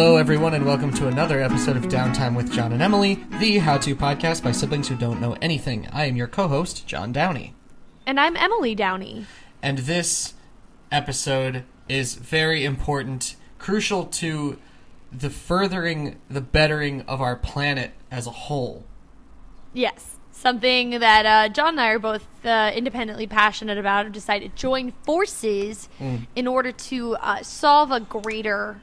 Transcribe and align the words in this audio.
Hello, 0.00 0.16
everyone, 0.16 0.54
and 0.54 0.64
welcome 0.64 0.92
to 0.92 1.08
another 1.08 1.40
episode 1.40 1.76
of 1.76 1.88
Downtime 1.88 2.36
with 2.36 2.52
John 2.52 2.70
and 2.70 2.80
Emily, 2.80 3.18
the 3.40 3.58
how 3.58 3.78
to 3.78 3.96
podcast 3.96 4.44
by 4.44 4.52
siblings 4.52 4.86
who 4.86 4.94
don't 4.94 5.20
know 5.20 5.36
anything. 5.42 5.88
I 5.92 6.04
am 6.04 6.14
your 6.14 6.28
co 6.28 6.46
host, 6.46 6.86
John 6.86 7.10
Downey. 7.10 7.52
And 8.06 8.20
I'm 8.20 8.36
Emily 8.36 8.76
Downey. 8.76 9.26
And 9.60 9.78
this 9.78 10.34
episode 10.92 11.64
is 11.88 12.14
very 12.14 12.64
important, 12.64 13.34
crucial 13.58 14.04
to 14.06 14.60
the 15.10 15.30
furthering, 15.30 16.20
the 16.30 16.42
bettering 16.42 17.02
of 17.08 17.20
our 17.20 17.34
planet 17.34 17.90
as 18.08 18.28
a 18.28 18.30
whole. 18.30 18.84
Yes. 19.72 20.14
Something 20.30 21.00
that 21.00 21.26
uh, 21.26 21.48
John 21.48 21.70
and 21.70 21.80
I 21.80 21.88
are 21.88 21.98
both 21.98 22.46
uh, 22.46 22.70
independently 22.72 23.26
passionate 23.26 23.78
about 23.78 24.04
and 24.04 24.14
decided 24.14 24.54
to 24.54 24.62
join 24.62 24.92
forces 25.02 25.88
in 26.36 26.46
order 26.46 26.70
to 26.70 27.16
uh, 27.16 27.42
solve 27.42 27.90
a 27.90 27.98
greater 27.98 28.80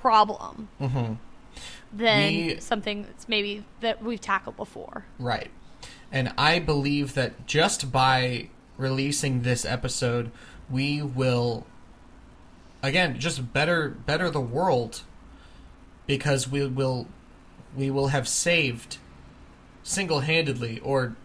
problem 0.00 0.68
mm-hmm. 0.80 1.14
than 1.92 2.32
We- 2.32 2.60
something 2.60 3.02
that's 3.02 3.28
maybe 3.28 3.64
that 3.80 4.02
we've 4.02 4.20
tackled 4.20 4.56
before. 4.56 5.04
Right. 5.18 5.50
And 6.12 6.32
I 6.36 6.58
believe 6.58 7.14
that 7.14 7.46
just 7.46 7.92
by 7.92 8.48
releasing 8.76 9.42
this 9.42 9.64
episode, 9.64 10.30
we 10.68 11.02
will 11.02 11.66
again 12.82 13.18
just 13.18 13.52
better 13.52 13.90
better 13.90 14.30
the 14.30 14.40
world 14.40 15.02
because 16.06 16.48
we 16.48 16.66
will 16.66 17.06
we 17.76 17.90
will 17.90 18.08
have 18.08 18.26
saved 18.26 18.98
single-handedly 19.82 20.80
or 20.80 21.16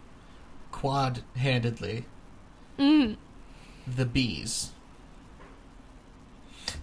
quad-handedly 0.70 2.04
mm. 2.78 3.16
the 3.86 4.04
bees. 4.04 4.70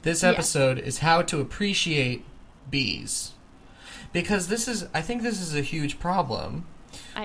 This 0.04 0.22
Yeah. 0.24 0.30
episode 0.30 0.78
is 0.80 1.00
how 1.00 1.22
to 1.24 1.40
appreciate 1.42 2.24
bees. 2.70 3.32
Because 4.12 4.48
this 4.48 4.68
is 4.68 4.86
I 4.94 5.02
think 5.02 5.24
this 5.24 5.42
is 5.42 5.56
a 5.56 5.62
huge 5.62 6.00
problem 6.00 6.66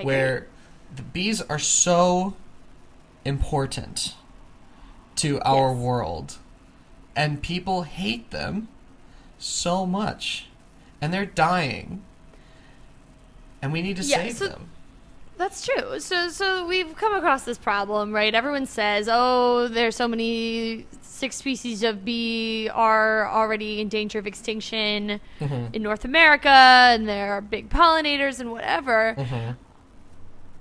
where 0.03 0.47
the 0.95 1.03
bees 1.03 1.43
are 1.43 1.59
so 1.59 2.35
important 3.25 4.15
to 5.17 5.41
our 5.43 5.73
Yes. 5.75 5.79
world 5.83 6.39
and 7.15 7.43
people 7.43 7.83
hate 7.83 8.31
them 8.31 8.69
so 9.39 9.85
much 9.85 10.47
and 11.01 11.13
they're 11.13 11.27
dying 11.27 12.03
and 13.61 13.73
we 13.73 13.83
need 13.83 13.97
to 13.97 14.03
Yeah, 14.05 14.19
save 14.19 14.37
so- 14.39 14.49
them 14.49 14.71
That's 15.39 15.65
true. 15.65 16.01
So 16.01 16.29
so 16.29 16.67
we've 16.67 16.95
come 16.97 17.15
across 17.15 17.45
this 17.45 17.59
problem, 17.59 18.13
right? 18.13 18.35
Everyone 18.35 18.67
says, 18.67 19.09
"Oh, 19.11 19.69
there's 19.69 19.95
so 19.97 20.09
many 20.09 20.87
six 21.01 21.37
species 21.37 21.83
of 21.85 22.05
bee 22.05 22.69
are 22.75 23.29
already 23.29 23.81
in 23.81 23.89
danger 23.89 24.19
of 24.19 24.27
extinction 24.27 25.21
Mm-hmm. 25.41 25.75
in 25.75 25.83
North 25.83 26.05
America, 26.05 26.49
and 26.49 27.09
there 27.09 27.33
are 27.35 27.41
big 27.41 27.71
pollinators 27.71 28.41
and 28.41 28.51
whatever." 28.51 29.15
Mhm. 29.17 29.57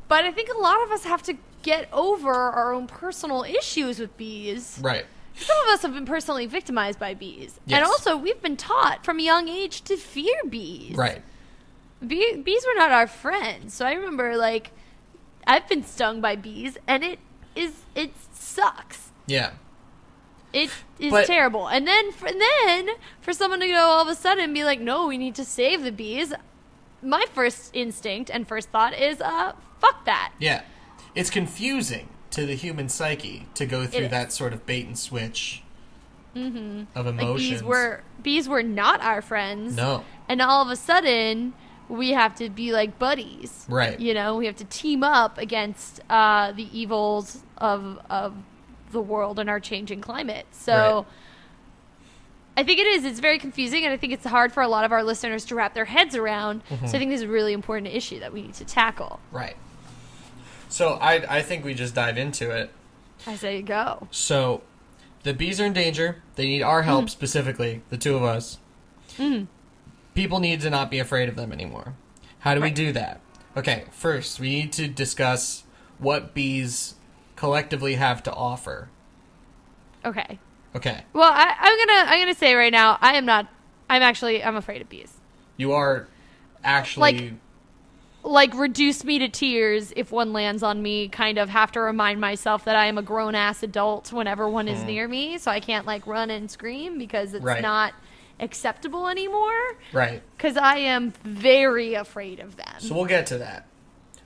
But 0.08 0.24
I 0.26 0.32
think 0.32 0.50
a 0.54 0.58
lot 0.58 0.82
of 0.84 0.92
us 0.92 1.04
have 1.06 1.24
to 1.24 1.34
get 1.64 1.90
over 1.92 2.32
our 2.32 2.72
own 2.72 2.88
personal 2.88 3.44
issues 3.44 4.00
with 4.00 4.16
bees. 4.16 4.80
right 4.82 5.06
Some 5.36 5.58
of 5.66 5.74
us 5.74 5.82
have 5.82 5.94
been 5.94 6.06
personally 6.06 6.46
victimized 6.46 7.00
by 7.00 7.14
bees, 7.16 7.60
Yes. 7.66 7.78
and 7.78 7.86
also 7.86 8.16
we've 8.16 8.42
been 8.42 8.58
taught 8.58 9.04
from 9.04 9.20
a 9.20 9.24
young 9.24 9.50
age 9.50 9.82
to 9.86 9.98
fear 9.98 10.36
bees. 10.48 10.96
right 10.96 11.22
Bee- 12.06 12.36
bees 12.38 12.64
were 12.66 12.76
not 12.80 12.92
our 12.92 13.08
friends. 13.08 13.74
So 13.74 13.84
I 13.86 13.94
remember 13.94 14.38
like 14.38 14.72
I've 15.48 15.68
been 15.68 15.84
stung 15.84 16.22
by 16.22 16.36
bees 16.36 16.78
and 16.88 17.04
it 17.04 17.20
is 17.56 17.74
it 17.96 18.12
sucks. 18.34 19.12
yeah 19.26 19.52
It 20.54 20.70
is 21.00 21.12
But- 21.12 21.26
terrible. 21.28 21.68
And 21.68 21.88
then 21.88 22.12
for, 22.12 22.28
and 22.28 22.40
then 22.42 22.90
for 23.22 23.34
someone 23.34 23.60
to 23.62 23.68
go 23.68 23.76
all 23.82 24.02
of 24.02 24.08
a 24.08 24.16
sudden 24.16 24.54
be 24.54 24.64
like, 24.64 24.80
"No, 24.80 25.08
we 25.08 25.18
need 25.18 25.36
to 25.36 25.46
save 25.46 25.84
the 25.84 25.92
bees." 25.92 26.34
My 27.02 27.26
first 27.34 27.76
instinct 27.76 28.30
and 28.32 28.48
first 28.48 28.70
thought 28.70 28.94
is, 28.94 29.22
"Uh, 29.22 29.54
fuck 29.80 30.06
that." 30.06 30.34
yeah 30.40 30.62
it's 31.16 31.30
confusing 31.30 32.10
to 32.32 32.46
the 32.46 32.54
human 32.56 32.90
psyche 32.90 33.48
to 33.56 33.66
go 33.66 33.88
through 33.88 34.08
that 34.10 34.32
sort 34.32 34.54
of 34.54 34.66
bait 34.66 34.86
and 34.86 34.98
switch 35.00 35.64
mm-hmm. 36.36 36.84
of 36.96 37.06
Like 37.06 37.14
emotions 37.16 37.50
bees 37.50 37.64
were 37.64 38.04
bees 38.22 38.48
were 38.50 38.64
not 38.64 39.02
our 39.02 39.22
friends. 39.22 39.76
no 39.76 40.04
And 40.30 40.42
all 40.42 40.62
of 40.62 40.70
a 40.70 40.76
sudden, 40.76 41.54
we 41.90 42.12
have 42.12 42.36
to 42.36 42.50
be 42.50 42.72
like 42.72 43.00
buddies. 43.00 43.66
Right. 43.70 44.00
You 44.00 44.14
know, 44.14 44.36
we 44.36 44.46
have 44.46 44.56
to 44.58 44.66
team 44.66 45.04
up 45.04 45.38
against 45.38 46.02
uh, 46.10 46.52
the 46.52 46.68
evils 46.78 47.44
of 47.58 48.00
of 48.10 48.36
the 48.92 49.02
world 49.02 49.40
and 49.40 49.50
our 49.50 49.60
changing 49.60 50.02
climate. 50.02 50.46
So 50.52 50.74
Right. 50.98 51.06
I 52.58 52.64
think 52.64 52.80
it 52.80 52.88
is. 52.88 53.06
It's 53.06 53.20
very 53.20 53.38
confusing, 53.38 53.84
and 53.84 53.94
I 53.94 53.98
think 53.98 54.14
it's 54.14 54.26
hard 54.26 54.52
for 54.52 54.64
a 54.64 54.68
lot 54.68 54.84
of 54.84 54.92
our 54.92 55.04
listeners 55.04 55.46
to 55.46 55.56
wrap 55.56 55.74
their 55.76 55.86
heads 55.86 56.16
around. 56.16 56.64
Mm-hmm. 56.70 56.88
So 56.88 56.96
I 56.96 57.00
think 57.00 57.12
this 57.12 57.20
is 57.22 57.26
a 57.28 57.32
really 57.32 57.54
important 57.54 57.94
issue 57.94 58.20
that 58.20 58.34
we 58.34 58.42
need 58.42 58.56
to 58.56 58.66
tackle. 58.66 59.20
right 59.32 59.56
so 60.70 60.94
I, 61.00 61.38
I 61.38 61.42
think 61.44 61.64
we 61.64 61.74
just 61.74 61.96
dive 61.96 62.18
into 62.18 62.50
it 62.52 62.72
I 63.26 63.36
say 63.36 63.62
go. 63.62 64.08
So, 64.12 64.62
the 65.24 65.34
bees 65.34 65.60
are 65.62 65.66
in 65.66 65.74
danger. 65.74 66.22
They 66.36 66.46
need 66.46 66.62
our 66.62 66.82
help 66.84 67.06
Mm. 67.06 67.10
specifically, 67.10 67.82
the 67.90 67.98
two 67.98 68.16
of 68.16 68.24
us. 68.24 68.58
People 70.18 70.40
need 70.40 70.62
to 70.62 70.72
not 70.72 70.90
be 70.90 70.98
afraid 70.98 71.30
of 71.30 71.36
them 71.36 71.52
anymore. 71.52 71.94
How 72.40 72.56
do 72.56 72.62
we 72.62 72.72
do 72.72 72.92
that? 72.92 73.22
Okay, 73.56 73.86
first, 73.92 74.40
we 74.40 74.50
need 74.50 74.74
to 74.74 74.88
discuss 74.88 75.64
what 76.00 76.34
bees 76.34 76.96
collectively 77.36 77.94
have 77.94 78.24
to 78.24 78.34
offer. 78.34 78.90
Okay. 80.04 80.40
Okay, 80.76 81.04
Well, 81.14 81.32
I, 81.32 81.56
I'm 81.60 81.78
gonna 81.78 82.12
I'm 82.12 82.20
gonna 82.20 82.34
say 82.34 82.56
right 82.56 82.72
now, 82.72 82.98
I 83.00 83.14
am 83.14 83.26
not. 83.26 83.48
I'm 83.92 84.02
actually 84.02 84.44
I'm 84.44 84.56
afraid 84.56 84.82
of 84.82 84.90
bees. 84.90 85.14
you 85.56 85.74
are 85.74 86.08
actually. 86.64 87.20
Like- 87.20 87.34
like 88.24 88.54
reduce 88.56 89.06
me 89.06 89.20
to 89.20 89.30
tears 89.30 89.94
if 89.96 90.12
one 90.12 90.34
lands 90.34 90.62
on 90.62 90.82
me 90.82 91.08
kind 91.08 91.38
of 91.38 91.48
have 91.48 91.72
to 91.72 91.80
remind 91.80 92.20
myself 92.20 92.66
that 92.66 92.76
i 92.76 92.88
am 92.88 92.98
a 92.98 93.02
grown 93.02 93.36
ass 93.36 93.64
adult 93.64 94.12
whenever 94.12 94.50
one 94.50 94.68
is 94.68 94.82
hmm. 94.82 94.88
near 94.88 95.08
me 95.08 95.38
so 95.38 95.50
i 95.50 95.62
can't 95.62 95.86
like 95.86 96.06
run 96.06 96.30
and 96.30 96.52
scream 96.52 96.98
because 96.98 97.34
it's. 97.34 97.46
Right. 97.46 97.62
not 97.62 97.94
acceptable 98.40 99.08
anymore 99.08 99.60
right. 99.94 100.22
because 100.38 100.58
i 100.58 100.78
am 100.78 101.12
very 101.24 101.94
afraid 101.96 102.40
of 102.40 102.56
them 102.56 102.68
So, 102.80 102.94
we'll 102.96 103.06
get 103.06 103.28
to 103.28 103.38
that. 103.40 103.66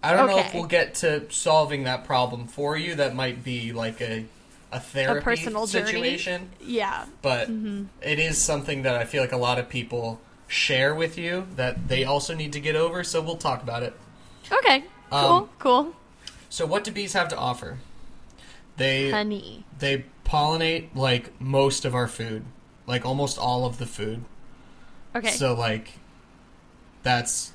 I 0.04 0.14
don't 0.16 0.28
know 0.28 0.40
if 0.40 0.54
we'll 0.54 0.64
get 0.66 0.96
to 0.96 1.32
solving 1.32 1.84
that 1.84 2.06
problem 2.06 2.48
for 2.48 2.76
you. 2.76 2.96
That 2.96 3.14
might 3.16 3.44
be 3.44 3.72
like 3.72 4.02
a, 4.02 4.26
a 4.72 4.80
therapy 4.80 5.24
personal 5.24 5.68
journey. 5.68 5.86
situation. 5.86 6.50
yeah 6.60 7.06
but 7.22 7.48
Mm-hmm. 7.50 7.84
it 8.02 8.18
is 8.20 8.38
something 8.42 8.82
that 8.82 8.96
I 8.96 9.06
feel 9.06 9.22
like 9.22 9.32
a 9.32 9.38
lot 9.38 9.60
of 9.60 9.70
people 9.70 10.20
share 10.48 10.94
with 10.96 11.18
you 11.18 11.46
that 11.56 11.88
they 11.88 12.04
also 12.04 12.34
need 12.36 12.52
to 12.54 12.60
get 12.60 12.76
over. 12.76 13.04
So 13.04 13.22
we'll 13.22 13.38
talk 13.38 13.62
about 13.64 13.84
it. 13.84 13.94
okay 14.52 14.84
cool 15.12 15.20
Um, 15.20 15.50
cool 15.60 15.94
So 16.50 16.66
what 16.66 16.84
do 16.84 16.92
bees 16.92 17.14
have 17.14 17.28
to 17.30 17.38
offer? 17.38 17.78
They 18.78 19.12
honey 19.12 19.66
they 19.80 20.06
pollinate 20.26 20.96
like 20.96 21.40
most 21.40 21.86
of 21.86 21.94
our 21.94 22.08
food, 22.08 22.44
like 22.92 23.06
almost 23.06 23.38
all 23.40 23.66
of 23.66 23.78
the 23.80 23.86
food. 23.88 24.24
okay 25.16 25.30
So 25.32 25.54
like 25.56 25.94
that's 27.04 27.52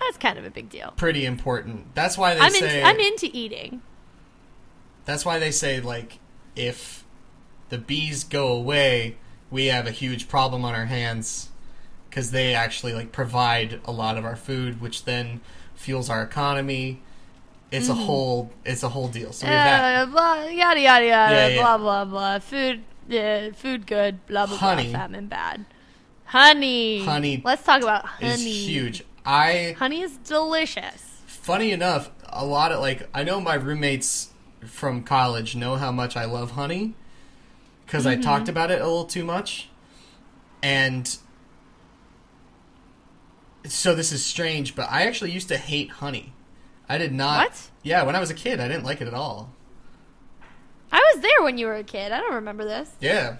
that's 0.00 0.16
kind 0.16 0.36
of 0.38 0.44
a 0.44 0.50
big 0.50 0.68
deal 0.68 0.92
pretty 0.96 1.24
important. 1.24 1.94
That's 1.94 2.18
why 2.18 2.34
they 2.34 2.40
i'm 2.40 2.50
say 2.50 2.80
in, 2.80 2.86
i'm 2.86 2.98
into 2.98 3.30
eating 3.32 3.80
that's 5.04 5.24
why 5.24 5.38
they 5.38 5.50
say 5.52 5.80
like 5.80 6.18
if 6.56 7.04
the 7.70 7.78
bees 7.78 8.24
go 8.24 8.48
away, 8.52 9.16
we 9.50 9.66
have 9.66 9.86
a 9.86 9.90
huge 9.90 10.28
problem 10.28 10.64
on 10.64 10.74
our 10.74 10.84
hands 10.86 11.48
because 12.10 12.30
they 12.30 12.54
actually 12.54 12.92
like 12.92 13.10
provide 13.12 13.80
a 13.86 13.90
lot 13.92 14.18
of 14.18 14.24
our 14.24 14.36
food, 14.36 14.80
which 14.80 15.04
then 15.04 15.40
fuels 15.74 16.10
our 16.10 16.22
economy. 16.22 17.00
It's 17.70 17.88
a 17.88 17.94
whole 17.94 18.50
it's 18.66 18.82
a 18.82 18.90
whole 18.90 19.08
deal. 19.08 19.32
So 19.32 19.46
we 19.46 19.52
have 19.52 19.64
that. 19.64 20.02
uh, 20.02 20.06
blah, 20.12 20.44
yada 20.44 20.80
yada 20.80 21.06
yada 21.06 21.34
Yeah, 21.34 21.46
yeah. 21.48 21.60
blah 21.62 21.78
blah 21.78 22.04
blah 22.04 22.38
food 22.38 22.82
uh, 23.10 23.50
food 23.54 23.86
good 23.86 24.24
blah 24.26 24.46
blah 24.46 24.56
Honey. 24.56 24.90
blah 24.90 25.00
famine 25.00 25.26
bad 25.26 25.64
honey 26.26 27.04
Honey 27.04 27.42
let's 27.44 27.62
talk 27.64 27.82
about 27.82 28.04
honey. 28.06 28.32
Is 28.32 28.44
huge. 28.44 29.04
I 29.24 29.76
honey 29.78 30.02
is 30.02 30.16
delicious 30.18 31.12
funny 31.42 31.72
enough, 31.72 32.10
a 32.24 32.46
lot 32.46 32.72
of 32.72 32.80
like 32.80 33.08
I 33.12 33.24
know 33.24 33.40
my 33.40 33.54
roommates 33.54 34.30
from 34.64 35.02
college 35.02 35.56
know 35.56 35.74
how 35.76 35.90
much 35.90 36.16
I 36.16 36.24
love 36.24 36.52
honey 36.52 36.94
because 37.84 38.06
I 38.06 38.16
talked 38.16 38.48
about 38.48 38.70
it 38.70 38.80
a 38.80 38.86
little 38.86 39.04
too 39.04 39.24
much, 39.24 39.68
and 40.62 41.14
so 43.66 43.94
this 43.94 44.12
is 44.12 44.24
strange. 44.24 44.74
But 44.74 44.88
I 44.90 45.02
actually 45.06 45.32
used 45.32 45.48
to 45.48 45.58
hate 45.58 45.90
honey. 45.90 46.32
I 46.88 46.96
did 46.98 47.12
not. 47.12 47.48
What? 47.50 47.70
Yeah, 47.82 48.04
when 48.04 48.16
I 48.16 48.20
was 48.20 48.30
a 48.30 48.34
kid, 48.34 48.60
I 48.60 48.68
didn't 48.68 48.84
like 48.84 49.00
it 49.00 49.08
at 49.08 49.14
all. 49.14 49.52
I 51.22 51.26
was 51.26 51.30
there 51.34 51.44
when 51.44 51.58
you 51.58 51.66
were 51.66 51.76
a 51.76 51.84
kid 51.84 52.12
i 52.12 52.18
don't 52.20 52.34
remember 52.34 52.64
this 52.64 52.90
Yeah. 53.00 53.36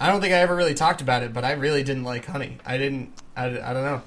I 0.00 0.06
don't 0.06 0.20
think 0.20 0.32
I 0.32 0.36
ever 0.38 0.54
really 0.54 0.74
talked 0.74 1.00
about 1.00 1.24
it, 1.24 1.32
but 1.34 1.44
I 1.44 1.52
really 1.54 1.82
didn't 1.82 2.04
like 2.04 2.24
honey. 2.24 2.58
I 2.64 2.78
didn't. 2.78 3.12
I, 3.36 3.46
I 3.46 3.72
don't 3.72 3.82
know. 3.82 4.00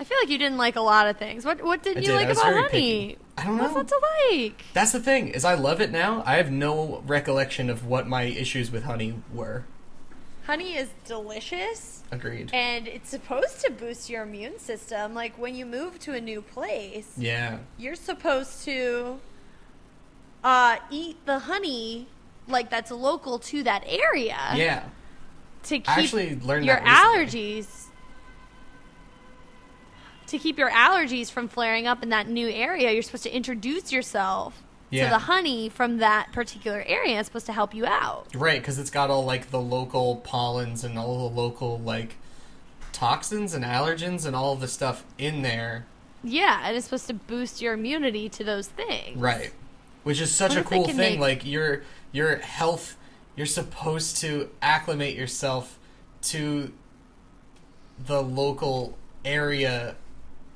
i 0.00 0.02
feel 0.02 0.18
like 0.20 0.28
you 0.28 0.38
didn't 0.38 0.58
like 0.58 0.74
a 0.74 0.80
lot 0.80 1.06
of 1.06 1.18
things 1.18 1.44
what 1.44 1.62
what 1.62 1.84
didn't 1.84 1.98
I 1.98 2.00
you 2.00 2.06
did. 2.18 2.26
Like 2.26 2.36
about 2.36 2.52
honey 2.52 2.68
picky. 2.68 3.18
I 3.38 3.44
don't 3.44 3.56
know. 3.56 3.62
what's 3.62 3.74
know. 3.74 3.80
not 3.82 3.88
to 3.88 4.34
like 4.34 4.64
That's 4.72 4.90
the 4.90 4.98
thing 4.98 5.28
is 5.28 5.44
I 5.44 5.54
love 5.54 5.80
it 5.80 5.92
now. 5.92 6.24
I 6.26 6.34
have 6.38 6.50
no 6.50 7.04
recollection 7.06 7.70
of 7.70 7.86
what 7.86 8.08
my 8.08 8.22
issues 8.24 8.72
with 8.72 8.82
honey 8.82 9.14
were. 9.32 9.66
honey 10.46 10.74
is 10.74 10.88
delicious 11.06 12.02
Agreed. 12.10 12.50
and 12.52 12.88
it's 12.88 13.08
supposed 13.08 13.60
to 13.64 13.70
boost 13.70 14.10
your 14.10 14.24
immune 14.24 14.58
system. 14.58 15.14
Like 15.14 15.38
when 15.38 15.54
you 15.54 15.64
move 15.64 16.00
to 16.00 16.12
a 16.14 16.20
new 16.20 16.42
place, 16.42 17.12
Yeah. 17.16 17.58
you're 17.78 17.94
supposed 17.94 18.64
to 18.64 19.20
uh, 20.44 20.76
eat 20.90 21.16
the 21.26 21.38
honey 21.40 22.06
like 22.48 22.70
that's 22.70 22.90
local 22.90 23.38
to 23.38 23.62
that 23.62 23.84
area 23.86 24.36
Yeah. 24.54 24.84
to 25.64 25.78
keep 25.78 25.88
I 25.88 26.00
actually 26.00 26.36
learned 26.40 26.66
your 26.66 26.78
allergies 26.78 27.86
to 30.26 30.38
keep 30.38 30.58
your 30.58 30.70
allergies 30.70 31.30
from 31.30 31.48
flaring 31.48 31.86
up 31.86 32.02
in 32.02 32.10
that 32.10 32.28
new 32.28 32.48
area. 32.48 32.92
You're 32.92 33.02
supposed 33.02 33.24
to 33.24 33.34
introduce 33.34 33.90
yourself 33.90 34.62
Yeah. 34.90 35.04
to 35.04 35.10
the 35.10 35.18
honey 35.18 35.68
from 35.68 35.98
that 35.98 36.30
particular 36.32 36.82
area. 36.86 37.18
It's 37.18 37.26
supposed 37.28 37.46
to 37.46 37.52
help 37.52 37.74
you 37.74 37.84
out. 37.86 38.26
Right, 38.34 38.60
because 38.60 38.78
it's 38.78 38.90
got 38.90 39.10
all 39.10 39.24
like 39.24 39.50
the 39.50 39.60
local 39.60 40.16
pollens 40.16 40.84
and 40.84 40.96
all 40.98 41.28
the 41.28 41.34
local 41.34 41.78
like 41.80 42.16
toxins 42.92 43.54
and 43.54 43.64
allergens 43.64 44.24
and 44.24 44.36
all 44.36 44.54
the 44.56 44.68
stuff 44.68 45.04
in 45.18 45.42
there. 45.42 45.86
Yeah, 46.22 46.60
and 46.64 46.76
it's 46.76 46.84
supposed 46.86 47.06
to 47.08 47.14
boost 47.14 47.60
your 47.60 47.72
immunity 47.74 48.28
to 48.28 48.44
those 48.44 48.68
things. 48.68 49.16
Right. 49.18 49.52
Which 50.02 50.20
is 50.20 50.34
such 50.34 50.50
What 50.56 50.58
a 50.60 50.64
cool 50.64 50.86
thing. 50.86 50.96
make- 50.96 51.18
Like 51.20 51.44
your 51.46 51.82
your 52.12 52.36
health 52.38 52.96
you're 53.36 53.46
supposed 53.46 54.16
to 54.18 54.50
acclimate 54.60 55.16
yourself 55.16 55.78
to 56.22 56.72
the 57.98 58.22
local 58.22 58.98
area 59.24 59.94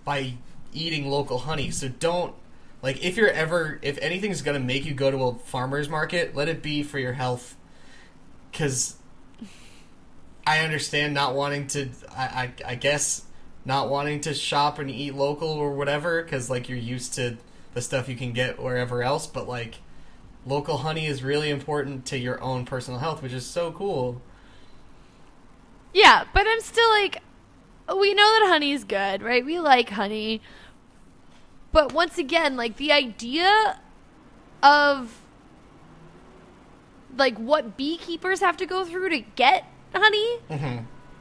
by 0.05 0.35
eating 0.73 1.09
local 1.09 1.39
honey. 1.39 1.71
So 1.71 1.89
don't 1.89 2.35
like 2.83 3.03
if 3.05 3.17
you're 3.17 3.31
ever 3.31 3.79
if 3.83 3.97
anything's 3.99 4.43
gonna 4.43 4.61
make 4.61 4.85
you 4.85 4.93
go 4.95 5.11
to 5.11 5.17
a 5.25 5.35
farmer's 5.35 5.89
market, 5.89 6.35
let 6.35 6.49
it 6.49 6.63
be 6.63 6.83
for 6.83 6.99
your 6.99 7.13
health. 7.15 7.57
Cause 8.53 8.97
I 10.47 10.59
understand 10.61 11.15
not 11.15 11.35
wanting 11.35 11.67
to 11.69 11.89
I, 12.15 12.23
I, 12.25 12.53
I 12.73 12.75
guess 12.75 13.23
not 13.65 13.89
wanting 13.89 14.21
to 14.23 14.35
shop 14.35 14.79
and 14.79 14.91
eat 14.91 15.15
local 15.15 15.49
or 15.49 15.73
whatever 15.75 16.23
because 16.23 16.51
like 16.51 16.69
you're 16.69 16.77
used 16.79 17.15
to 17.15 17.39
the 17.75 17.81
stuff 17.83 18.09
you 18.09 18.17
can 18.17 18.33
get 18.33 18.61
wherever 18.61 19.03
else 19.03 19.27
but 19.27 19.49
like 19.49 19.77
local 20.47 20.79
honey 20.79 21.07
is 21.07 21.23
really 21.23 21.51
important 21.51 22.07
to 22.07 22.19
your 22.19 22.41
own 22.43 22.65
personal 22.65 23.01
health 23.01 23.23
which 23.23 23.33
is 23.33 23.47
so 23.47 23.73
cool 23.73 24.23
Yeah, 25.93 26.25
but 26.33 26.47
I'm 26.47 26.61
still 26.61 26.89
like, 26.91 27.23
we 27.97 28.15
know 28.15 28.41
that 28.41 28.49
honey 28.49 28.73
is 28.73 28.85
good, 28.85 29.23
right? 29.23 29.45
We 29.45 29.59
like 29.61 29.91
honey. 29.91 30.43
But 31.73 31.93
once 31.93 32.19
again, 32.19 32.57
like 32.57 32.77
the 32.77 32.93
idea 32.93 33.81
of 34.63 35.23
like 37.17 37.37
what 37.39 37.77
beekeepers 37.77 38.41
have 38.41 38.57
to 38.59 38.67
go 38.67 38.85
through 38.85 39.11
to 39.11 39.21
get 39.21 39.65
honey, 39.95 40.39
hmm 40.49 40.79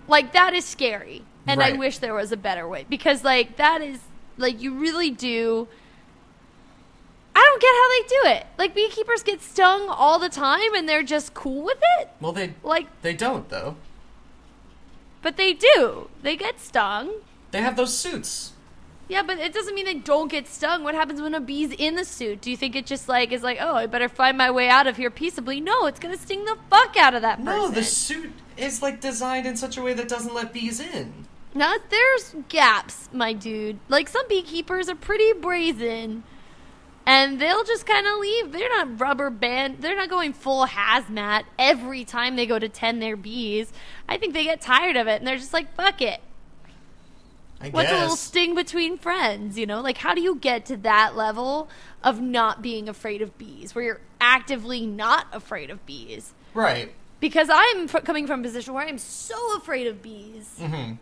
like 0.08 0.34
that 0.34 0.54
is 0.54 0.66
scary. 0.66 1.28
And 1.48 1.62
I 1.64 1.74
wish 1.74 2.00
there 2.00 2.14
was 2.14 2.32
a 2.32 2.38
better 2.38 2.68
way 2.68 2.86
because 2.90 3.24
like 3.24 3.58
that 3.58 3.82
is 3.82 4.00
like 4.38 4.62
you 4.62 4.76
really 4.76 5.12
do 5.12 5.68
don't 7.54 7.62
get 7.62 7.76
how 7.76 7.90
they 7.90 8.08
do 8.08 8.38
it. 8.38 8.48
Like 8.58 8.76
beekeepers 8.76 9.24
get 9.24 9.42
stung 9.42 9.88
all 9.90 10.20
the 10.20 10.30
time 10.30 10.74
and 10.76 10.88
they're 10.88 11.04
just 11.04 11.34
cool 11.34 11.64
with 11.64 11.80
it. 12.00 12.10
well 12.20 12.32
they 12.32 12.54
Like 12.64 12.88
they 13.02 13.14
don't 13.14 13.50
though 13.50 13.76
but 15.22 15.38
they 15.38 15.54
do. 15.54 16.10
They 16.22 16.36
get 16.36 16.60
stung. 16.60 17.22
they 17.52 17.62
have 17.62 17.76
those 17.78 17.98
suits 17.98 18.52
Yeah, 19.08 19.24
but 19.24 19.38
it 19.38 19.54
doesn't 19.54 19.76
mean 19.76 19.86
they 19.86 19.94
don't 19.94 20.30
get 20.30 20.48
stung. 20.48 20.84
What 20.84 20.96
happens 20.96 21.22
when 21.22 21.34
a 21.36 21.40
bee's 21.40 21.72
in 21.72 21.96
the 21.96 22.06
suit? 22.06 22.42
Do 22.42 22.50
you 22.52 22.58
think 22.58 22.76
it 22.76 22.86
just 22.86 23.08
like 23.08 23.32
is 23.32 23.44
like, 23.44 23.58
oh, 23.62 23.76
I 23.76 23.86
better 23.86 24.10
find 24.10 24.38
my 24.38 24.50
way 24.52 24.68
out 24.70 24.88
of 24.88 24.98
here 24.98 25.10
peaceably? 25.10 25.62
No, 25.62 25.86
it's 25.86 26.00
gonna 26.00 26.18
sting 26.18 26.46
the 26.46 26.58
fuck 26.70 26.98
out 26.98 27.14
of 27.14 27.22
that 27.22 27.38
person. 27.38 27.46
no 27.46 27.70
the 27.70 27.84
suit 27.84 28.32
is 28.58 28.82
like 28.82 29.00
designed 29.02 29.46
in 29.46 29.56
such 29.56 29.78
a 29.78 29.82
way 29.82 29.94
that 29.94 30.08
doesn't 30.08 30.34
let 30.34 30.54
bees 30.54 30.80
in 30.80 31.26
Now 31.54 31.76
there's 31.90 32.36
gaps, 32.50 33.10
my 33.14 33.34
dude. 33.34 33.80
Like 33.90 34.10
some 34.10 34.28
beekeepers 34.28 34.90
are 34.90 34.96
pretty 34.96 35.34
brazen, 35.34 36.24
and 37.06 37.40
they'll 37.40 37.64
just 37.64 37.86
kind 37.86 38.08
of 38.08 38.20
leave. 38.20 38.52
They're 38.52 38.70
not 38.70 39.00
rubber 39.00 39.30
band. 39.30 39.78
They're 39.82 39.96
not 39.96 40.10
going 40.10 40.34
full 40.34 40.66
hazmat 40.66 41.44
every 41.60 42.06
time 42.06 42.36
they 42.36 42.46
go 42.46 42.58
to 42.60 42.70
tend 42.70 43.02
their 43.02 43.18
bees. 43.18 43.72
I 44.08 44.18
think 44.18 44.34
they 44.34 44.44
get 44.46 44.62
tired 44.62 44.96
of 44.96 45.08
it, 45.08 45.20
and 45.20 45.28
they're 45.28 45.38
just 45.38 45.54
like, 45.54 45.74
fuck 45.76 46.02
it. 46.02 46.22
i 47.60 47.66
guess. 47.66 47.74
What's 47.74 47.90
guess 47.90 47.98
a 47.98 48.02
little 48.02 48.16
sting 48.16 48.56
between 48.56 48.98
friends? 48.98 49.58
You 49.58 49.66
know, 49.66 49.82
like 49.82 49.98
how 49.98 50.14
do 50.14 50.22
you 50.22 50.36
get 50.36 50.66
to 50.68 50.78
that 50.78 51.16
level 51.16 51.70
of 52.04 52.22
not 52.22 52.62
being 52.62 52.88
afraid 52.88 53.22
of 53.22 53.38
bees, 53.38 53.76
where 53.76 53.84
you're 53.84 54.02
actively 54.22 54.86
not 54.86 55.28
afraid 55.34 55.70
of 55.70 55.86
bees? 55.86 56.34
right 56.54 56.92
Because 57.20 57.50
I'm 57.52 57.86
f- 57.90 58.04
coming 58.04 58.28
from 58.28 58.42
a 58.42 58.44
position 58.44 58.74
where 58.74 58.86
I'm 58.88 58.98
so 58.98 59.58
afraid 59.58 59.88
of 59.88 60.02
bees, 60.02 60.50
hmm 60.60 60.94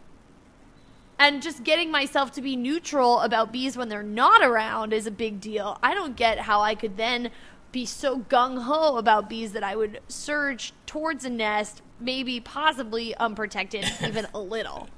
and 1.21 1.41
just 1.41 1.63
getting 1.63 1.91
myself 1.91 2.31
to 2.33 2.41
be 2.41 2.55
neutral 2.55 3.19
about 3.19 3.51
bees 3.51 3.77
when 3.77 3.89
they're 3.89 4.01
not 4.03 4.41
around 4.43 4.91
is 4.91 5.05
a 5.05 5.11
big 5.11 5.39
deal. 5.39 5.77
I 5.83 5.93
don't 5.93 6.15
get 6.15 6.39
how 6.39 6.61
I 6.61 6.73
could 6.75 6.97
then 6.97 7.29
be 7.71 7.85
so 7.85 8.19
gung 8.21 8.63
ho 8.63 8.97
about 8.97 9.29
bees 9.29 9.53
that 9.53 9.63
I 9.63 9.75
would 9.75 9.99
surge 10.07 10.73
towards 10.85 11.23
a 11.23 11.29
nest, 11.29 11.81
maybe 11.99 12.39
possibly 12.39 13.15
unprotected, 13.15 13.85
even 14.05 14.25
a 14.33 14.39
little. 14.39 14.89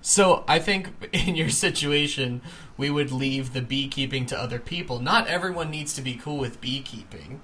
So 0.00 0.44
I 0.48 0.58
think 0.58 0.88
in 1.12 1.36
your 1.36 1.50
situation, 1.50 2.40
we 2.76 2.88
would 2.88 3.12
leave 3.12 3.52
the 3.52 3.60
beekeeping 3.62 4.24
to 4.26 4.38
other 4.38 4.58
people. 4.58 4.98
Not 4.98 5.28
everyone 5.28 5.70
needs 5.70 5.92
to 5.94 6.02
be 6.02 6.14
cool 6.14 6.38
with 6.38 6.60
beekeeping. 6.60 7.40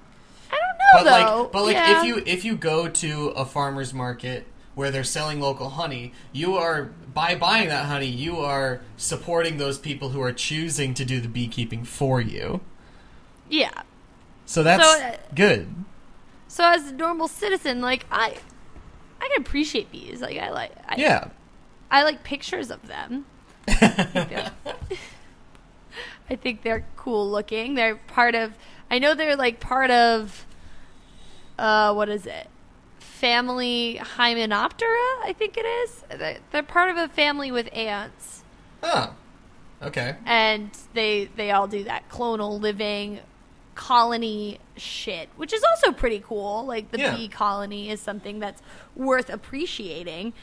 I 0.51 0.55
don't 0.59 0.77
know 0.77 0.93
But 0.95 1.03
though. 1.03 1.41
like, 1.43 1.51
but 1.51 1.63
like, 1.65 1.75
Yeah. 1.75 1.99
if 1.99 2.05
you 2.07 2.23
if 2.25 2.43
you 2.45 2.55
go 2.55 2.87
to 2.89 3.27
a 3.29 3.45
farmer's 3.45 3.93
market 3.93 4.47
where 4.75 4.91
they're 4.91 5.03
selling 5.03 5.39
local 5.39 5.69
honey, 5.69 6.13
you 6.31 6.55
are 6.55 6.85
by 7.13 7.35
buying 7.35 7.69
that 7.69 7.85
honey, 7.85 8.07
you 8.07 8.39
are 8.39 8.81
supporting 8.97 9.57
those 9.57 9.77
people 9.77 10.09
who 10.09 10.21
are 10.21 10.33
choosing 10.33 10.93
to 10.95 11.05
do 11.05 11.19
the 11.21 11.27
beekeeping 11.27 11.83
for 11.85 12.19
you. 12.21 12.61
yeah. 13.49 13.83
So 14.45 14.63
that's 14.63 14.83
So, 14.83 15.03
uh, 15.03 15.15
good. 15.35 15.73
So 16.47 16.65
as 16.67 16.87
a 16.89 16.93
normal 16.93 17.27
citizen, 17.27 17.81
like 17.81 18.05
I, 18.11 18.35
I 19.21 19.29
can 19.29 19.41
appreciate 19.41 19.91
bees. 19.91 20.21
Like 20.21 20.37
I 20.37 20.49
like, 20.51 20.71
I, 20.87 20.95
Yeah. 20.97 21.27
I 21.89 22.03
like 22.03 22.23
pictures 22.23 22.71
of 22.71 22.87
them. 22.87 23.25
I 23.67 24.51
think 26.35 26.63
they're 26.63 26.85
cool 26.97 27.29
looking. 27.29 27.75
They're 27.75 27.95
part 27.95 28.35
of. 28.35 28.53
I 28.89 28.99
know 28.99 29.13
they're 29.15 29.35
like 29.35 29.59
part 29.59 29.91
of. 29.91 30.45
Uh, 31.57 31.93
what 31.93 32.09
is 32.09 32.25
it? 32.25 32.47
Family 33.27 34.01
Hymenoptera, 34.17 35.23
I 35.23 35.33
think 35.39 35.55
it 35.57 35.65
is. 35.65 36.03
They're- 36.09 36.39
They're 36.51 36.61
part 36.61 36.89
of 36.89 36.97
a 36.97 37.07
family 37.07 37.53
with 37.53 37.69
ants, 37.73 38.43
oh. 38.83 39.13
Okay. 39.81 40.17
and 40.25 40.69
they 40.93 41.29
they 41.37 41.51
all 41.51 41.65
do 41.69 41.85
that 41.85 42.09
clonal 42.09 42.59
living 42.59 43.21
colony 43.75 44.59
shit, 44.75 45.29
which 45.37 45.53
is 45.53 45.63
also 45.63 45.93
pretty 45.93 46.19
cool. 46.19 46.65
Like 46.65 46.91
the 46.91 46.99
Yeah. 46.99 47.15
bee 47.15 47.29
colony 47.29 47.89
is 47.89 48.01
something 48.01 48.39
that's 48.39 48.61
worth 48.93 49.29
appreciating. 49.29 50.33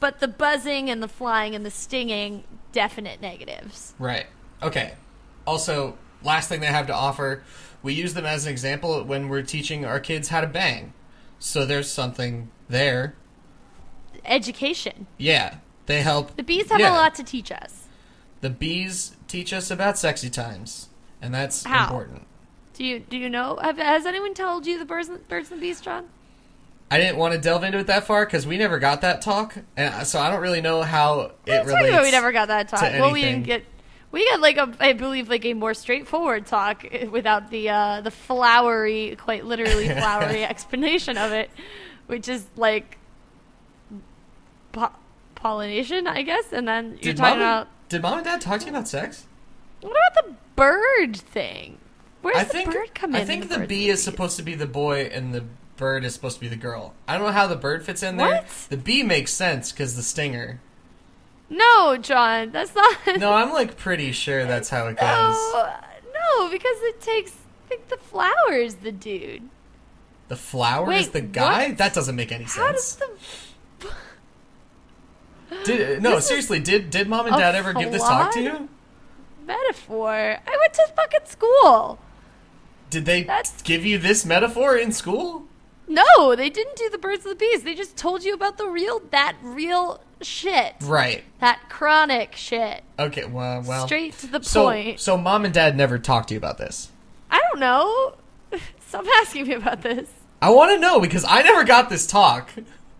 But 0.00 0.20
the 0.20 0.28
buzzing 0.28 0.90
and 0.90 1.02
the 1.02 1.08
flying 1.08 1.54
and 1.54 1.64
the 1.64 1.70
stinging, 1.70 2.44
definite 2.72 3.22
negatives. 3.22 3.94
Right. 3.98 4.26
Okay. 4.62 4.96
Also, 5.46 5.96
last 6.22 6.50
thing 6.50 6.60
they 6.60 6.66
have 6.66 6.88
to 6.88 6.94
offer, 6.94 7.42
we 7.82 7.94
use 7.94 8.12
them 8.12 8.26
as 8.26 8.44
an 8.44 8.52
example 8.52 9.02
when 9.04 9.30
we're 9.30 9.40
teaching 9.40 9.86
our 9.86 9.98
kids 9.98 10.28
how 10.28 10.42
to 10.42 10.46
bang. 10.46 10.92
So 11.42 11.66
there's 11.66 11.90
something 11.90 12.50
there. 12.68 13.16
Education. 14.24 15.08
Yeah. 15.18 15.56
They 15.86 16.02
help. 16.02 16.36
The 16.36 16.44
bees 16.44 16.70
have 16.70 16.78
yeah. 16.78 16.92
a 16.92 16.94
lot 16.94 17.16
to 17.16 17.24
teach 17.24 17.50
us. 17.50 17.88
The 18.42 18.50
bees 18.50 19.16
teach 19.26 19.52
us 19.52 19.68
about 19.68 19.98
sexy 19.98 20.30
times, 20.30 20.88
and 21.20 21.34
that's 21.34 21.64
How? 21.64 21.84
important. 21.84 22.26
Do 22.74 22.84
you 22.84 23.00
do 23.00 23.16
you 23.16 23.28
know? 23.28 23.58
Have, 23.60 23.76
has 23.78 24.06
anyone 24.06 24.34
told 24.34 24.66
you 24.66 24.78
the 24.78 24.84
birds 24.84 25.10
birds 25.28 25.50
and 25.50 25.60
the 25.60 25.66
bees, 25.66 25.80
John? 25.80 26.08
I 26.92 26.98
didn't 26.98 27.16
want 27.16 27.34
to 27.34 27.40
delve 27.40 27.64
into 27.64 27.78
it 27.78 27.88
that 27.88 28.04
far 28.04 28.24
because 28.24 28.46
we 28.46 28.56
never 28.56 28.78
got 28.78 29.00
that 29.00 29.20
talk, 29.20 29.56
and 29.76 29.94
uh, 29.94 30.04
so 30.04 30.20
I 30.20 30.30
don't 30.30 30.40
really 30.40 30.60
know 30.60 30.82
how 30.82 31.32
it 31.46 31.66
relates. 31.66 32.02
we 32.02 32.10
never 32.12 32.30
got 32.30 32.48
that 32.48 32.68
talk. 32.68 32.82
Well, 32.82 33.12
we 33.12 33.22
didn't 33.22 33.44
get. 33.44 33.64
We 34.12 34.28
got 34.28 34.40
like 34.40 34.58
a, 34.58 34.72
I 34.78 34.92
believe, 34.92 35.28
like 35.28 35.44
a 35.44 35.54
more 35.54 35.74
straightforward 35.74 36.46
talk 36.46 36.84
without 37.10 37.50
the 37.50 37.70
uh, 37.70 38.00
the 38.02 38.10
flowery, 38.10 39.16
quite 39.18 39.44
literally 39.46 39.88
flowery 40.00 40.44
explanation 40.44 41.16
of 41.16 41.32
it, 41.32 41.50
which 42.06 42.28
is 42.28 42.44
like 42.56 42.98
po- 44.72 44.92
pollination, 45.34 46.06
I 46.06 46.22
guess. 46.22 46.52
And 46.52 46.68
then 46.68 46.90
you're 47.00 47.14
Did 47.14 47.16
talking 47.16 47.38
mom, 47.40 47.48
about 47.48 47.68
did 47.88 48.02
mom 48.02 48.18
and 48.18 48.24
dad 48.24 48.40
talk 48.40 48.60
to 48.60 48.66
you 48.66 48.70
about 48.72 48.86
sex? 48.88 49.26
what 49.80 49.90
about 50.12 50.26
the 50.26 50.34
bird 50.56 51.16
thing? 51.16 51.78
Where's 52.20 52.36
I 52.36 52.44
the 52.44 52.50
think 52.50 52.72
bird 52.72 52.94
come 52.94 53.10
in? 53.10 53.16
I 53.16 53.20
in 53.20 53.26
think 53.26 53.48
the 53.48 53.58
the 53.58 53.66
bee 53.66 53.88
is 53.88 54.02
supposed 54.02 54.36
to 54.36 54.42
be 54.42 54.54
the 54.54 54.66
boy 54.66 55.10
and 55.12 55.34
the 55.34 55.44
bird 55.76 56.04
is 56.04 56.14
supposed 56.14 56.36
to 56.36 56.40
be 56.40 56.48
the 56.48 56.56
girl. 56.56 56.94
I 57.08 57.16
don't 57.16 57.26
know 57.26 57.32
how 57.32 57.46
the 57.46 57.56
bird 57.56 57.84
fits 57.84 58.02
in 58.02 58.16
there. 58.16 58.28
What? 58.42 58.66
The 58.68 58.76
bee 58.76 59.02
makes 59.02 59.32
sense 59.32 59.72
because 59.72 59.96
the 59.96 60.02
stinger. 60.02 60.60
No, 61.52 61.96
John, 61.98 62.50
that's 62.50 62.74
not. 62.74 62.96
No, 63.18 63.32
I'm 63.32 63.52
like 63.52 63.76
pretty 63.76 64.10
sure 64.12 64.44
that's 64.46 64.70
how 64.70 64.86
it 64.86 64.96
goes. 64.96 65.06
No, 65.06 65.70
no, 66.14 66.50
because 66.50 66.76
it 66.80 67.00
takes. 67.00 67.32
I 67.66 67.68
think 67.68 67.88
the 67.88 67.98
flower's 67.98 68.76
the 68.76 68.90
dude. 68.92 69.48
The 70.28 70.36
flower 70.36 70.90
is 70.92 71.10
the 71.10 71.20
guy? 71.20 71.68
what? 71.68 71.78
That 71.78 71.92
doesn't 71.92 72.16
make 72.16 72.32
any 72.32 72.46
sense. 72.46 72.56
How 72.56 72.72
does 72.72 72.96
the 73.80 73.90
Did 75.64 76.02
no, 76.02 76.16
This 76.16 76.28
seriously, 76.28 76.60
did 76.60 76.88
did 76.90 77.08
mom 77.08 77.26
and 77.26 77.36
dad 77.36 77.54
ever 77.54 77.74
give 77.74 77.92
this 77.92 78.02
talk 78.02 78.32
to 78.32 78.40
you? 78.42 78.68
metaphor? 79.46 80.08
I 80.46 80.56
went 80.60 80.72
to 80.74 80.92
fucking 80.96 81.26
school. 81.26 81.98
Did 82.88 83.04
they 83.04 83.24
That's- 83.24 83.60
give 83.62 83.84
you 83.84 83.98
this 83.98 84.24
metaphor 84.24 84.76
in 84.76 84.92
school? 84.92 85.44
No, 85.92 86.34
they 86.34 86.48
didn't 86.48 86.76
do 86.76 86.88
the 86.88 86.98
birds 86.98 87.24
and 87.24 87.32
the 87.32 87.36
bees. 87.36 87.64
They 87.64 87.74
just 87.74 87.96
told 87.96 88.24
you 88.24 88.32
about 88.32 88.56
the 88.56 88.66
real, 88.66 89.02
that 89.10 89.36
real 89.42 90.00
shit. 90.22 90.74
Right. 90.82 91.22
That 91.40 91.68
chronic 91.68 92.34
shit. 92.34 92.82
Okay, 92.98 93.26
well, 93.26 93.62
well. 93.62 93.86
Straight 93.86 94.16
to 94.18 94.26
the 94.26 94.42
so, 94.42 94.64
point. 94.64 95.00
so 95.00 95.18
mom 95.18 95.44
and 95.44 95.52
dad 95.52 95.76
never 95.76 95.98
talked 95.98 96.28
to 96.28 96.34
you 96.34 96.38
about 96.38 96.56
this. 96.56 96.90
I 97.30 97.40
don't 97.50 97.60
know. 97.60 98.14
Stop 98.86 99.04
asking 99.20 99.48
me 99.48 99.54
about 99.54 99.82
this. 99.82 100.08
I 100.40 100.50
want 100.50 100.72
to 100.72 100.78
know 100.78 100.98
because 100.98 101.24
I 101.28 101.42
never 101.42 101.64
got 101.64 101.90
this 101.90 102.06
talk. 102.06 102.50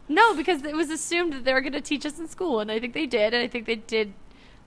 No, 0.08 0.34
because 0.34 0.62
it 0.62 0.74
was 0.74 0.90
assumed 0.90 1.32
that 1.32 1.44
they 1.44 1.54
were 1.54 1.62
going 1.62 1.72
to 1.72 1.80
teach 1.80 2.04
us 2.04 2.18
in 2.18 2.28
school, 2.28 2.60
and 2.60 2.70
I 2.70 2.78
think 2.78 2.92
they 2.92 3.06
did, 3.06 3.32
and 3.32 3.42
I 3.42 3.46
think 3.46 3.64
they 3.66 3.76
did 3.76 4.12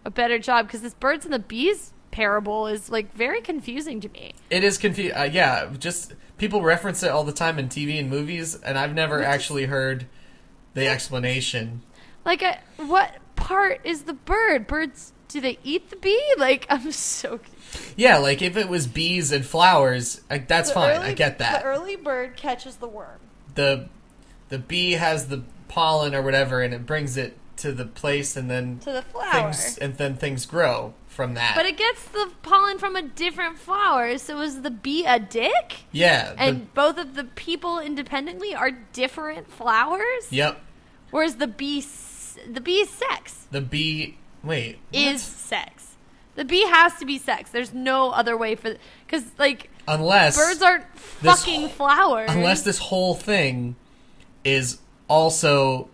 a 0.04 0.10
better 0.10 0.40
job 0.40 0.66
because 0.66 0.82
this 0.82 0.96
birds 0.96 1.26
and 1.26 1.34
the 1.34 1.40
bees 1.40 1.94
parable 2.12 2.66
is 2.68 2.90
like 2.90 3.14
very 3.14 3.42
confusing 3.42 4.00
to 4.02 4.10
me. 4.10 4.34
It 4.50 4.64
is 4.64 4.78
confusing. 4.78 5.16
Uh, 5.16 5.30
yeah, 5.32 5.70
just 5.78 6.14
people 6.38 6.62
reference 6.62 7.04
it 7.04 7.10
all 7.12 7.24
the 7.24 7.32
time 7.32 7.58
in 7.60 7.70
TV 7.70 8.00
and 8.00 8.10
movies, 8.10 8.56
and 8.56 8.78
I've 8.78 8.94
never 8.94 9.24
actually 9.24 9.66
heard 9.66 10.08
the 10.74 10.88
explanation. 10.88 11.82
Like, 12.26 12.44
I, 12.44 12.60
what 12.78 13.12
part 13.36 13.82
is 13.84 14.04
the 14.04 14.14
bird? 14.14 14.68
Birds 14.68 15.14
do 15.28 15.40
they 15.42 15.58
eat 15.64 15.90
the 15.90 15.96
bee? 15.96 16.22
Like, 16.38 16.66
I'm 16.72 16.92
so. 16.92 17.40
Yeah, 17.96 18.18
like 18.18 18.42
if 18.42 18.56
it 18.58 18.70
was 18.70 18.88
bees 18.88 19.32
and 19.32 19.46
flowers, 19.46 20.22
like, 20.30 20.48
that's 20.48 20.70
The 20.70 20.76
fine. 20.76 20.98
early- 20.98 21.06
I 21.08 21.14
get 21.14 21.40
that. 21.40 21.62
The 21.62 21.68
early 21.68 21.96
bird 21.96 22.36
catches 22.38 22.78
the 22.78 22.88
worm. 22.88 23.20
the 23.56 23.90
the 24.50 24.60
bee 24.60 24.92
has 24.94 25.28
the 25.28 25.44
pollen 25.68 26.14
or 26.14 26.22
whatever, 26.22 26.62
and 26.62 26.74
it 26.74 26.86
brings 26.86 27.18
it 27.18 27.36
to 27.58 27.72
the 27.72 27.86
place, 27.86 28.36
and 28.36 28.50
then 28.50 28.80
To 28.80 28.92
the 28.92 29.02
flower. 29.02 29.32
things 29.32 29.78
and 29.78 29.98
then 29.98 30.16
things 30.16 30.46
grow 30.46 30.94
from 31.08 31.34
that. 31.36 31.54
But 31.56 31.66
it 31.66 31.78
gets 31.78 32.04
the 32.06 32.32
pollen 32.44 32.78
from 32.78 32.96
a 32.96 33.02
different 33.02 33.58
flower, 33.58 34.18
so 34.18 34.42
is 34.42 34.62
the 34.62 34.72
bee 34.72 35.06
a 35.06 35.20
dick? 35.20 35.84
yeah, 35.92 36.34
the- 36.34 36.42
And 36.42 36.74
both 36.74 36.98
of 36.98 37.16
the 37.16 37.24
people 37.24 37.80
independently 37.80 38.54
are 38.54 38.72
different 38.72 39.52
flowers? 39.52 40.32
yep, 40.32 40.62
Whereas 41.12 41.36
the 41.36 41.48
bee, 41.48 41.84
the 42.52 42.60
bee's 42.62 42.90
sex 42.90 43.48
the 43.52 43.62
bee. 43.62 44.18
Wait, 44.44 44.80
is 44.92 45.22
sex. 45.24 45.96
The 46.36 46.44
bee 46.44 46.66
has 46.68 46.96
to 46.96 47.06
be 47.06 47.18
sex. 47.18 47.50
There's 47.52 47.74
no 47.74 48.10
other 48.12 48.36
way 48.36 48.56
for 48.56 48.76
because 49.08 49.24
like 49.38 49.70
unless 49.88 50.36
birds 50.36 50.62
aren't 50.62 50.84
fucking 50.98 51.62
whole- 51.62 51.70
flowers. 51.70 52.30
unless 52.30 52.64
this 52.64 52.78
whole 52.78 53.16
thing 53.16 53.78
is 54.44 54.80
also 55.08 55.88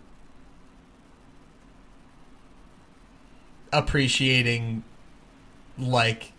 appreciating 3.72 4.82
like 5.78 6.32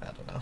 I 0.00 0.06
don't 0.06 0.26
know. 0.28 0.40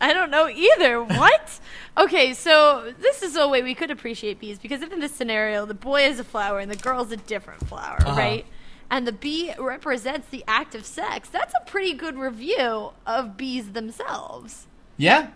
I 0.00 0.12
don't 0.12 0.30
know 0.30 0.48
either. 0.48 1.02
What? 1.02 1.58
okay, 1.98 2.34
so 2.34 2.92
this 3.00 3.22
is 3.22 3.36
a 3.36 3.48
way 3.48 3.62
we 3.62 3.74
could 3.74 3.90
appreciate 3.90 4.38
bees 4.38 4.58
because 4.58 4.82
if 4.82 4.92
in 4.92 5.00
this 5.00 5.12
scenario 5.12 5.64
the 5.64 5.74
boy 5.74 6.02
is 6.02 6.20
a 6.20 6.24
flower 6.24 6.58
and 6.58 6.70
the 6.70 6.76
girl's 6.76 7.10
a 7.12 7.16
different 7.16 7.66
flower, 7.66 7.96
Uh-huh. 8.00 8.16
right? 8.20 8.46
And 8.90 9.06
the 9.06 9.12
bee 9.12 9.52
represents 9.58 10.28
the 10.28 10.44
act 10.46 10.74
of 10.76 10.84
sex. 10.86 11.28
That's 11.28 11.52
a 11.60 11.64
pretty 11.68 11.92
good 11.94 12.16
review 12.16 12.90
of 13.06 13.36
bees 13.36 13.72
themselves. 13.72 14.66
Yeah. 14.96 15.30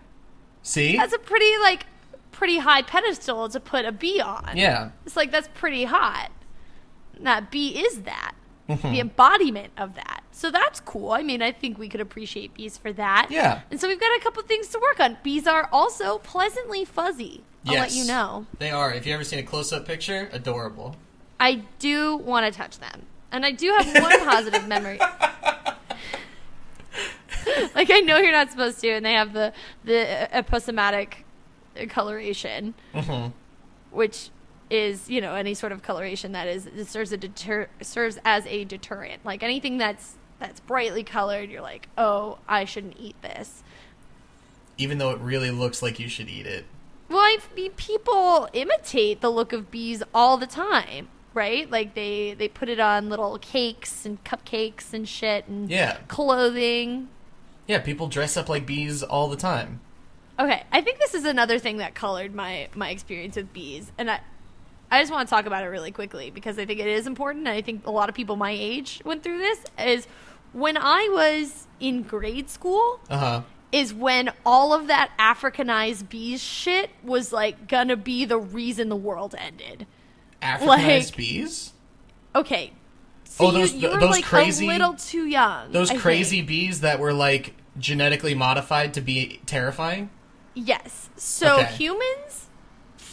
See? 0.63 0.95
That's 0.95 1.13
a 1.13 1.19
pretty 1.19 1.57
like 1.61 1.85
pretty 2.31 2.59
high 2.59 2.81
pedestal 2.83 3.49
to 3.49 3.59
put 3.59 3.83
a 3.85 3.91
bee 3.91 4.21
on. 4.21 4.51
yeah. 4.55 4.91
It's 5.05 5.17
like 5.17 5.31
that's 5.31 5.49
pretty 5.55 5.83
hot. 5.85 6.29
That 7.23 7.51
bee 7.51 7.79
is 7.79 8.01
that. 8.01 8.33
Mm-hmm. 8.69 8.91
The 8.91 8.99
embodiment 8.99 9.73
of 9.77 9.95
that. 9.95 10.23
So 10.31 10.49
that's 10.49 10.79
cool. 10.79 11.11
I 11.11 11.23
mean, 11.23 11.41
I 11.41 11.51
think 11.51 11.77
we 11.77 11.89
could 11.89 11.99
appreciate 11.99 12.53
bees 12.53 12.77
for 12.77 12.93
that. 12.93 13.27
Yeah. 13.29 13.61
And 13.69 13.81
so 13.81 13.87
we've 13.87 13.99
got 13.99 14.17
a 14.17 14.23
couple 14.23 14.41
things 14.43 14.67
to 14.69 14.79
work 14.79 14.99
on. 14.99 15.17
Bees 15.23 15.45
are 15.45 15.67
also 15.71 16.19
pleasantly 16.19 16.85
fuzzy. 16.85 17.43
I'll 17.67 17.75
let 17.75 17.93
you 17.93 18.05
know. 18.05 18.45
They 18.59 18.71
are. 18.71 18.93
If 18.93 19.05
you 19.05 19.13
ever 19.13 19.23
seen 19.23 19.39
a 19.39 19.43
close 19.43 19.71
up 19.73 19.85
picture, 19.85 20.29
adorable. 20.31 20.95
I 21.39 21.63
do 21.79 22.15
want 22.17 22.51
to 22.51 22.57
touch 22.57 22.79
them. 22.79 23.03
And 23.31 23.45
I 23.45 23.51
do 23.51 23.73
have 23.77 24.01
one 24.01 24.19
positive 24.25 24.67
memory. 24.67 24.99
like 27.75 27.89
I 27.91 27.99
know 27.99 28.17
you're 28.17 28.31
not 28.31 28.51
supposed 28.51 28.79
to, 28.81 28.89
and 28.91 29.05
they 29.05 29.13
have 29.13 29.33
the 29.33 29.53
the 29.83 30.29
aposematic 30.33 31.23
coloration, 31.89 32.73
hmm 32.93 33.27
which 33.91 34.29
is 34.71 35.09
you 35.09 35.21
know 35.21 35.35
any 35.35 35.53
sort 35.53 35.71
of 35.71 35.83
coloration 35.83 36.31
that 36.31 36.47
is 36.47 36.67
serves 36.89 37.11
a 37.11 37.17
deter 37.17 37.67
serves 37.81 38.17
as 38.25 38.45
a 38.47 38.63
deterrent. 38.63 39.25
Like 39.25 39.43
anything 39.43 39.77
that's 39.77 40.15
that's 40.39 40.59
brightly 40.61 41.03
colored, 41.03 41.49
you're 41.51 41.61
like, 41.61 41.87
oh, 41.97 42.39
I 42.47 42.65
shouldn't 42.65 42.97
eat 42.99 43.21
this. 43.21 43.61
Even 44.77 44.97
though 44.97 45.11
it 45.11 45.19
really 45.19 45.51
looks 45.51 45.83
like 45.83 45.99
you 45.99 46.07
should 46.09 46.29
eat 46.29 46.47
it. 46.47 46.65
Well, 47.09 47.19
I 47.19 47.37
mean, 47.55 47.73
people 47.73 48.47
imitate 48.53 49.21
the 49.21 49.29
look 49.29 49.53
of 49.53 49.69
bees 49.69 50.01
all 50.15 50.37
the 50.37 50.47
time, 50.47 51.09
right? 51.33 51.69
Like 51.69 51.93
they 51.93 52.33
they 52.33 52.47
put 52.47 52.69
it 52.69 52.79
on 52.79 53.09
little 53.09 53.37
cakes 53.37 54.05
and 54.05 54.23
cupcakes 54.23 54.93
and 54.93 55.07
shit 55.07 55.47
and 55.47 55.69
Yeah. 55.69 55.97
clothing. 56.07 57.09
Yeah, 57.67 57.79
people 57.79 58.07
dress 58.07 58.37
up 58.37 58.49
like 58.49 58.65
bees 58.65 59.03
all 59.03 59.27
the 59.27 59.35
time. 59.37 59.81
Okay, 60.39 60.63
I 60.71 60.81
think 60.81 60.97
this 60.99 61.13
is 61.13 61.25
another 61.25 61.59
thing 61.59 61.77
that 61.77 61.93
colored 61.93 62.33
my 62.33 62.69
my 62.73 62.89
experience 62.89 63.35
with 63.35 63.53
bees, 63.53 63.91
and 63.97 64.09
I 64.09 64.21
I 64.91 64.99
just 65.01 65.11
want 65.11 65.27
to 65.27 65.33
talk 65.33 65.45
about 65.45 65.63
it 65.63 65.67
really 65.67 65.91
quickly 65.91 66.29
because 66.31 66.59
I 66.59 66.65
think 66.65 66.79
it 66.79 66.87
is 66.87 67.07
important. 67.07 67.47
And 67.47 67.55
I 67.55 67.61
think 67.61 67.87
a 67.87 67.91
lot 67.91 68.09
of 68.09 68.15
people 68.15 68.35
my 68.35 68.51
age 68.51 69.01
went 69.05 69.23
through 69.23 69.37
this. 69.37 69.63
Is 69.79 70.05
when 70.53 70.77
I 70.77 71.07
was 71.11 71.67
in 71.79 72.03
grade 72.03 72.49
school, 72.49 72.99
Uh 73.09 73.17
huh. 73.17 73.41
is 73.71 73.93
when 73.93 74.31
all 74.45 74.73
of 74.73 74.87
that 74.87 75.11
Africanized 75.17 76.09
bees 76.09 76.43
shit 76.43 76.89
was 77.03 77.31
like 77.31 77.67
gonna 77.69 77.95
be 77.95 78.25
the 78.25 78.37
reason 78.37 78.89
the 78.89 78.95
world 78.97 79.33
ended. 79.37 79.87
Africanized 80.41 80.67
Like- 80.67 81.15
bees? 81.15 81.73
Okay. 82.35 82.73
So 83.23 83.45
Oh, 83.47 83.51
those- 83.51 83.71
you, 83.73 83.87
you 83.87 83.93
were 83.93 83.99
those 84.01 84.09
like 84.11 84.25
crazy- 84.25 84.65
a 84.65 84.69
little 84.69 84.93
too 84.95 85.25
young. 85.25 85.71
Those 85.71 85.89
I 85.91 85.95
crazy 85.97 86.37
think. 86.37 86.49
bees 86.49 86.81
that 86.81 86.99
were 86.99 87.13
like 87.13 87.55
genetically 87.79 88.35
modified 88.35 88.93
to 88.95 89.01
be 89.01 89.39
terrifying? 89.45 90.09
Yes. 90.53 91.09
So 91.15 91.59
Okay. 91.61 91.73
humans 91.75 92.49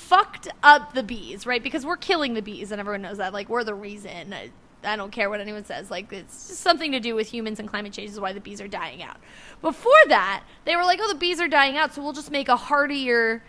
fucked 0.09 0.49
up 0.63 0.95
the 0.95 1.03
bees, 1.03 1.47
right? 1.47 1.63
Because 1.63 1.85
we're 1.85 1.97
killing 1.97 2.35
the 2.35 2.43
bees, 2.43 2.73
and 2.73 2.81
everyone 2.81 3.03
knows 3.03 3.19
that. 3.19 3.33
Like 3.33 3.49
we're 3.49 3.65
the 3.65 3.75
reason. 3.75 4.33
I, 4.33 4.51
I 4.83 4.97
don't 4.97 5.11
care 5.13 5.29
what 5.29 5.41
anyone 5.41 5.65
says. 5.65 5.91
Like 5.91 6.13
it's 6.13 6.49
just 6.49 6.61
something 6.61 6.93
to 6.93 7.01
do 7.01 7.15
with 7.15 7.29
humans 7.29 7.59
and 7.61 7.69
climate 7.69 7.93
change 7.93 8.11
is 8.11 8.21
why 8.21 8.33
the 8.33 8.41
bees 8.41 8.61
are 8.61 8.69
dying 8.69 9.03
out. 9.03 9.19
Before 9.61 9.93
that, 10.09 10.45
they 10.65 10.77
were 10.77 10.85
like, 10.85 10.99
"Oh, 11.03 11.09
the 11.09 11.19
bees 11.19 11.41
are 11.41 11.49
dying 11.49 11.77
out, 11.77 11.95
so 11.95 12.03
we'll 12.03 12.13
just 12.13 12.31
make 12.31 12.49
a 12.49 12.57
hardier 12.57 13.43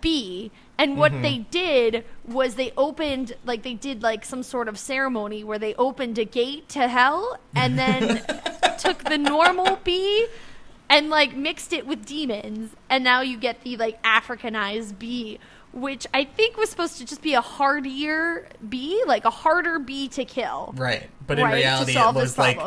bee." 0.00 0.50
And 0.78 0.96
what 0.96 1.12
Mm-hmm. 1.12 1.22
they 1.22 1.38
did 1.38 2.04
was 2.26 2.54
they 2.54 2.72
opened, 2.76 3.34
like 3.44 3.62
they 3.62 3.74
did, 3.74 4.02
like 4.02 4.24
some 4.24 4.42
sort 4.42 4.66
of 4.68 4.78
ceremony 4.78 5.44
where 5.44 5.58
they 5.58 5.74
opened 5.74 6.18
a 6.18 6.24
gate 6.24 6.68
to 6.70 6.88
hell, 6.88 7.38
and 7.54 7.78
then 7.78 8.22
took 8.78 9.04
the 9.04 9.18
normal 9.18 9.76
bee 9.84 10.26
and 10.88 11.08
like 11.10 11.36
mixed 11.36 11.72
it 11.72 11.86
with 11.86 12.04
demons 12.04 12.74
and 12.88 13.04
now 13.04 13.20
you 13.20 13.36
get 13.36 13.62
the 13.62 13.76
like 13.76 14.02
africanized 14.02 14.98
bee 14.98 15.38
which 15.72 16.06
i 16.14 16.24
think 16.24 16.56
was 16.56 16.68
supposed 16.68 16.98
to 16.98 17.04
just 17.04 17.22
be 17.22 17.34
a 17.34 17.40
hardier 17.40 18.46
bee 18.68 19.02
like 19.06 19.24
a 19.24 19.30
harder 19.30 19.78
bee 19.78 20.08
to 20.08 20.24
kill. 20.24 20.74
Right. 20.76 21.08
But 21.26 21.38
in 21.38 21.44
Right, 21.44 21.54
reality, 21.54 21.92
it 21.96 22.14
was 22.14 22.36
like 22.36 22.58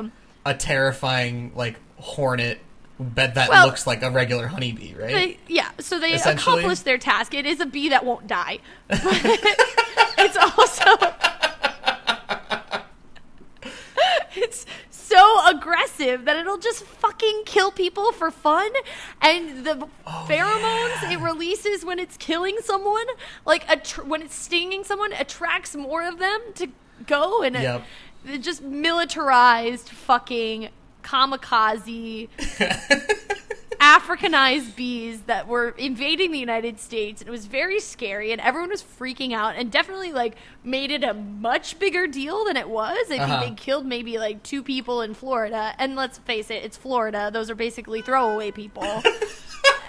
a 0.45 0.53
terrifying, 0.53 1.51
like, 1.55 1.75
hornet 1.98 2.60
bed 3.00 3.36
that 3.36 3.50
Well- 3.50 3.65
looks 3.65 3.86
like 3.88 4.03
a 4.03 4.12
regular 4.12 4.48
honeybee, 4.48 4.93
right? 4.93 5.13
They- 5.13 5.38
yeah 5.48 5.69
so 5.79 6.00
they 6.00 6.13
accomplished 6.13 6.86
their 6.86 6.98
task. 6.98 7.33
It 7.33 7.45
is 7.45 7.60
a 7.60 7.65
bee 7.65 7.89
that 7.89 8.05
won't 8.05 8.27
die. 8.27 8.60
But 8.88 9.00
it's 10.17 10.38
also 10.38 10.95
so 15.97 16.03
aggressive 16.03 16.25
that 16.25 16.38
it'll 16.38 16.57
just 16.57 16.83
fucking 16.83 17.43
kill 17.45 17.71
people 17.71 18.12
for 18.12 18.31
fun. 18.31 18.71
And 19.21 19.65
the 19.65 19.88
Oh, 20.05 20.25
pheromones 20.29 21.12
it 21.12 21.19
releases 21.19 21.85
when 21.85 22.00
it's 22.00 22.17
killing 22.17 22.57
someone 22.63 23.05
like 23.45 23.65
attr- 23.67 24.05
when 24.05 24.21
it's 24.21 24.35
stinging 24.35 24.83
someone 24.83 25.13
attracts 25.13 25.75
more 25.75 26.07
of 26.07 26.19
them 26.19 26.39
to 26.55 26.67
go 27.07 27.41
and 27.43 27.55
it- 27.55 27.63
it 28.25 28.38
just 28.39 28.62
militarized 28.62 29.89
fucking 29.89 30.69
kamikaze 31.03 32.29
Africanized 33.93 34.75
bees 34.75 35.21
that 35.27 35.47
were 35.47 35.69
invading 35.77 36.31
the 36.31 36.39
United 36.39 36.79
States, 36.79 37.21
and 37.21 37.27
it 37.27 37.31
was 37.31 37.45
very 37.45 37.79
scary, 37.79 38.31
and 38.31 38.41
everyone 38.41 38.69
was 38.69 38.81
freaking 38.81 39.33
out, 39.33 39.55
and 39.55 39.71
definitely 39.71 40.12
like 40.12 40.35
made 40.63 40.89
it 40.89 41.03
a 41.03 41.13
much 41.13 41.77
bigger 41.77 42.07
deal 42.07 42.43
than 42.45 42.57
it 42.57 42.69
was. 42.69 42.97
I 42.97 43.03
think 43.17 43.21
Uh-huh. 43.21 43.39
they 43.45 43.51
killed 43.51 43.85
maybe 43.85 44.17
like 44.17 44.41
two 44.41 44.63
people 44.63 45.01
in 45.01 45.13
Florida, 45.13 45.75
and 45.77 45.95
let's 45.95 46.17
face 46.17 46.50
it, 46.50 46.63
it's 46.63 46.77
Florida; 46.77 47.29
those 47.31 47.51
are 47.51 47.55
basically 47.55 48.01
throwaway 48.01 48.50
people. 48.51 49.03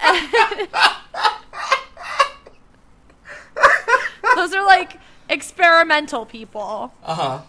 Those 4.35 4.53
are 4.53 4.65
like 4.65 4.97
experimental 5.29 6.25
people. 6.25 6.93
Uh 7.03 7.15
huh. 7.15 7.41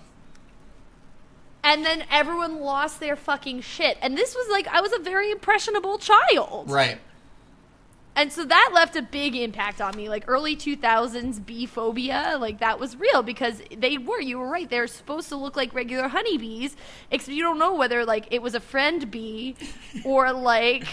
And 1.67 1.85
then 1.85 2.05
everyone 2.13 2.61
lost 2.61 3.01
their 3.01 3.17
fucking 3.17 3.61
shit. 3.63 3.99
And 4.01 4.17
this 4.17 4.35
was 4.37 4.49
like, 4.51 4.69
I 4.69 4.81
was 4.81 4.93
a 4.93 5.01
very 5.01 5.33
impressionable 5.33 5.99
child. 5.99 6.71
Right. 6.71 6.99
And 8.15 8.33
so 8.33 8.45
that 8.45 8.71
left 8.73 8.95
a 8.97 9.03
big 9.03 9.35
impact 9.35 9.81
on 9.81 9.95
me. 9.97 10.09
Like 10.09 10.25
early 10.29 10.57
2000s 10.57 11.45
bee 11.45 11.67
phobia, 11.67 12.39
like 12.41 12.61
that 12.61 12.79
was 12.79 12.97
real 12.97 13.23
because 13.23 13.61
they 13.77 13.99
were, 13.99 14.21
you 14.21 14.39
were 14.39 14.49
right, 14.49 14.71
they're 14.71 14.87
supposed 14.87 15.29
to 15.31 15.37
look 15.37 15.57
like 15.57 15.75
regular 15.75 16.09
honeybees, 16.09 16.77
except 17.11 17.35
you 17.37 17.43
don't 17.43 17.59
know 17.59 17.75
whether 17.75 18.05
like 18.07 18.29
it 18.31 18.41
was 18.41 18.55
a 18.55 18.61
friend 18.61 19.11
bee 19.11 19.57
or 20.05 20.33
like, 20.33 20.87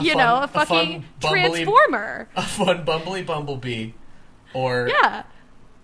you 0.00 0.12
fun- 0.14 0.18
know, 0.18 0.36
a 0.36 0.42
a 0.44 0.48
fun 0.48 0.66
fucking 0.66 1.04
bumbly- 1.20 1.30
transformer. 1.30 2.28
A 2.36 2.42
fun 2.42 2.86
bumbly 2.86 3.26
bumblebee, 3.26 3.92
or 4.54 4.88
Yeah. 4.88 5.24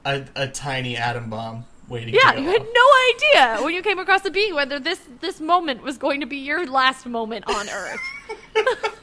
a, 0.06 0.24
a 0.36 0.46
tiny 0.48 0.96
atom 0.96 1.28
bomb 1.28 1.66
waiting. 1.92 2.14
Yeah, 2.14 2.34
you 2.34 2.48
had 2.50 2.66
no 2.74 2.86
idea 3.14 3.62
when 3.64 3.72
you 3.74 3.82
came 3.82 3.98
across 4.00 4.22
the 4.22 4.30
bee 4.32 4.52
whether 4.52 4.80
this 4.80 5.00
this 5.20 5.40
moment 5.40 5.82
was 5.84 5.96
going 5.98 6.18
to 6.20 6.26
be 6.26 6.38
your 6.38 6.66
last 6.66 7.06
moment 7.06 7.44
on 7.46 7.68
Earth. 7.68 8.00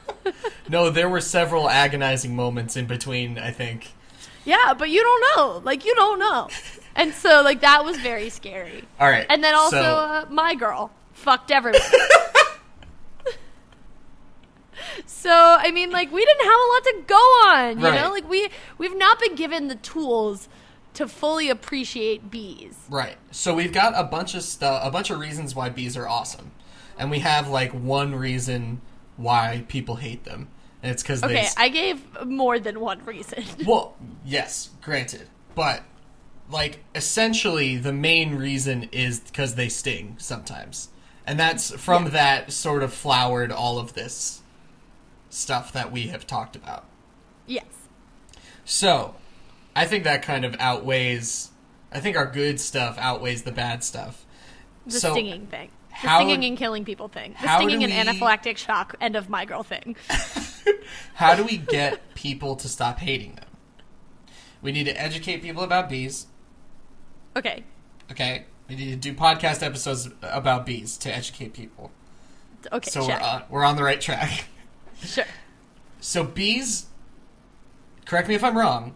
No, 0.68 0.92
there 0.92 1.10
were 1.10 1.22
several 1.22 1.68
agonizing 1.70 2.36
moments 2.36 2.76
in 2.76 2.86
between. 2.86 3.40
I 3.40 3.50
think. 3.52 3.94
yeah, 4.46 4.74
but 4.78 4.90
you 4.90 5.02
don't 5.02 5.24
know. 5.38 5.62
Like 5.64 5.86
you 5.86 5.96
don't 5.96 6.20
know. 6.20 6.50
And 6.96 7.14
so 7.14 7.42
like 7.42 7.62
that 7.62 7.84
was 7.86 7.98
very 7.98 8.30
scary. 8.30 8.84
All 9.00 9.10
right. 9.10 9.26
And 9.30 9.44
then 9.44 9.56
also 9.56 9.82
so- 9.82 9.96
uh, 9.96 10.26
my 10.30 10.54
girl 10.54 10.92
fucked 11.14 11.50
everyone. 11.52 11.82
so 15.06 15.32
I 15.32 15.72
mean 15.72 15.90
like 15.92 16.12
we 16.12 16.24
didn't 16.24 16.46
have 16.46 16.60
a 16.60 16.70
lot 16.74 16.84
to 16.84 17.04
go 17.08 17.16
on, 17.16 17.80
you 17.80 17.86
Right. 17.86 18.02
know? 18.02 18.10
Like 18.12 18.30
we 18.30 18.50
we've 18.78 18.98
not 18.98 19.20
been 19.20 19.36
given 19.36 19.68
the 19.68 19.76
tools 19.76 20.48
to 21.00 21.08
fully 21.08 21.50
appreciate 21.50 22.30
bees. 22.30 22.76
Right. 22.90 23.18
So 23.32 23.54
we've 23.56 23.74
got 23.74 23.94
a 23.96 24.04
bunch 24.04 24.36
of 24.36 24.44
stuff, 24.44 24.82
a 24.86 24.92
bunch 24.92 25.10
of 25.10 25.20
reasons 25.20 25.56
why 25.56 25.70
bees 25.70 25.98
are 25.98 26.08
awesome, 26.08 26.52
and 26.98 27.10
we 27.12 27.20
have 27.20 27.48
like 27.50 27.72
one 27.72 28.14
reason 28.16 28.82
why 29.18 29.64
people 29.68 29.96
hate 29.96 30.24
them, 30.26 30.48
and 30.84 30.92
it's 30.92 31.02
because 31.04 31.22
they. 31.22 31.28
Okay, 31.28 31.40
s- 31.40 31.56
I 31.58 31.70
gave 31.70 32.02
more 32.26 32.60
than 32.60 32.80
one 32.80 33.04
reason. 33.06 33.44
well, 33.66 33.96
yes, 34.26 34.70
granted, 34.82 35.28
but 35.56 35.84
like 36.50 36.84
essentially 36.96 37.78
the 37.78 37.94
main 37.94 38.36
reason 38.36 38.90
is 38.92 39.20
because 39.20 39.56
they 39.56 39.70
sting 39.70 40.16
sometimes, 40.20 40.90
and 41.26 41.40
that's 41.40 41.72
from 41.76 42.12
that 42.12 42.52
sort 42.52 42.84
of 42.84 42.94
flowered 42.94 43.52
all 43.52 43.78
of 43.80 43.94
this 43.94 44.42
stuff 45.30 45.72
that 45.74 45.92
we 45.92 46.08
have 46.08 46.26
talked 46.28 46.56
about. 46.56 46.86
yes. 47.46 47.66
So, 48.66 49.16
I 49.80 49.86
think 49.86 50.04
that 50.04 50.22
kind 50.22 50.46
of 50.46 50.56
outweighs. 50.60 51.50
I 51.92 52.00
think 52.00 52.18
our 52.18 52.26
good 52.26 52.60
stuff 52.60 52.98
outweighs 53.00 53.44
the 53.44 53.52
bad 53.52 53.84
stuff. 53.84 54.26
The 54.86 55.00
So, 55.00 55.12
stinging 55.12 55.48
thing. 55.48 55.72
The 55.90 55.96
how- 56.08 56.20
stinging 56.20 56.44
and 56.46 56.58
killing 56.58 56.86
people 56.86 57.08
thing. 57.08 57.36
The 57.42 57.56
stinging 57.58 57.84
and 57.84 57.92
anaphylactic 58.08 58.58
shock 58.58 58.96
end 59.02 59.16
of 59.16 59.30
my 59.30 59.46
girl 59.46 59.64
thing. 59.64 59.96
How 61.16 61.36
do 61.36 61.44
we 61.44 61.58
get 61.58 62.14
people 62.16 62.56
to 62.58 62.68
stop 62.68 63.00
hating 63.00 63.36
them? 63.36 63.46
We 64.62 64.72
need 64.72 64.86
to 64.86 65.02
educate 65.02 65.42
people 65.42 65.64
about 65.64 65.90
bees. 65.90 66.28
Okay. 67.36 67.64
Okay, 68.12 68.46
we 68.68 68.76
need 68.76 68.90
to 68.90 68.96
do 68.96 69.14
podcast 69.14 69.62
episodes 69.64 70.10
about 70.22 70.66
bees 70.66 70.98
to 70.98 71.16
educate 71.16 71.54
people. 71.54 71.92
Okay, 72.72 72.90
So 72.90 73.06
we're 73.08 73.14
on, 73.14 73.22
uh, 73.22 73.42
we're 73.50 73.64
on 73.64 73.76
the 73.76 73.84
right 73.84 74.02
track. 74.02 74.46
Sure. 75.02 75.26
So 76.02 76.24
bees, 76.26 76.88
correct 78.06 78.28
me 78.28 78.36
if 78.36 78.44
I'm 78.44 78.58
wrong. 78.58 78.96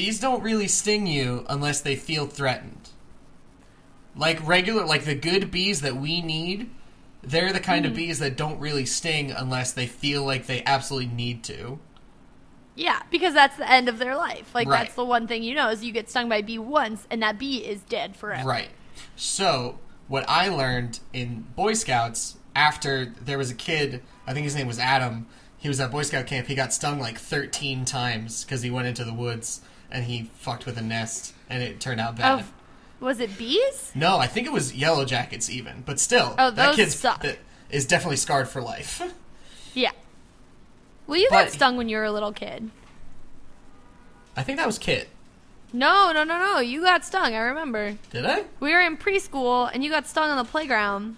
Bees 0.00 0.18
don't 0.18 0.42
really 0.42 0.66
sting 0.66 1.06
you 1.06 1.44
unless 1.46 1.82
they 1.82 1.94
feel 1.94 2.26
threatened. 2.26 2.88
Like 4.16 4.40
regular, 4.48 4.86
like 4.86 5.04
the 5.04 5.14
good 5.14 5.50
bees 5.50 5.82
that 5.82 5.94
we 5.96 6.22
need, 6.22 6.70
they're 7.22 7.52
the 7.52 7.60
kind 7.60 7.84
Mm-hmm. 7.84 7.90
of 7.92 7.96
bees 7.98 8.18
that 8.20 8.34
don't 8.34 8.58
really 8.58 8.86
sting 8.86 9.30
unless 9.30 9.72
they 9.74 9.86
feel 9.86 10.24
like 10.24 10.46
they 10.46 10.64
absolutely 10.64 11.14
need 11.14 11.44
to. 11.44 11.80
Yeah, 12.74 13.02
because 13.10 13.34
that's 13.34 13.58
the 13.58 13.70
end 13.70 13.90
of 13.90 13.98
their 13.98 14.16
life. 14.16 14.54
Like 14.54 14.68
Right. 14.68 14.84
that's 14.84 14.94
the 14.94 15.04
one 15.04 15.26
thing 15.26 15.42
you 15.42 15.54
know 15.54 15.68
is 15.68 15.84
you 15.84 15.92
get 15.92 16.08
stung 16.08 16.30
by 16.30 16.36
a 16.36 16.42
bee 16.42 16.58
once 16.58 17.06
and 17.10 17.22
that 17.22 17.38
bee 17.38 17.58
is 17.58 17.82
dead 17.82 18.16
forever. 18.16 18.48
Right. 18.48 18.70
So, 19.16 19.80
what 20.08 20.24
I 20.30 20.48
learned 20.48 21.00
in 21.12 21.44
Boy 21.56 21.74
Scouts 21.74 22.38
after 22.56 23.04
there 23.04 23.36
was 23.36 23.50
a 23.50 23.54
kid, 23.54 24.02
I 24.26 24.32
think 24.32 24.44
his 24.44 24.56
name 24.56 24.66
was 24.66 24.78
Adam, 24.78 25.26
he 25.58 25.68
was 25.68 25.78
at 25.78 25.90
Boy 25.90 26.04
Scout 26.04 26.26
camp, 26.26 26.46
he 26.46 26.54
got 26.54 26.72
stung 26.72 26.98
like 26.98 27.18
13 27.18 27.84
times 27.84 28.44
because 28.46 28.62
he 28.62 28.70
went 28.70 28.88
into 28.88 29.04
the 29.04 29.12
woods 29.12 29.60
and 29.90 30.04
he 30.04 30.30
fucked 30.34 30.66
with 30.66 30.76
a 30.78 30.82
nest 30.82 31.34
and 31.48 31.62
it 31.62 31.80
turned 31.80 32.00
out 32.00 32.16
bad. 32.16 32.44
Oh, 33.00 33.04
was 33.04 33.18
it 33.20 33.36
bees? 33.38 33.92
No, 33.94 34.18
I 34.18 34.26
think 34.26 34.46
it 34.46 34.52
was 34.52 34.74
Yellow 34.74 35.04
Jackets 35.04 35.48
even, 35.50 35.82
but 35.86 35.98
still, 35.98 36.34
Oh, 36.38 36.50
that 36.50 36.66
those 36.68 36.76
kid 36.76 36.90
suck. 36.92 37.24
is 37.70 37.86
definitely 37.86 38.16
scarred 38.16 38.48
for 38.48 38.60
life. 38.62 39.02
Yeah. 39.72 39.92
Well, 41.06 41.18
you 41.20 41.30
got 41.30 41.50
stung 41.50 41.76
when 41.76 41.88
you 41.88 41.96
were 41.96 42.04
a 42.04 42.10
little 42.10 42.32
kid. 42.32 42.70
I 44.36 44.42
think 44.42 44.58
that 44.58 44.66
was 44.66 44.78
Kit. 44.80 45.08
No, 45.72 46.10
no, 46.12 46.24
no, 46.24 46.38
no. 46.40 46.58
You 46.58 46.82
got 46.82 47.04
stung. 47.04 47.34
I 47.34 47.38
remember. 47.38 47.96
Did 48.10 48.26
I? 48.26 48.44
We 48.58 48.72
were 48.72 48.80
in 48.80 48.96
preschool 48.96 49.70
and 49.72 49.84
you 49.84 49.90
got 49.90 50.08
stung 50.08 50.28
on 50.28 50.36
the 50.36 50.44
playground. 50.44 51.16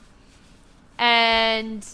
And 0.98 1.86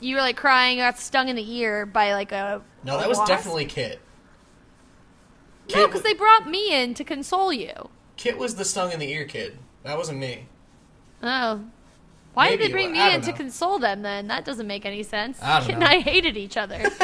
you 0.00 0.16
were 0.16 0.20
like 0.22 0.36
crying, 0.36 0.78
you 0.78 0.82
got 0.84 0.98
stung 0.98 1.28
in 1.28 1.36
the 1.36 1.52
ear 1.58 1.86
by 1.86 2.14
like 2.14 2.32
a. 2.32 2.62
No, 2.84 2.98
that 2.98 3.08
was 3.08 3.18
wasp. 3.18 3.28
definitely 3.30 3.66
Kit. 3.66 4.00
No, 5.74 5.86
because 5.86 6.02
wa- 6.02 6.10
they 6.10 6.14
brought 6.14 6.48
me 6.48 6.74
in 6.74 6.94
to 6.94 7.04
console 7.04 7.52
you. 7.52 7.88
Kit 8.16 8.38
was 8.38 8.54
the 8.56 8.64
stung 8.64 8.92
in 8.92 8.98
the 9.00 9.10
ear 9.10 9.24
kid. 9.24 9.58
That 9.84 9.96
wasn't 9.98 10.18
me. 10.18 10.46
Oh. 11.22 11.64
Why 12.34 12.50
Maybe 12.50 12.62
did 12.62 12.68
they 12.68 12.72
bring 12.72 12.86
wa- 12.88 12.92
me 12.92 13.14
in 13.14 13.20
don't 13.20 13.30
to 13.30 13.32
console 13.32 13.78
them 13.78 14.02
then? 14.02 14.26
That 14.28 14.44
doesn't 14.44 14.66
make 14.66 14.84
any 14.86 15.02
sense. 15.02 15.38
I 15.42 15.58
don't 15.58 15.66
Kit 15.68 15.78
know. 15.78 15.86
and 15.86 15.94
I 15.96 16.00
hated 16.00 16.36
each 16.36 16.56
other. 16.56 16.82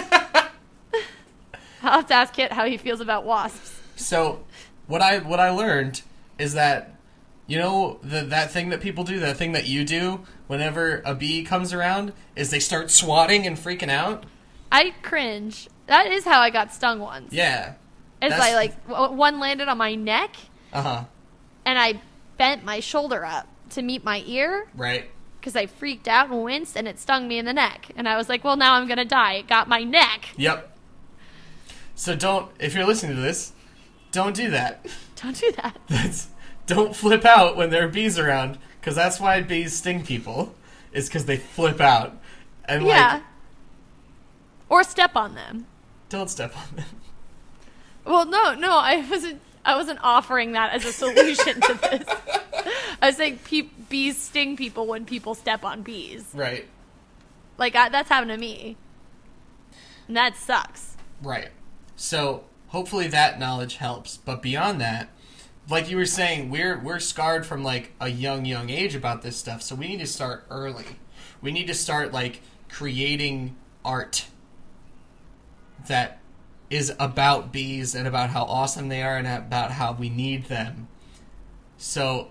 I'll 1.83 1.93
have 2.01 2.07
to 2.09 2.15
ask 2.15 2.35
Kit 2.35 2.53
how 2.53 2.67
he 2.67 2.77
feels 2.77 3.01
about 3.01 3.25
wasps. 3.25 3.81
So, 3.97 4.45
what 4.87 5.01
I 5.03 5.19
what 5.19 5.39
I 5.41 5.51
learned 5.51 6.03
is 6.39 6.55
that 6.55 6.95
you 7.47 7.59
know 7.59 7.99
the 8.03 8.23
that 8.23 8.51
thing 8.51 8.71
that 8.71 8.81
people 8.81 9.05
do, 9.05 9.19
that 9.21 9.37
thing 9.37 9.53
that 9.53 9.67
you 9.67 9.85
do 9.85 10.21
whenever 10.49 11.03
a 11.05 11.15
bee 11.15 11.45
comes 11.45 11.73
around 11.73 12.13
is 12.35 12.51
they 12.51 12.59
start 12.59 12.91
swatting 12.91 13.47
and 13.47 13.57
freaking 13.57 13.91
out. 13.91 14.25
I 14.73 14.95
cringe. 15.03 15.69
That 15.87 16.11
is 16.11 16.25
how 16.25 16.41
I 16.41 16.51
got 16.51 16.73
stung 16.73 16.99
once. 17.01 17.33
Yeah. 17.33 17.75
It's 18.21 18.31
that's- 18.35 18.53
I 18.53 18.55
like 18.55 18.89
w- 18.89 19.13
one 19.13 19.39
landed 19.41 19.69
on 19.69 19.79
my 19.79 19.95
neck 19.95 20.37
Uh 20.73 20.83
huh. 20.83 21.05
and 21.65 21.79
I 21.79 22.01
bent 22.37 22.65
my 22.65 22.81
shoulder 22.81 23.25
up 23.25 23.47
to 23.71 23.83
meet 23.83 24.05
my 24.05 24.23
ear 24.27 24.67
Right. 24.75 25.11
because 25.41 25.55
I 25.57 25.67
freaked 25.67 26.09
out 26.09 26.31
and 26.31 26.43
winced 26.43 26.77
and 26.77 26.89
it 26.89 26.99
stung 26.99 27.29
me 27.29 27.39
in 27.39 27.45
the 27.45 27.53
neck. 27.53 27.91
And 27.97 28.09
I 28.09 28.17
was 28.17 28.29
like, 28.29 28.43
well, 28.45 28.57
now 28.57 28.75
I'm 28.75 28.87
going 28.87 28.99
to 28.99 29.05
die. 29.05 29.35
It 29.35 29.49
got 29.49 29.69
my 29.69 29.83
neck. 29.83 30.31
Yep. 30.37 30.77
So 31.95 32.15
don't 32.17 32.51
if 32.61 32.75
you're 32.75 32.87
listening 32.87 33.17
to 33.17 33.23
this, 33.23 33.53
don't 34.13 34.35
do 34.35 34.51
that. 34.51 34.87
Don't 35.21 35.37
do 35.39 35.53
that. 35.53 35.77
That's 35.89 36.29
don't 36.67 36.95
flip 36.95 37.25
out 37.25 37.57
when 37.57 37.71
there 37.71 37.85
are 37.85 37.89
bees 37.89 38.19
around 38.19 38.59
because 38.81 38.95
that's 38.95 39.19
why 39.19 39.41
bees 39.43 39.75
sting 39.75 40.05
people. 40.05 40.55
Is 40.93 41.09
because 41.09 41.25
they 41.27 41.37
flip 41.37 41.81
out 41.81 42.17
and 42.67 42.85
yeah. 42.87 43.15
like 43.15 43.23
Or 44.69 44.83
step 44.85 45.17
on 45.17 45.35
them. 45.35 45.67
don't 46.09 46.31
step 46.31 46.57
on 46.57 46.77
them. 46.77 46.85
Well, 48.09 48.25
no, 48.25 48.55
no, 48.55 48.71
I 48.79 49.07
wasn't. 49.09 49.43
I 49.65 49.77
wasn't 49.77 49.99
offering 50.03 50.53
that 50.53 50.73
as 50.73 50.87
a 50.87 50.93
solution 50.93 51.61
to 51.61 51.75
this. 51.75 52.09
I 53.03 53.09
was 53.09 53.17
saying 53.17 53.41
pe- 53.45 53.69
bees 53.91 54.17
sting 54.17 54.57
people 54.57 54.87
when 54.87 55.05
people 55.05 55.35
step 55.35 55.63
on 55.63 55.83
bees. 55.83 56.25
Right. 56.33 56.67
Like 57.59 57.77
I, 57.77 57.91
that's 57.91 58.09
happened 58.09 58.31
to 58.31 58.39
me, 58.39 58.79
and 60.07 60.17
that 60.17 60.37
sucks. 60.37 60.97
Right. 61.23 61.51
So 61.97 62.45
hopefully 62.69 63.09
that 63.09 63.39
knowledge 63.39 63.77
helps. 63.77 64.17
But 64.17 64.41
beyond 64.41 64.81
that, 64.81 65.11
like 65.69 65.91
you 65.91 65.99
were 65.99 66.07
saying, 66.07 66.49
we're 66.49 66.79
we're 66.79 67.01
scarred 67.01 67.45
from 67.45 67.63
like 67.63 67.93
a 68.01 68.09
young 68.09 68.47
young 68.47 68.71
age 68.71 68.95
about 68.95 69.21
this 69.21 69.37
stuff. 69.37 69.61
So 69.61 69.75
we 69.75 69.87
need 69.87 70.01
to 70.01 70.07
start 70.07 70.47
early. 70.51 70.87
We 71.43 71.53
need 71.53 71.67
to 71.67 71.75
start 71.75 72.13
like 72.13 72.41
creating 72.71 73.55
art 73.85 74.27
that 75.89 76.18
is 76.71 76.93
about 76.99 77.53
bees 77.53 77.95
and 77.95 78.07
about 78.07 78.31
how 78.31 78.45
awesome 78.45 78.89
they 78.89 79.03
are 79.03 79.17
and 79.17 79.27
about 79.27 79.73
how 79.73 79.93
we 79.93 80.11
need 80.11 80.47
them. 80.47 80.89
So 81.79 82.29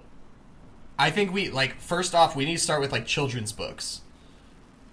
I 0.99 1.09
think 1.09 1.33
we 1.33 1.49
like 1.49 1.79
first 1.79 2.13
off 2.13 2.35
we 2.35 2.45
need 2.45 2.57
to 2.57 2.61
start 2.61 2.81
with 2.81 2.91
like 2.91 3.05
children's 3.05 3.51
books. 3.51 4.01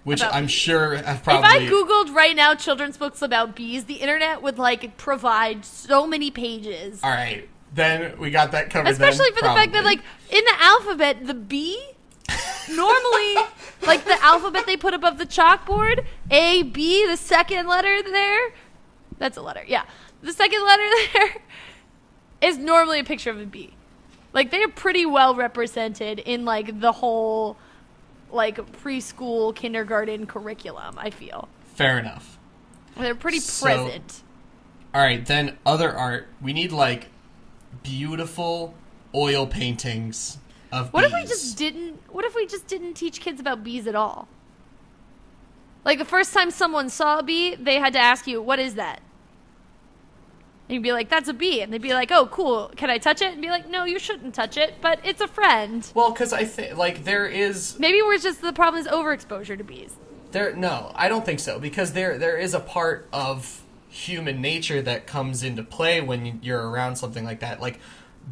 Which 0.03 0.21
About 0.21 0.35
I'm 0.35 0.43
bees. 0.43 0.51
sure 0.51 0.95
have 0.97 1.23
probably 1.23 1.65
If 1.65 1.71
I 1.71 1.73
googled 1.73 2.13
right 2.13 2.35
now 2.35 2.53
children's 2.53 2.95
books 2.95 3.23
about 3.23 3.55
bees, 3.55 3.85
the 3.85 3.95
internet 3.95 4.43
would 4.43 4.59
like 4.59 4.97
provide 4.97 5.65
so 5.65 6.05
many 6.05 6.29
pages. 6.29 6.99
All 7.03 7.09
right, 7.09 7.49
then 7.73 8.17
we 8.19 8.29
got 8.29 8.51
that 8.51 8.69
covered. 8.69 8.89
Especially 8.89 9.31
then, 9.31 9.33
for 9.33 9.41
the 9.41 9.55
fact 9.55 9.73
that 9.73 9.83
like 9.83 10.01
in 10.29 10.43
the 10.45 10.55
alphabet, 10.59 11.25
the 11.25 11.33
B 11.33 11.83
normally 12.69 13.35
like 13.85 14.05
the 14.05 14.17
alphabet 14.23 14.65
they 14.67 14.77
put 14.77 14.93
above 14.93 15.17
the 15.17 15.25
chalkboard, 15.25 16.05
A 16.29 16.61
B, 16.61 17.05
the 17.07 17.17
second 17.17 17.67
letter 17.67 18.03
there, 18.03 18.53
That's 19.17 19.37
a 19.37 19.41
letter. 19.41 19.63
Yeah. 19.65 19.83
The 20.21 20.33
second 20.33 20.63
letter 20.63 20.83
there 21.13 21.35
is 22.41 22.57
normally 22.57 22.99
a 22.99 23.03
picture 23.03 23.29
of 23.29 23.39
a 23.39 23.45
bee. 23.45 23.73
Like 24.33 24.51
they 24.51 24.61
are 24.63 24.69
pretty 24.69 25.05
well 25.05 25.35
represented 25.35 26.19
in 26.19 26.45
like 26.45 26.79
the 26.81 26.91
whole 26.91 27.57
like 28.31 28.57
preschool 28.81 29.55
kindergarten 29.55 30.25
curriculum, 30.27 30.95
I 30.97 31.09
feel. 31.09 31.47
Fair 31.75 31.99
enough. 31.99 32.37
They're 32.97 33.15
pretty 33.15 33.39
So- 33.39 33.65
present. 33.65 34.21
All 34.93 35.01
right, 35.01 35.25
then 35.25 35.57
other 35.65 35.93
art. 35.95 36.27
We 36.41 36.53
need 36.53 36.71
like 36.71 37.09
beautiful 37.83 38.73
oil 39.13 39.45
paintings 39.47 40.37
of 40.71 40.91
What 40.93 41.03
if 41.03 41.13
we 41.13 41.23
just 41.23 41.57
didn't 41.57 41.99
what 42.11 42.25
if 42.25 42.35
we 42.35 42.45
just 42.47 42.67
didn't 42.67 42.93
teach 42.95 43.19
kids 43.21 43.39
about 43.39 43.63
bees 43.63 43.87
at 43.87 43.95
all? 43.95 44.27
Like 45.85 45.99
the 45.99 46.05
first 46.05 46.33
time 46.33 46.51
someone 46.51 46.89
saw 46.89 47.19
a 47.19 47.23
bee, 47.23 47.55
they 47.55 47.75
had 47.75 47.93
to 47.93 47.99
ask 47.99 48.27
you, 48.27 48.41
"What 48.41 48.59
is 48.59 48.75
that?" 48.75 49.01
And 50.67 50.73
you'd 50.73 50.83
be 50.83 50.91
like, 50.91 51.09
"That's 51.09 51.29
a 51.29 51.33
bee." 51.33 51.61
And 51.61 51.71
they'd 51.71 51.81
be 51.81 51.93
like, 51.93 52.11
"Oh, 52.11 52.25
cool. 52.25 52.71
Can 52.75 52.89
I 52.89 52.97
touch 52.97 53.21
it?" 53.21 53.33
And 53.33 53.41
be 53.41 53.49
like, 53.49 53.69
"No, 53.69 53.85
you 53.85 53.99
shouldn't 53.99 54.33
touch 54.33 54.57
it, 54.57 54.75
but 54.81 54.99
it's 55.03 55.21
a 55.21 55.27
friend." 55.27 55.87
Well, 55.93 56.11
because 56.11 56.33
I 56.33 56.43
think 56.43 56.75
like 56.75 57.03
there 57.03 57.27
is 57.27 57.77
Maybe 57.79 58.01
we're 58.01 58.17
just 58.17 58.41
the 58.41 58.51
problem 58.51 58.81
is 58.81 58.87
overexposure 58.87 59.57
to 59.57 59.63
bees. 59.63 59.93
there. 60.31 60.53
No, 60.55 60.91
I 60.95 61.07
don't 61.07 61.23
think 61.25 61.39
so 61.39 61.59
because 61.59 61.93
there 61.93 62.17
there 62.17 62.37
is 62.37 62.53
a 62.53 62.59
part 62.59 63.07
of 63.13 63.61
human 63.87 64.41
nature 64.41 64.81
that 64.81 65.07
comes 65.07 65.43
into 65.43 65.63
play 65.63 66.01
when 66.01 66.39
you're 66.41 66.67
around 66.69 66.97
something 66.97 67.23
like 67.23 67.39
that. 67.39 67.61
Like 67.61 67.79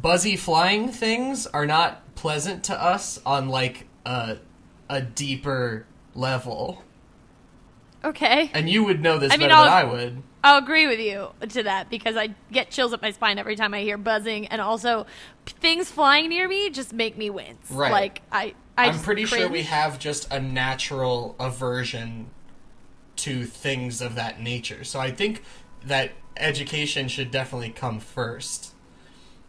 buzzy 0.02 0.36
flying 0.36 0.88
things 0.90 1.46
are 1.46 1.64
not 1.64 2.14
pleasant 2.16 2.64
to 2.64 2.74
us 2.82 3.20
on 3.24 3.48
like 3.48 3.86
a 4.04 4.38
a 4.90 5.00
deeper 5.00 5.86
level, 6.14 6.83
Okay. 8.04 8.50
and 8.54 8.68
you 8.68 8.84
would 8.84 9.00
know 9.00 9.18
this 9.18 9.32
I 9.32 9.36
mean, 9.36 9.48
better 9.48 9.62
than 9.64 9.72
I'll- 9.72 9.78
I 9.78 9.84
would. 9.84 10.22
I'll 10.46 10.58
agree 10.58 10.86
with 10.86 11.00
you 11.00 11.28
to 11.48 11.62
that 11.62 11.88
because 11.88 12.16
I 12.18 12.34
get 12.52 12.70
chills 12.70 12.92
up 12.92 13.00
my 13.00 13.12
spine 13.12 13.38
every 13.38 13.56
time 13.56 13.72
I 13.72 13.80
hear 13.80 13.96
buzzing, 13.96 14.46
and 14.48 14.60
also 14.60 15.06
p- 15.46 15.54
things 15.58 15.90
flying 15.90 16.28
near 16.28 16.46
me 16.46 16.68
just 16.68 16.92
make 16.92 17.16
me 17.16 17.30
wince. 17.30 17.70
Right. 17.70 17.90
Like 17.90 18.20
I, 18.30 18.54
I 18.76 18.88
I'm 18.88 18.92
just 18.92 19.04
pretty 19.04 19.24
sure 19.24 19.48
we 19.48 19.62
have 19.62 19.98
just 19.98 20.30
a 20.30 20.38
natural 20.40 21.34
aversion 21.40 22.28
to 23.16 23.44
things 23.44 24.02
of 24.02 24.16
that 24.16 24.38
nature. 24.40 24.84
So 24.84 25.00
I 25.00 25.10
think 25.12 25.42
that 25.82 26.10
education 26.36 27.08
should 27.08 27.30
definitely 27.30 27.70
come 27.70 27.98
first, 28.00 28.74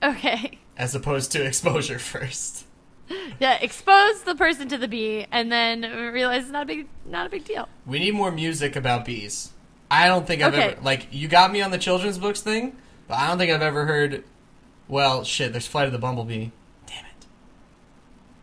Okay. 0.02 0.60
as 0.78 0.96
opposed 0.96 1.32
to 1.34 1.44
exposure 1.46 2.00
first. 2.00 2.65
Yeah, 3.40 3.58
expose 3.62 4.22
the 4.24 4.36
person 4.36 4.68
to 4.70 4.78
the 4.78 4.88
bee, 4.88 5.28
and 5.32 5.52
then 5.52 5.82
realize 6.14 6.44
it's 6.44 6.52
not 6.52 6.64
a 6.64 6.66
big, 6.66 6.88
not 7.06 7.28
a 7.28 7.30
big 7.30 7.44
deal. 7.46 7.68
We 7.86 8.00
need 8.00 8.14
more 8.14 8.32
music 8.32 8.76
about 8.76 9.06
bees. 9.06 9.52
I 9.92 10.08
don't 10.08 10.26
think 10.26 10.42
I've 10.42 10.54
Okay. 10.54 10.72
ever 10.74 10.82
like 10.82 11.08
you 11.12 11.28
got 11.28 11.52
me 11.52 11.62
on 11.62 11.72
the 11.72 11.78
children's 11.78 12.18
books 12.18 12.42
thing, 12.42 12.76
but 13.08 13.16
I 13.16 13.28
don't 13.28 13.38
think 13.38 13.52
I've 13.52 13.62
ever 13.62 13.86
heard. 13.86 14.24
Well, 14.88 15.24
shit. 15.24 15.52
There's 15.52 15.68
Flight 15.68 15.86
of 15.86 15.92
the 15.92 16.00
Bumblebee. 16.00 16.50
Damn 16.88 17.06
it. 17.06 17.26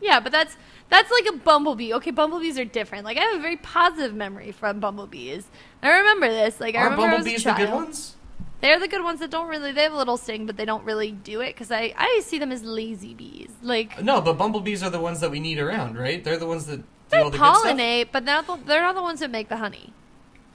Yeah, 0.01 0.21
but 0.21 0.31
that's 0.33 0.57
that's 0.89 1.11
like 1.11 1.35
a 1.35 1.39
bumblebee. 1.39 1.93
Okay, 1.95 2.11
bumblebees 2.11 2.59
are 2.59 2.65
different. 2.65 3.05
Like 3.05 3.17
I 3.17 3.23
have 3.23 3.39
a 3.39 3.43
very 3.43 3.57
positive 3.57 4.15
memory 4.15 4.53
from 4.53 4.79
bumblebees. 4.79 5.47
I 5.83 5.91
remember 5.99 6.29
this. 6.29 6.61
Like 6.61 6.75
I 6.75 6.81
Are 6.83 6.91
remember 6.91 7.17
bumblebees 7.17 7.47
I 7.47 7.53
the 7.59 7.67
good 7.67 7.75
ones? 7.75 8.17
They're 8.63 8.79
the 8.79 8.89
good 8.89 9.03
ones 9.05 9.21
that 9.21 9.31
don't 9.31 9.49
really. 9.49 9.73
They 9.73 9.83
have 9.83 9.93
a 9.93 9.97
little 9.97 10.17
sting, 10.17 10.47
but 10.47 10.57
they 10.57 10.65
don't 10.65 10.85
really 10.85 11.11
do 11.13 11.41
it 11.41 11.49
because 11.49 11.71
I 11.71 11.93
I 11.99 12.21
see 12.25 12.39
them 12.39 12.53
as 12.53 12.63
lazy 12.63 13.13
bees. 13.13 13.51
Like 13.61 14.03
No, 14.03 14.21
but 14.21 14.35
bumblebees 14.39 14.83
are 14.83 14.91
the 14.91 15.01
ones 15.01 15.21
that 15.21 15.31
we 15.31 15.41
need 15.41 15.59
around, 15.59 15.99
right? 15.99 16.23
They're 16.23 16.39
the 16.39 16.47
ones 16.47 16.67
that 16.67 16.77
do 16.79 16.85
they 17.11 17.19
all 17.19 17.31
the 17.31 17.39
pollinate, 17.39 18.09
but 18.13 18.25
they're 18.25 18.37
not 18.37 18.47
the, 18.47 18.57
they're 18.65 18.83
not 18.83 18.95
the 18.95 19.03
ones 19.03 19.21
that 19.21 19.31
make 19.31 19.49
the 19.49 19.57
honey. 19.59 19.93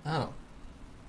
Oh. 0.06 0.30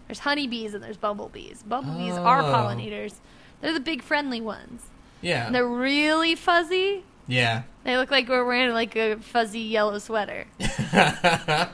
There's 0.08 0.18
honeybees 0.20 0.74
and 0.74 0.82
there's 0.82 0.96
bumblebees. 0.96 1.62
Bumblebees 1.62 2.14
are 2.14 2.40
Oh. 2.42 2.44
pollinators. 2.44 3.14
They're 3.60 3.72
the 3.72 3.80
big 3.80 4.02
friendly 4.02 4.40
ones. 4.40 4.86
Yeah. 5.20 5.46
And 5.46 5.54
they're 5.54 5.66
really 5.68 6.34
fuzzy. 6.34 7.04
Yeah. 7.26 7.62
They 7.84 7.96
look 7.96 8.10
like 8.10 8.28
we're 8.28 8.44
wearing 8.44 8.72
like 8.72 8.96
a 8.96 9.16
fuzzy 9.16 9.60
yellow 9.60 9.98
sweater. 9.98 10.46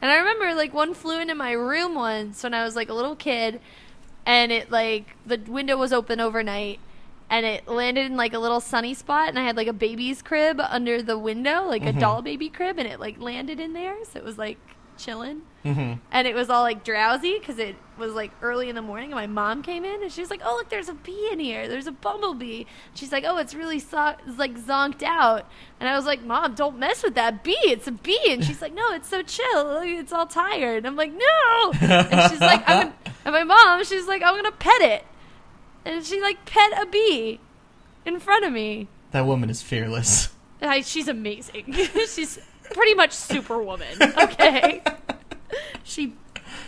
And 0.00 0.12
I 0.12 0.16
remember 0.18 0.54
like 0.54 0.72
one 0.72 0.94
flew 0.94 1.20
into 1.20 1.34
my 1.34 1.50
room 1.50 1.96
once 1.96 2.44
when 2.44 2.54
I 2.54 2.62
was 2.64 2.76
like 2.76 2.88
a 2.88 2.94
little 2.94 3.16
kid, 3.16 3.60
and 4.28 4.52
it 4.52 4.70
like 4.70 5.16
the 5.26 5.40
window 5.48 5.76
was 5.76 5.92
open 5.92 6.20
overnight, 6.20 6.78
and 7.30 7.44
it 7.46 7.66
landed 7.66 8.06
in 8.06 8.16
like 8.16 8.34
a 8.34 8.38
little 8.38 8.60
sunny 8.60 8.94
spot, 8.94 9.28
and 9.30 9.38
I 9.38 9.44
had 9.44 9.56
like 9.56 9.68
a 9.68 9.72
baby's 9.72 10.20
crib 10.22 10.60
under 10.60 11.02
the 11.02 11.18
window, 11.18 11.64
like 11.64 11.82
a 11.84 11.92
doll 12.00 12.22
baby 12.22 12.48
crib, 12.48 12.78
and 12.78 12.86
it 12.86 13.00
like 13.00 13.18
landed 13.20 13.58
in 13.58 13.72
there, 13.72 13.96
so 14.04 14.18
it 14.18 14.24
was 14.24 14.38
like 14.38 14.58
chilling. 14.98 15.42
hmm 15.62 15.92
And 16.10 16.26
it 16.26 16.34
was 16.34 16.50
all 16.50 16.62
like 16.62 16.82
drowsy 16.84 17.38
because 17.38 17.58
it 17.58 17.76
was 17.96 18.12
like 18.14 18.32
early 18.42 18.68
in 18.68 18.74
the 18.74 18.82
morning. 18.82 19.12
And 19.12 19.20
my 19.20 19.28
mom 19.28 19.62
came 19.62 19.84
in 19.84 20.02
and 20.02 20.10
she 20.10 20.20
was 20.20 20.28
like, 20.30 20.40
"Oh, 20.44 20.56
look, 20.56 20.68
there's 20.70 20.88
a 20.88 20.94
bee 20.94 21.28
in 21.32 21.38
here. 21.38 21.68
There's 21.68 21.86
a 21.86 21.92
bumblebee." 21.92 22.64
She's 22.94 23.12
like, 23.12 23.24
"Oh, 23.26 23.36
it's 23.38 23.54
really 23.54 23.78
so- 23.78 24.14
it's 24.26 24.38
like 24.38 24.56
zonked 24.58 25.02
out." 25.04 25.46
And 25.78 25.88
I 25.88 25.94
was 25.96 26.04
like, 26.04 26.22
"Mom, 26.22 26.54
don't 26.54 26.78
mess 26.78 27.02
with 27.04 27.14
that 27.14 27.44
bee. 27.44 27.56
It's 27.64 27.86
a 27.86 27.92
bee." 27.92 28.26
And 28.28 28.44
she's 28.44 28.60
like, 28.60 28.74
"No, 28.74 28.92
it's 28.92 29.08
so 29.08 29.22
chill. 29.22 29.80
It's 29.84 30.12
all 30.12 30.26
tired." 30.26 30.78
And 30.78 30.86
I'm 30.88 30.96
like, 30.96 31.12
"No." 31.12 31.72
And 31.80 32.30
she's 32.32 32.40
like, 32.40 32.62
"I'm." 32.68 32.92
And 33.24 33.32
my 33.34 33.44
mom, 33.44 33.84
she's 33.84 34.06
like, 34.06 34.22
"I'm 34.22 34.34
gonna 34.36 34.52
pet 34.52 34.80
it." 34.80 35.04
And 35.84 36.04
she 36.04 36.20
like 36.20 36.44
pet 36.44 36.72
a 36.80 36.86
bee 36.86 37.40
in 38.04 38.20
front 38.20 38.44
of 38.44 38.52
me. 38.52 38.88
That 39.10 39.26
woman 39.26 39.50
is 39.50 39.62
fearless. 39.62 40.30
I, 40.60 40.80
she's 40.80 41.08
amazing. 41.08 41.72
she's 42.08 42.38
pretty 42.72 42.94
much 42.94 43.12
Superwoman. 43.12 44.02
Okay, 44.02 44.82
she 45.84 46.14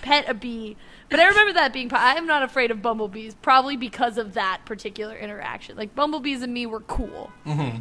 pet 0.03 0.25
a 0.29 0.35
bee, 0.35 0.77
but 1.09 1.21
I 1.21 1.27
remember 1.27 1.53
that 1.55 1.73
being. 1.73 1.93
I 1.93 2.15
am 2.15 2.27
not 2.27 2.43
afraid 2.43 2.71
of 2.71 2.81
bumblebees, 2.83 3.35
probably 3.43 3.77
because 3.77 4.17
of 4.19 4.35
that 4.35 4.63
particular 4.65 5.17
interaction. 5.17 5.77
Like 5.77 5.95
bumblebees 5.95 6.43
and 6.43 6.53
me 6.55 6.67
were 6.67 6.81
cool. 6.81 7.31
hmm 7.45 7.79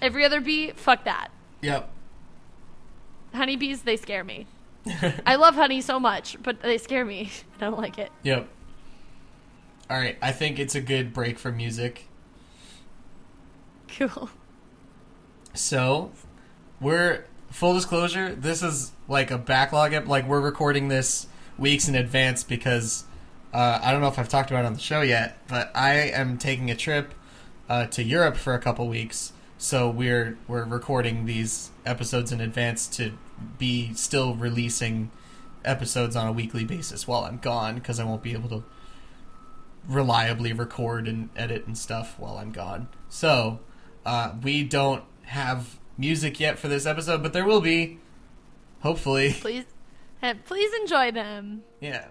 Every 0.00 0.24
other 0.24 0.40
bee, 0.40 0.72
fuck 0.72 1.04
that. 1.04 1.28
Yep. 1.60 1.88
Honeybees, 3.34 3.82
they 3.82 3.96
scare 3.96 4.24
me. 4.24 4.46
I 5.26 5.36
love 5.36 5.54
honey 5.54 5.80
so 5.80 6.00
much, 6.00 6.36
but 6.42 6.62
they 6.62 6.78
scare 6.78 7.04
me. 7.04 7.30
I 7.56 7.60
don't 7.60 7.78
like 7.78 7.98
it. 7.98 8.10
Yep. 8.22 8.48
All 9.90 9.98
right, 9.98 10.16
I 10.22 10.32
think 10.32 10.58
it's 10.58 10.74
a 10.74 10.80
good 10.80 11.12
break 11.12 11.38
for 11.38 11.52
music. 11.52 12.08
Cool. 13.88 14.30
So, 15.54 16.12
we're 16.80 17.26
full 17.50 17.74
disclosure. 17.74 18.34
This 18.34 18.62
is 18.62 18.92
like 19.06 19.30
a 19.30 19.36
backlog. 19.36 19.92
Ep- 19.92 20.08
like 20.08 20.26
we're 20.26 20.40
recording 20.40 20.88
this 20.88 21.26
weeks 21.58 21.88
in 21.88 21.94
advance 21.94 22.42
because 22.42 23.04
uh, 23.52 23.78
I 23.82 23.92
don't 23.92 24.00
know 24.00 24.08
if 24.08 24.18
I've 24.18 24.30
talked 24.30 24.50
about 24.50 24.64
it 24.64 24.68
on 24.68 24.72
the 24.72 24.80
show 24.80 25.02
yet, 25.02 25.36
but 25.46 25.70
I 25.74 25.94
am 25.94 26.38
taking 26.38 26.70
a 26.70 26.74
trip 26.74 27.12
uh, 27.68 27.84
to 27.88 28.02
Europe 28.02 28.36
for 28.36 28.54
a 28.54 28.58
couple 28.58 28.88
weeks. 28.88 29.34
So 29.58 29.90
we're 29.90 30.38
we're 30.48 30.64
recording 30.64 31.26
these 31.26 31.70
episodes 31.84 32.32
in 32.32 32.40
advance 32.40 32.86
to 32.96 33.12
be 33.58 33.94
still 33.94 34.34
releasing 34.34 35.10
episodes 35.64 36.16
on 36.16 36.26
a 36.26 36.32
weekly 36.32 36.64
basis 36.64 37.06
while 37.06 37.24
I'm 37.24 37.38
gone 37.38 37.76
because 37.76 38.00
I 38.00 38.04
won't 38.04 38.22
be 38.22 38.32
able 38.32 38.48
to 38.48 38.64
reliably 39.88 40.52
record 40.52 41.08
and 41.08 41.28
edit 41.36 41.66
and 41.66 41.76
stuff 41.76 42.18
while 42.18 42.38
I'm 42.38 42.52
gone. 42.52 42.88
So, 43.08 43.60
uh, 44.04 44.34
we 44.42 44.64
don't 44.64 45.04
have 45.24 45.78
music 45.96 46.40
yet 46.40 46.58
for 46.58 46.68
this 46.68 46.86
episode, 46.86 47.22
but 47.22 47.32
there 47.32 47.44
will 47.44 47.60
be. 47.60 47.98
Hopefully. 48.80 49.32
Please, 49.40 49.64
please 50.44 50.72
enjoy 50.80 51.12
them. 51.12 51.62
Yeah. 51.80 52.06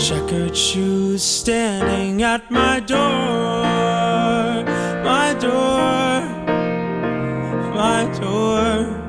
Checkered 0.00 0.56
shoes 0.56 1.22
standing 1.22 2.22
at 2.22 2.50
my 2.50 2.80
door, 2.80 3.62
my 5.04 5.36
door, 5.38 6.22
my 7.74 8.10
door, 8.18 8.99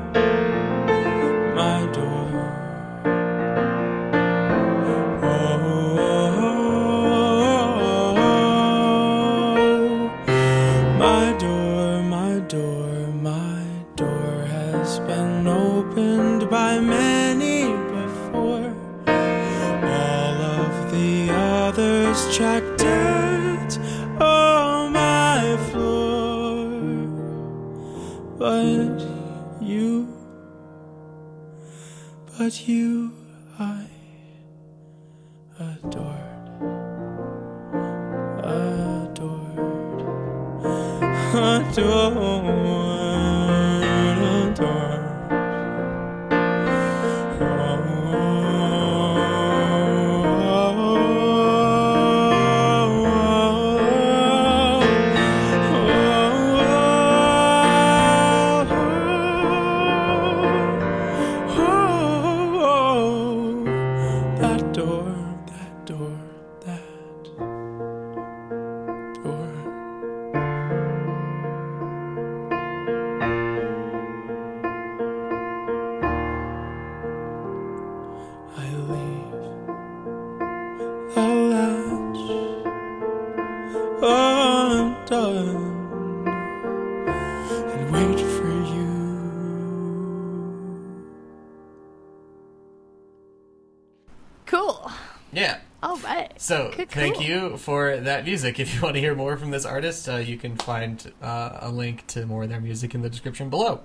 Yeah. 95.32 95.58
All 95.82 95.96
right. 95.98 96.32
So 96.40 96.70
Cool, 96.74 96.86
thank 96.86 97.20
you 97.20 97.56
for 97.56 97.96
that 97.96 98.24
music. 98.24 98.60
If 98.60 98.74
you 98.74 98.80
want 98.82 98.94
to 98.94 99.00
hear 99.00 99.14
more 99.14 99.36
from 99.36 99.50
this 99.50 99.64
artist, 99.64 100.08
uh, 100.08 100.16
you 100.16 100.36
can 100.36 100.56
find 100.56 101.12
uh, 101.20 101.58
a 101.60 101.70
link 101.70 102.06
to 102.08 102.26
more 102.26 102.44
of 102.44 102.50
their 102.50 102.60
music 102.60 102.94
in 102.94 103.02
the 103.02 103.10
description 103.10 103.50
below. 103.50 103.80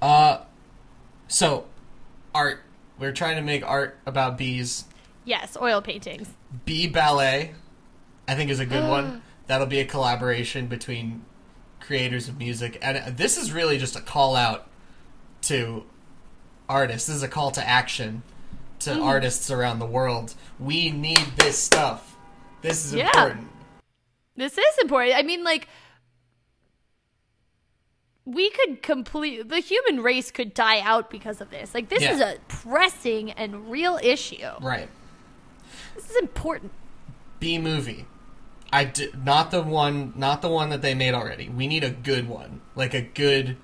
Uh, 0.00 0.38
so 1.26 1.64
art. 2.34 2.60
We're 2.98 3.12
trying 3.12 3.36
to 3.36 3.42
make 3.42 3.66
art 3.66 3.98
about 4.06 4.38
bees. 4.38 4.84
Yes, 5.24 5.56
oil 5.60 5.82
paintings. 5.82 6.28
Bee 6.64 6.86
ballet, 6.86 7.54
I 8.28 8.34
think, 8.36 8.50
is 8.50 8.60
a 8.60 8.66
good 8.66 8.88
one. 8.88 9.22
That'll 9.46 9.66
be 9.66 9.80
a 9.80 9.84
collaboration 9.84 10.68
between 10.68 11.24
creators 11.80 12.28
of 12.28 12.38
music, 12.38 12.78
and 12.80 12.96
uh, 12.96 13.10
this 13.10 13.36
is 13.36 13.52
really 13.52 13.78
just 13.78 13.96
a 13.96 14.00
call 14.00 14.36
out 14.36 14.68
to 15.42 15.84
artists. 16.68 17.08
This 17.08 17.16
is 17.16 17.22
a 17.22 17.28
call 17.28 17.50
to 17.52 17.68
action 17.68 18.22
to 18.80 18.90
Mm-hmm. 18.90 19.02
artists 19.02 19.50
around 19.50 19.78
the 19.78 19.86
world. 19.86 20.34
We 20.58 20.90
need 20.90 21.24
this 21.36 21.58
stuff. 21.58 22.16
This 22.62 22.84
is 22.84 22.94
Yeah. 22.94 23.06
important. 23.06 23.48
This 24.36 24.58
is 24.58 24.78
important. 24.82 25.16
I 25.16 25.22
mean, 25.22 25.44
like, 25.44 25.68
we 28.26 28.50
could 28.50 28.82
complete 28.82 29.48
the 29.48 29.58
human 29.60 30.02
race 30.02 30.30
could 30.30 30.54
die 30.54 30.80
out 30.80 31.10
because 31.10 31.40
of 31.40 31.50
this. 31.50 31.74
Like, 31.74 31.88
this 31.88 32.02
Yeah. 32.02 32.14
is 32.14 32.20
a 32.20 32.36
pressing 32.48 33.30
and 33.32 33.70
real 33.70 33.98
issue. 34.02 34.46
Right. 34.60 34.88
This 35.94 36.10
is 36.10 36.16
important. 36.16 36.72
B 37.38 37.58
movie. 37.58 38.06
I 38.72 38.84
d- 38.84 39.10
not 39.24 39.50
the 39.50 39.62
one, 39.62 40.14
not 40.16 40.42
the 40.42 40.48
one 40.48 40.70
that 40.70 40.82
they 40.82 40.94
made 40.94 41.14
already. 41.14 41.48
We 41.48 41.66
need 41.68 41.84
a 41.84 41.90
good 41.90 42.28
one, 42.28 42.60
like 42.74 42.94
a 42.94 43.02
good, 43.02 43.56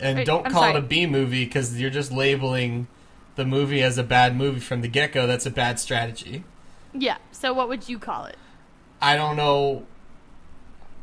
and 0.00 0.18
Wait, 0.18 0.26
don't 0.26 0.46
I'm 0.46 0.52
call 0.52 0.64
it 0.64 0.76
a 0.76 0.80
B 0.80 1.06
movie 1.06 1.44
because 1.44 1.78
you're 1.78 1.90
just 1.90 2.10
labeling 2.12 2.86
the 3.36 3.44
movie 3.44 3.82
as 3.82 3.98
a 3.98 4.02
bad 4.04 4.36
movie 4.36 4.60
from 4.60 4.80
the 4.80 4.88
get 4.88 5.12
go. 5.12 5.26
That's 5.26 5.46
a 5.46 5.50
bad 5.50 5.78
strategy. 5.80 6.44
Yeah. 6.92 7.18
So, 7.32 7.52
what 7.52 7.68
would 7.68 7.88
you 7.88 7.98
call 7.98 8.26
it? 8.26 8.36
I 9.00 9.16
don't 9.16 9.36
know. 9.36 9.84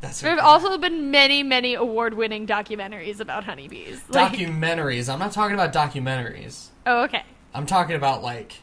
That's 0.00 0.20
There 0.20 0.34
have 0.34 0.44
also 0.44 0.76
been 0.78 1.12
many, 1.12 1.44
many 1.44 1.74
award-winning 1.74 2.46
documentaries 2.46 3.20
about 3.20 3.44
honeybees. 3.44 4.02
Like, 4.08 4.32
documentaries. 4.32 5.12
I'm 5.12 5.20
not 5.20 5.32
talking 5.32 5.54
about 5.54 5.72
documentaries. 5.72 6.68
oh, 6.86 7.04
okay. 7.04 7.22
I'm 7.54 7.66
talking 7.66 7.94
about 7.94 8.22
like, 8.22 8.54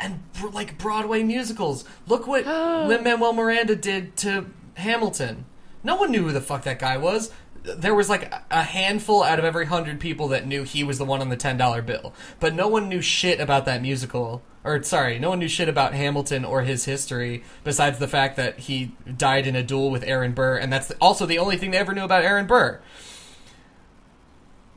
and 0.00 0.20
like 0.52 0.78
Broadway 0.78 1.22
musicals. 1.22 1.84
Look 2.08 2.26
what 2.26 2.46
Lin 2.88 3.04
Manuel 3.04 3.32
Miranda 3.32 3.76
did 3.76 4.16
to 4.18 4.46
Hamilton. 4.74 5.44
No 5.84 5.96
one 5.96 6.10
knew 6.10 6.24
who 6.24 6.32
the 6.32 6.40
fuck 6.40 6.64
that 6.64 6.78
guy 6.78 6.96
was. 6.96 7.30
There 7.62 7.94
was 7.94 8.08
like 8.08 8.32
a- 8.50 8.62
handful 8.62 9.22
out 9.22 9.38
of 9.38 9.44
every 9.44 9.66
hundred 9.66 10.00
people 10.00 10.28
that 10.28 10.46
knew 10.46 10.62
he 10.62 10.82
was 10.82 10.98
the 10.98 11.04
one 11.04 11.20
on 11.20 11.28
the 11.28 11.36
ten 11.36 11.56
dollar 11.56 11.82
bill, 11.82 12.14
but 12.38 12.54
no 12.54 12.68
one 12.68 12.88
knew 12.88 13.02
shit 13.02 13.40
about 13.40 13.64
that 13.66 13.82
musical. 13.82 14.42
Or 14.62 14.82
sorry, 14.82 15.18
no 15.18 15.30
one 15.30 15.38
knew 15.38 15.48
shit 15.48 15.68
about 15.68 15.94
Hamilton 15.94 16.44
or 16.44 16.62
his 16.62 16.84
history 16.84 17.42
besides 17.64 17.98
the 17.98 18.08
fact 18.08 18.36
that 18.36 18.60
he 18.60 18.92
died 19.16 19.46
in 19.46 19.56
a 19.56 19.62
duel 19.62 19.90
with 19.90 20.02
Aaron 20.04 20.32
Burr, 20.32 20.56
and 20.56 20.72
that's 20.72 20.90
also 21.00 21.26
the 21.26 21.38
only 21.38 21.56
thing 21.56 21.70
they 21.70 21.78
ever 21.78 21.94
knew 21.94 22.04
about 22.04 22.24
Aaron 22.24 22.46
Burr. 22.46 22.80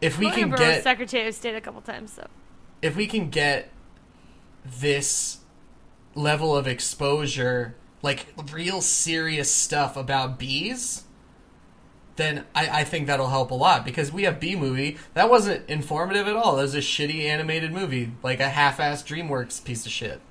If 0.01 0.17
we 0.17 0.27
William 0.27 0.49
can 0.49 0.57
Burr 0.57 0.71
get 0.73 0.83
Secretary 0.83 1.27
of 1.27 1.35
State 1.35 1.55
a 1.55 1.61
couple 1.61 1.81
times, 1.81 2.13
so 2.13 2.27
if 2.81 2.95
we 2.95 3.07
can 3.07 3.29
get 3.29 3.71
this 4.65 5.39
level 6.15 6.55
of 6.55 6.67
exposure, 6.67 7.75
like 8.01 8.27
real 8.51 8.81
serious 8.81 9.51
stuff 9.51 9.95
about 9.97 10.37
bees, 10.37 11.03
then 12.15 12.45
I, 12.53 12.81
I 12.81 12.83
think 12.83 13.07
that'll 13.07 13.29
help 13.29 13.51
a 13.51 13.55
lot 13.55 13.83
because 13.85 14.11
we 14.11 14.23
have 14.23 14.39
Bee 14.39 14.55
Movie 14.55 14.97
that 15.13 15.29
wasn't 15.29 15.67
informative 15.69 16.27
at 16.27 16.35
all. 16.35 16.55
That 16.55 16.61
was 16.63 16.75
a 16.75 16.79
shitty 16.79 17.23
animated 17.23 17.71
movie, 17.71 18.11
like 18.21 18.39
a 18.39 18.49
half-assed 18.49 19.05
DreamWorks 19.05 19.63
piece 19.63 19.85
of 19.85 19.91
shit. 19.91 20.21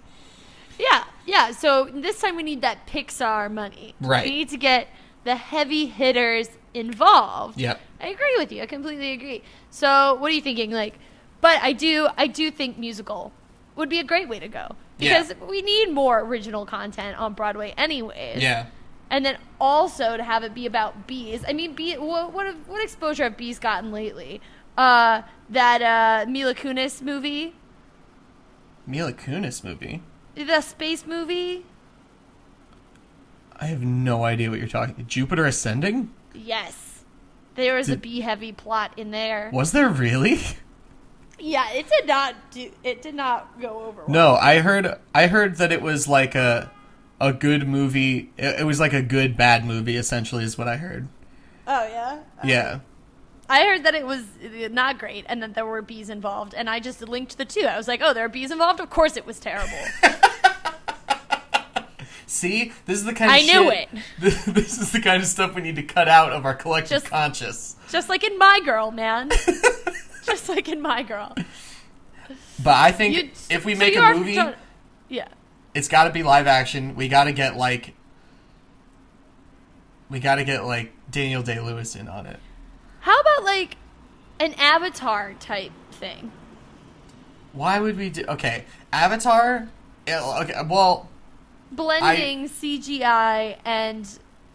Yeah, 0.78 1.04
yeah. 1.26 1.50
So 1.50 1.84
this 1.92 2.20
time 2.20 2.36
we 2.36 2.42
need 2.42 2.60
that 2.62 2.86
Pixar 2.86 3.52
money. 3.52 3.94
Right. 4.00 4.24
We 4.24 4.30
need 4.30 4.48
to 4.50 4.56
get 4.56 4.88
the 5.24 5.36
heavy 5.36 5.86
hitters 5.86 6.48
involved. 6.74 7.58
Yep. 7.60 7.80
I 8.00 8.08
agree 8.08 8.34
with 8.38 8.50
you. 8.52 8.62
I 8.62 8.66
completely 8.66 9.12
agree. 9.12 9.42
So 9.70 10.14
what 10.14 10.30
are 10.30 10.34
you 10.34 10.40
thinking? 10.40 10.70
Like, 10.70 10.98
but 11.40 11.60
I 11.62 11.72
do, 11.72 12.08
I 12.16 12.26
do 12.26 12.50
think 12.50 12.78
musical 12.78 13.32
would 13.76 13.88
be 13.88 13.98
a 13.98 14.04
great 14.04 14.28
way 14.28 14.38
to 14.38 14.48
go 14.48 14.76
Yeah. 14.98 15.22
because 15.22 15.48
we 15.48 15.62
need 15.62 15.92
more 15.92 16.20
original 16.20 16.66
content 16.66 17.18
on 17.18 17.34
Broadway, 17.34 17.74
anyways. 17.76 18.42
Yeah. 18.42 18.66
And 19.12 19.24
then 19.24 19.36
also 19.60 20.16
to 20.16 20.24
have 20.24 20.42
it 20.42 20.54
be 20.54 20.66
about 20.66 21.06
bees. 21.06 21.44
I 21.46 21.52
mean, 21.52 21.74
bee. 21.74 21.94
What 21.98 22.32
what, 22.32 22.46
have- 22.46 22.66
what 22.66 22.82
exposure 22.82 23.24
have 23.24 23.36
bees 23.36 23.58
gotten 23.60 23.92
lately? 23.92 24.40
Uh, 24.76 25.22
that 25.50 25.82
uh, 25.82 26.30
Mila 26.30 26.54
Kunis 26.54 27.02
movie, 27.02 27.54
Mila 28.86 29.12
Kunis 29.12 29.62
movie. 29.62 30.02
the 30.34 30.60
space 30.62 31.06
movie. 31.06 31.64
I 33.56 33.66
have 33.66 33.82
no 33.82 34.24
idea 34.24 34.50
what 34.50 34.58
you're 34.58 34.66
talking. 34.66 35.04
Jupiter 35.06 35.44
Ascending? 35.46 36.10
Yes. 36.34 37.04
There 37.54 37.76
was 37.76 37.90
a 37.90 37.96
bee 37.98 38.22
heavy 38.22 38.50
plot 38.52 38.94
in 38.98 39.10
there. 39.10 39.50
Was 39.52 39.72
there 39.72 39.88
really? 39.90 40.40
Yeah, 41.38 41.70
it 41.72 41.86
did 41.88 42.06
not 42.06 42.34
do 42.50 42.70
it 42.82 43.02
did 43.02 43.14
not 43.14 43.60
go 43.60 43.80
over 43.84 44.02
well. 44.04 44.10
No, 44.10 44.34
I 44.36 44.60
heard 44.60 44.98
I 45.14 45.26
heard 45.26 45.56
that 45.56 45.70
it 45.70 45.82
was 45.82 46.08
like 46.08 46.34
a 46.34 46.70
a 47.28 47.32
good 47.32 47.66
movie. 47.68 48.30
It, 48.36 48.60
it 48.60 48.64
was 48.64 48.78
like 48.80 48.92
a 48.92 49.02
good 49.02 49.36
bad 49.36 49.64
movie 49.64 49.96
essentially 49.96 50.44
is 50.44 50.58
what 50.58 50.68
I 50.68 50.76
heard. 50.76 51.08
Oh 51.66 51.86
yeah. 51.86 52.18
Yeah. 52.44 52.80
I 53.48 53.64
heard 53.64 53.84
that 53.84 53.94
it 53.94 54.06
was 54.06 54.20
uh, 54.44 54.68
not 54.70 54.98
great 54.98 55.24
and 55.28 55.42
that 55.42 55.54
there 55.54 55.66
were 55.66 55.82
bees 55.82 56.08
involved, 56.10 56.54
and 56.54 56.70
I 56.70 56.80
just 56.80 57.00
linked 57.06 57.36
the 57.38 57.44
two. 57.44 57.62
I 57.66 57.76
was 57.76 57.86
like, 57.86 58.00
oh, 58.02 58.12
there 58.14 58.24
are 58.24 58.28
bees 58.28 58.50
involved? 58.50 58.80
Of 58.80 58.88
course 58.90 59.16
it 59.16 59.26
was 59.26 59.38
terrible. 59.38 59.76
See, 62.26 62.72
this 62.86 62.96
is 62.98 63.04
the 63.04 63.12
kind 63.12 63.30
of 63.30 63.36
I 63.36 63.40
knew 63.42 63.70
shit- 63.70 63.88
This, 64.18 64.44
this 64.46 64.78
is 64.80 64.90
the 64.92 65.00
kind 65.00 65.22
of 65.22 65.28
stuff 65.28 65.54
we 65.54 65.60
need 65.60 65.76
to 65.76 65.82
cut 65.82 66.08
out 66.08 66.32
of 66.32 66.46
our 66.46 66.54
collective 66.54 66.90
Just- 67.02 67.06
conscious. 67.06 67.76
just 67.90 68.08
like 68.08 68.24
in 68.24 68.38
My 68.38 68.60
Girl, 68.64 68.90
man. 68.90 69.28
just 70.24 70.48
like 70.48 70.68
in 70.68 70.80
My 70.80 71.02
Girl. 71.02 71.34
But 72.64 72.74
I 72.74 72.90
think 72.90 73.16
You- 73.16 73.30
if 73.50 73.64
we 73.66 73.74
so 73.74 73.78
make 73.80 73.94
you 73.94 74.00
a 74.02 74.14
movie, 74.14 74.38
yeah. 75.10 75.28
It's 75.74 75.88
got 75.88 76.04
to 76.04 76.10
be 76.10 76.22
live 76.22 76.46
action. 76.46 76.94
We 76.94 77.08
got 77.08 77.24
to 77.24 77.32
get 77.32 77.56
like, 77.56 77.94
we 80.10 80.20
got 80.20 80.36
to 80.36 80.44
get 80.44 80.64
like 80.64 80.92
Daniel 81.10 81.42
Day 81.42 81.60
Lewis 81.60 81.96
in 81.96 82.08
on 82.08 82.26
it. 82.26 82.38
How 83.00 83.18
about 83.20 83.44
like 83.44 83.76
an 84.38 84.54
Avatar 84.54 85.34
type 85.34 85.72
thing? 85.90 86.32
Why 87.52 87.80
would 87.80 87.96
we 87.98 88.10
do? 88.10 88.24
Okay, 88.28 88.64
Avatar. 88.92 89.68
eh, 90.06 90.18
Okay, 90.42 90.54
well, 90.68 91.08
Blending 91.70 92.48
CGI 92.48 93.56
and 93.64 94.06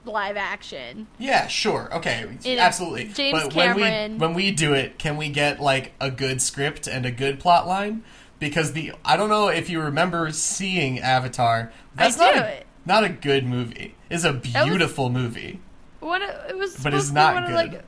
live 0.06 0.38
action. 0.38 1.08
yeah, 1.18 1.48
sure, 1.48 1.90
okay, 1.94 2.26
a 2.46 2.58
absolutely. 2.58 3.06
James 3.06 3.44
but 3.44 3.54
when 3.56 3.76
we 3.76 3.82
Cameron- 3.82 4.18
when 4.20 4.34
we 4.34 4.52
do 4.52 4.74
it, 4.74 4.98
can 5.00 5.18
we 5.18 5.30
get 5.30 5.60
like 5.60 5.94
a 6.00 6.10
good 6.12 6.42
script 6.42 6.88
and 6.88 7.06
a 7.06 7.12
good 7.12 7.40
plot 7.40 7.68
line? 7.68 8.04
Because 8.40 8.74
the 8.74 8.94
I 9.04 9.18
don't 9.18 9.30
know 9.30 9.48
if 9.48 9.70
you 9.70 9.82
remember 9.82 10.32
seeing 10.32 11.00
Avatar. 11.00 11.72
That's 11.96 12.20
I 12.20 12.26
not 12.26 12.34
do. 12.36 12.40
a, 12.42 12.64
not 12.86 13.04
a 13.04 13.10
good 13.10 13.46
movie. 13.46 13.96
It's 14.10 14.24
a 14.24 14.34
beautiful 14.34 15.10
movie. 15.10 15.60
What 16.00 16.22
it 16.22 16.56
was 16.58 16.78
But 16.78 16.94
it's 16.94 17.08
supposed 17.08 17.08
to 17.08 17.14
be 17.14 17.16
not 17.16 17.48
good. 17.48 17.56
like 17.56 17.84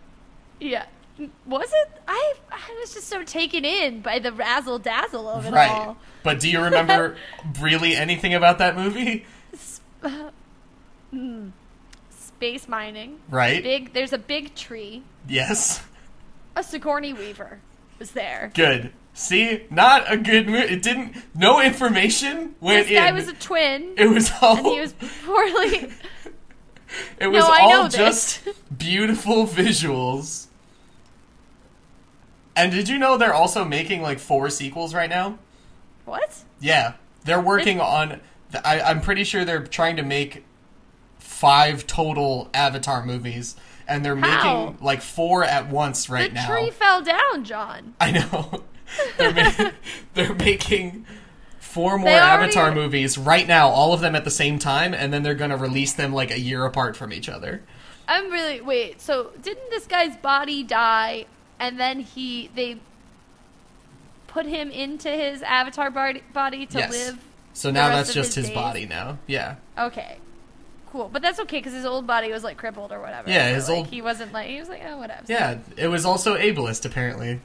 yeah. 0.60 0.86
Was 1.46 1.70
it? 1.72 2.02
I 2.08 2.34
I 2.52 2.78
was 2.80 2.94
just 2.94 3.08
so 3.08 3.24
taken 3.24 3.64
in 3.66 4.02
by 4.02 4.20
the 4.20 4.32
razzle 4.32 4.80
dazzle 4.80 5.28
of 5.30 5.46
it 5.46 5.52
Right. 5.52 5.70
all. 5.70 5.98
But 6.24 6.40
do 6.40 6.50
you 6.50 6.62
remember 6.62 7.16
really 7.62 7.96
anything 7.96 8.34
about 8.34 8.58
that 8.58 8.76
movie? 8.76 9.26
Uh, 10.04 10.32
hmm. 11.12 11.50
Space 12.10 12.68
mining. 12.68 13.20
Right? 13.30 13.62
Big. 13.62 13.94
There's 13.94 14.14
a 14.14 14.18
big 14.18 14.56
tree. 14.56 15.04
Yes. 15.28 15.84
A 16.56 16.64
Sigourney 16.64 17.14
Weaver 17.14 17.60
was 18.00 18.12
there. 18.12 18.52
Good. 18.56 18.92
See, 19.20 19.66
not 19.70 20.10
a 20.10 20.16
good 20.16 20.48
movie. 20.48 20.74
It 20.74 20.82
didn't. 20.82 21.14
No 21.36 21.60
information 21.60 22.56
went 22.62 22.88
This 22.88 22.98
guy 22.98 23.10
in. 23.10 23.16
was 23.16 23.28
a 23.28 23.34
twin, 23.34 23.94
it 23.98 24.08
was 24.08 24.32
all. 24.42 24.56
and 24.58 24.66
he 24.68 24.80
was 24.80 24.94
poorly. 25.26 25.92
it 27.20 27.28
was 27.28 27.44
No, 27.44 27.50
I 27.52 27.74
all 27.76 27.90
just 27.90 28.48
beautiful 28.78 29.46
visuals. 29.46 30.48
And 32.56 32.72
did 32.72 32.88
you 32.88 32.98
know 32.98 33.18
they're 33.18 33.34
also 33.34 33.66
making 33.66 34.02
like 34.02 34.20
four 34.20 34.50
sequels 34.50 34.94
right 34.94 35.10
now? 35.10 35.38
what? 36.06 36.44
Yeah, 36.62 36.94
they're 37.26 37.42
working 37.42 37.82
on. 37.82 38.22
I, 38.64 38.80
I'm 38.80 39.02
pretty 39.02 39.26
sure 39.26 39.44
they're 39.44 39.64
trying 39.66 39.98
to 39.98 40.04
make 40.04 40.46
five 41.20 41.86
total 41.86 42.50
Avatar 42.54 43.06
movies, 43.06 43.58
and 43.86 44.04
they're 44.06 44.16
How? 44.16 44.66
making 44.68 44.84
like 44.86 45.02
four 45.02 45.44
at 45.44 45.68
once 45.70 46.10
right 46.10 46.30
the 46.30 46.36
now. 46.36 46.48
tree 46.48 46.72
fell 46.72 47.02
down, 47.02 47.44
John. 47.44 47.96
I 48.00 48.12
know. 48.12 48.64
they're, 49.18 49.34
ma- 49.34 49.72
they're 50.14 50.36
making 50.36 51.06
four 51.60 51.98
more 51.98 52.10
already- 52.10 52.44
Avatar 52.46 52.74
movies 52.74 53.18
right 53.18 53.48
now, 53.48 53.70
all 53.70 53.94
of 53.94 54.02
them 54.02 54.16
at 54.16 54.24
the 54.24 54.32
same 54.32 54.60
time, 54.60 54.94
and 54.94 55.14
then 55.14 55.24
they're 55.24 55.36
going 55.36 55.52
to 55.52 55.58
release 55.58 55.94
them 55.94 56.14
like 56.14 56.32
a 56.32 56.40
year 56.40 56.66
apart 56.66 56.98
from 56.98 57.14
each 57.14 57.30
other. 57.30 57.62
I'm 58.08 58.32
really 58.32 58.60
wait. 58.60 59.02
So 59.02 59.32
didn't 59.42 59.70
this 59.70 59.86
guy's 59.86 60.18
body 60.18 60.64
die, 60.64 61.28
and 61.60 61.80
then 61.80 62.00
he 62.00 62.50
they 62.56 62.78
put 64.26 64.48
him 64.48 64.72
into 64.72 65.10
his 65.10 65.44
avatar 65.44 65.92
body, 65.92 66.66
to 66.66 66.78
yes. 66.80 66.92
live? 66.92 67.20
So 67.54 67.70
now 67.70 67.90
that's 67.90 68.14
just 68.14 68.34
his 68.34 68.48
his 68.48 68.56
body 68.56 68.88
now. 68.88 69.20
Yeah. 69.28 69.58
Okay, 69.78 70.18
cool. 70.92 71.08
But 71.12 71.22
that's 71.22 71.40
okay 71.42 71.58
because 71.60 71.74
his 71.74 71.86
old 71.86 72.08
body 72.08 72.32
was 72.32 72.44
like 72.44 72.58
crippled 72.58 72.92
or 72.92 73.00
whatever. 73.00 73.30
Yeah, 73.30 73.54
his 73.54 73.70
like, 73.70 73.78
old- 73.78 73.88
He 73.88 74.02
wasn't 74.02 74.34
like 74.34 74.48
he 74.48 74.60
was 74.60 74.70
like 74.70 74.82
oh 74.88 74.98
whatever. 74.98 75.26
Yeah. 75.28 75.60
It 75.78 75.88
was 75.88 76.04
also 76.04 76.36
ableist, 76.36 76.86
apparently. 76.86 77.42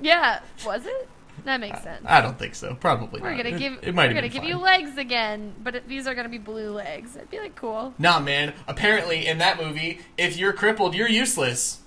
Yeah, 0.00 0.40
was 0.64 0.86
it? 0.86 1.08
That 1.44 1.60
makes 1.60 1.82
sense. 1.82 2.04
I 2.06 2.20
don't 2.20 2.38
think 2.38 2.54
so. 2.54 2.74
Probably 2.74 3.20
we're 3.20 3.30
not. 3.30 3.44
gonna 3.44 3.58
give 3.58 3.78
it, 3.82 3.94
might 3.94 4.08
we're 4.08 4.14
gonna 4.14 4.28
give 4.28 4.42
fine. 4.42 4.50
you 4.50 4.58
legs 4.58 4.98
again, 4.98 5.54
but 5.62 5.74
it, 5.74 5.88
these 5.88 6.06
are 6.06 6.14
gonna 6.14 6.28
be 6.28 6.38
blue 6.38 6.70
legs. 6.72 7.16
I'd 7.16 7.30
be 7.30 7.38
like 7.38 7.56
cool. 7.56 7.94
Nah, 7.98 8.20
man. 8.20 8.52
Apparently, 8.68 9.26
in 9.26 9.38
that 9.38 9.58
movie, 9.58 10.00
if 10.18 10.36
you're 10.36 10.52
crippled, 10.52 10.94
you're 10.94 11.08
useless. 11.08 11.80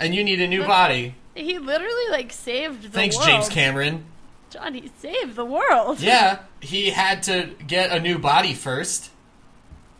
And 0.00 0.14
you 0.14 0.24
need 0.24 0.40
a 0.40 0.48
new 0.48 0.64
body. 0.64 1.14
He 1.34 1.58
literally 1.58 2.10
like 2.10 2.32
saved 2.32 2.82
the 2.82 2.86
world. 2.86 2.94
Thanks, 2.94 3.16
world. 3.16 3.28
James 3.28 3.48
Cameron. 3.48 4.04
Johnny 4.50 4.90
saved 4.98 5.36
the 5.36 5.44
world. 5.44 6.00
Yeah, 6.00 6.40
he 6.60 6.90
had 6.90 7.22
to 7.24 7.50
get 7.66 7.90
a 7.90 8.00
new 8.00 8.18
body 8.18 8.54
first. 8.54 9.10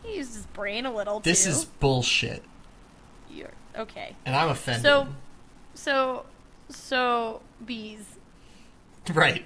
He 0.03 0.17
used 0.17 0.33
his 0.35 0.45
brain 0.47 0.85
a 0.85 0.93
little 0.93 1.19
too 1.19 1.29
This 1.29 1.43
too. 1.43 1.49
is 1.49 1.65
bullshit. 1.65 2.43
You're, 3.29 3.51
okay. 3.77 4.15
And 4.25 4.35
I'm 4.35 4.49
offended. 4.49 4.83
So, 4.83 5.07
so, 5.73 6.25
so 6.69 7.41
bees. 7.65 8.05
Right. 9.13 9.45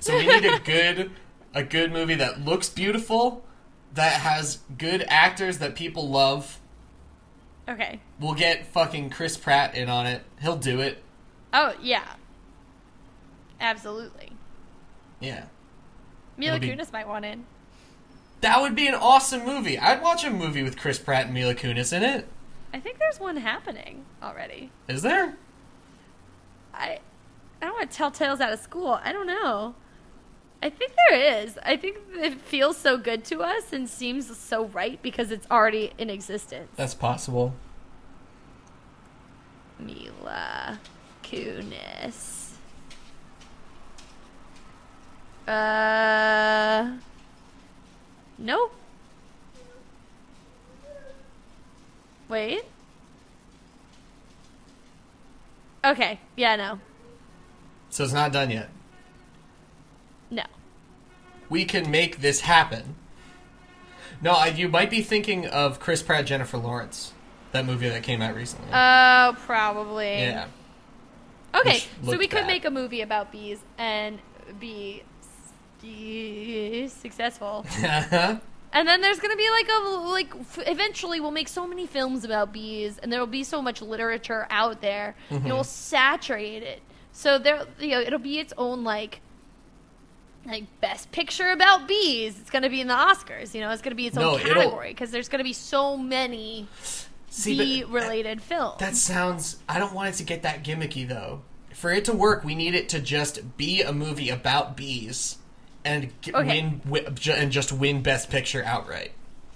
So 0.00 0.16
we 0.16 0.26
need 0.26 0.44
a 0.44 0.58
good 0.64 1.10
a 1.54 1.62
good 1.62 1.92
movie 1.92 2.14
that 2.14 2.44
looks 2.44 2.68
beautiful, 2.68 3.44
that 3.94 4.12
has 4.20 4.60
good 4.78 5.04
actors 5.08 5.58
that 5.58 5.74
people 5.74 6.08
love. 6.08 6.58
Okay. 7.68 8.00
We'll 8.18 8.34
get 8.34 8.66
fucking 8.66 9.10
Chris 9.10 9.36
Pratt 9.36 9.74
in 9.74 9.88
on 9.88 10.06
it. 10.06 10.22
He'll 10.40 10.56
do 10.56 10.80
it. 10.80 11.02
Oh 11.52 11.74
yeah. 11.80 12.14
Absolutely. 13.60 14.32
Yeah. 15.20 15.44
Mila 16.36 16.56
It'll 16.56 16.68
be- 16.68 16.82
Kunis 16.82 16.92
might 16.92 17.06
want 17.06 17.24
in. 17.24 17.44
That 18.40 18.60
would 18.60 18.74
be 18.74 18.88
an 18.88 18.94
awesome 18.94 19.46
movie. 19.46 19.78
I'd 19.78 20.02
watch 20.02 20.24
a 20.24 20.30
movie 20.30 20.64
with 20.64 20.76
Chris 20.76 20.98
Pratt 20.98 21.26
and 21.26 21.34
Mila 21.34 21.54
Kunis 21.54 21.92
in 21.92 22.02
it. 22.02 22.26
I 22.74 22.80
think 22.80 22.98
there's 22.98 23.20
one 23.20 23.36
happening 23.36 24.04
already. 24.20 24.72
Is 24.88 25.02
there? 25.02 25.36
I, 26.74 26.98
I 27.62 27.66
don't 27.66 27.74
want 27.74 27.92
to 27.92 27.96
tell 27.96 28.10
tales 28.10 28.40
out 28.40 28.52
of 28.52 28.58
school. 28.58 28.98
I 29.04 29.12
don't 29.12 29.28
know. 29.28 29.76
I 30.60 30.68
think 30.68 30.92
there 31.08 31.42
is. 31.42 31.58
I 31.64 31.76
think 31.76 31.96
it 32.14 32.40
feels 32.40 32.76
so 32.76 32.96
good 32.98 33.24
to 33.26 33.40
us 33.42 33.72
and 33.72 33.88
seems 33.88 34.36
so 34.36 34.66
right 34.66 35.00
because 35.00 35.30
it's 35.30 35.46
already 35.48 35.92
in 35.96 36.10
existence. 36.10 36.70
That's 36.74 36.94
possible. 36.94 37.54
Mila 39.78 40.80
Kunis. 41.22 42.50
Uh. 45.46 46.96
Nope. 48.38 48.74
Wait. 52.28 52.62
Okay. 55.84 56.18
Yeah, 56.36 56.56
no. 56.56 56.78
So 57.92 58.04
it's 58.04 58.12
not 58.14 58.32
done 58.32 58.48
yet. 58.50 58.70
No. 60.30 60.44
We 61.50 61.66
can 61.66 61.90
make 61.90 62.22
this 62.22 62.40
happen. 62.40 62.96
No, 64.22 64.32
I, 64.32 64.46
you 64.46 64.68
might 64.70 64.88
be 64.88 65.02
thinking 65.02 65.46
of 65.46 65.78
Chris 65.78 66.02
Pratt, 66.02 66.24
Jennifer 66.24 66.56
Lawrence, 66.56 67.12
that 67.52 67.66
movie 67.66 67.90
that 67.90 68.02
came 68.02 68.22
out 68.22 68.34
recently. 68.34 68.68
Oh, 68.72 69.36
probably. 69.44 70.06
yeah. 70.20 70.46
Okay, 71.54 71.82
so 72.02 72.16
we 72.16 72.26
could 72.28 72.40
bad. 72.40 72.46
make 72.46 72.64
a 72.64 72.70
movie 72.70 73.02
about 73.02 73.30
bees 73.30 73.58
and 73.76 74.18
be 74.58 75.02
successful. 76.88 77.66
And 78.74 78.88
then 78.88 79.02
there's 79.02 79.18
gonna 79.20 79.36
be 79.36 79.50
like 79.50 79.68
a 79.68 79.86
like 79.86 80.34
f- 80.40 80.60
eventually 80.66 81.20
we'll 81.20 81.30
make 81.30 81.48
so 81.48 81.66
many 81.66 81.86
films 81.86 82.24
about 82.24 82.54
bees, 82.54 82.96
and 82.96 83.12
there 83.12 83.20
will 83.20 83.26
be 83.26 83.44
so 83.44 83.60
much 83.60 83.82
literature 83.82 84.46
out 84.48 84.80
there, 84.80 85.14
Mm-hmm. 85.30 85.46
it 85.46 85.52
will 85.52 85.62
saturate 85.62 86.62
it. 86.62 86.80
So 87.12 87.38
there, 87.38 87.66
you 87.78 87.88
know, 87.90 88.00
it'll 88.00 88.18
be 88.18 88.38
its 88.38 88.52
own 88.56 88.84
like 88.84 89.20
like 90.44 90.64
best 90.80 91.12
picture 91.12 91.50
about 91.50 91.86
bees. 91.86 92.38
It's 92.40 92.50
gonna 92.50 92.70
be 92.70 92.80
in 92.80 92.88
the 92.88 92.94
Oscars. 92.94 93.54
You 93.54 93.60
know, 93.60 93.70
it's 93.70 93.82
gonna 93.82 93.94
be 93.96 94.06
its 94.06 94.16
No, 94.16 94.32
own 94.32 94.40
category 94.40 94.88
because 94.88 95.10
there's 95.10 95.28
gonna 95.28 95.44
be 95.44 95.52
so 95.52 95.96
many 95.96 96.66
See, 97.28 97.56
bee 97.56 97.82
but 97.84 97.92
related 97.92 98.42
films. 98.42 98.78
that 98.80 98.96
sounds. 98.96 99.58
I 99.68 99.78
don't 99.78 99.92
want 99.94 100.08
it 100.10 100.14
to 100.18 100.24
get 100.24 100.42
that 100.42 100.64
gimmicky 100.64 101.06
though. 101.06 101.42
For 101.74 101.90
it 101.92 102.04
to 102.06 102.12
work, 102.12 102.44
we 102.44 102.54
need 102.54 102.74
it 102.74 102.88
to 102.90 103.00
just 103.00 103.56
be 103.56 103.82
a 103.82 103.92
movie 103.92 104.28
about 104.30 104.76
bees 104.76 105.38
and 105.84 106.10
g- 106.20 106.32
Okay. 106.34 106.74
win 106.86 107.14
ju- 107.14 107.32
and 107.32 107.50
just 107.52 107.72
win 107.72 108.02
Best 108.02 108.28
Picture 108.30 108.62
outright. 108.64 109.12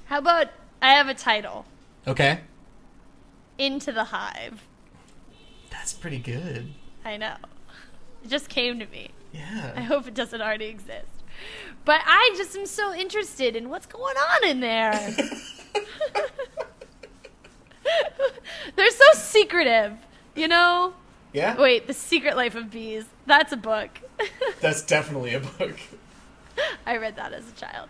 How 0.06 0.18
about 0.18 0.48
I 0.80 0.92
have 0.94 1.08
a 1.08 1.14
title? 1.14 1.66
Okay, 2.06 2.40
Into 3.58 3.90
the 3.92 4.04
Hive. 4.04 4.62
that's 5.70 5.92
pretty 5.92 6.18
good. 6.18 6.72
I 7.06 7.16
know. 7.16 7.36
It 8.24 8.28
just 8.28 8.48
came 8.48 8.78
to 8.80 8.86
me. 8.86 9.10
Yeah. 9.32 9.72
I 9.76 9.80
hope 9.82 10.06
it 10.08 10.14
doesn't 10.14 10.40
already 10.40 10.66
exist. 10.66 11.06
But 11.84 12.00
I 12.04 12.34
just 12.36 12.56
am 12.56 12.66
so 12.66 12.92
interested 12.92 13.54
in 13.54 13.68
what's 13.68 13.86
going 13.86 14.16
on 14.16 14.48
in 14.48 14.60
there. 14.60 14.92
They're 18.74 18.90
so 18.90 19.04
secretive, 19.14 19.92
you 20.34 20.48
know? 20.48 20.94
Yeah, 21.32 21.56
Wait, 21.60 21.86
The 21.86 21.92
Secret 21.92 22.34
Life 22.36 22.54
of 22.54 22.70
Bees. 22.70 23.04
That's 23.26 23.52
a 23.52 23.56
book. 23.56 23.90
that's 24.60 24.82
definitely 24.82 25.34
a 25.34 25.40
book. 25.40 25.78
I 26.86 26.96
read 26.96 27.16
that 27.16 27.32
as 27.32 27.48
a 27.48 27.52
child. 27.52 27.88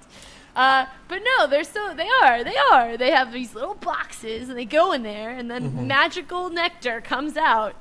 Uh, 0.56 0.86
but 1.06 1.20
no, 1.38 1.46
they're 1.46 1.62
so 1.64 1.92
they 1.94 2.08
are 2.22 2.42
they 2.42 2.56
are 2.72 2.96
they 2.96 3.10
have 3.10 3.30
these 3.32 3.54
little 3.54 3.74
boxes 3.74 4.48
and 4.48 4.56
they 4.58 4.64
go 4.64 4.92
in 4.92 5.02
there 5.02 5.30
and 5.30 5.50
then 5.50 5.64
Mm-hmm. 5.70 5.86
magical 5.86 6.48
nectar 6.48 7.00
comes 7.02 7.36
out 7.36 7.76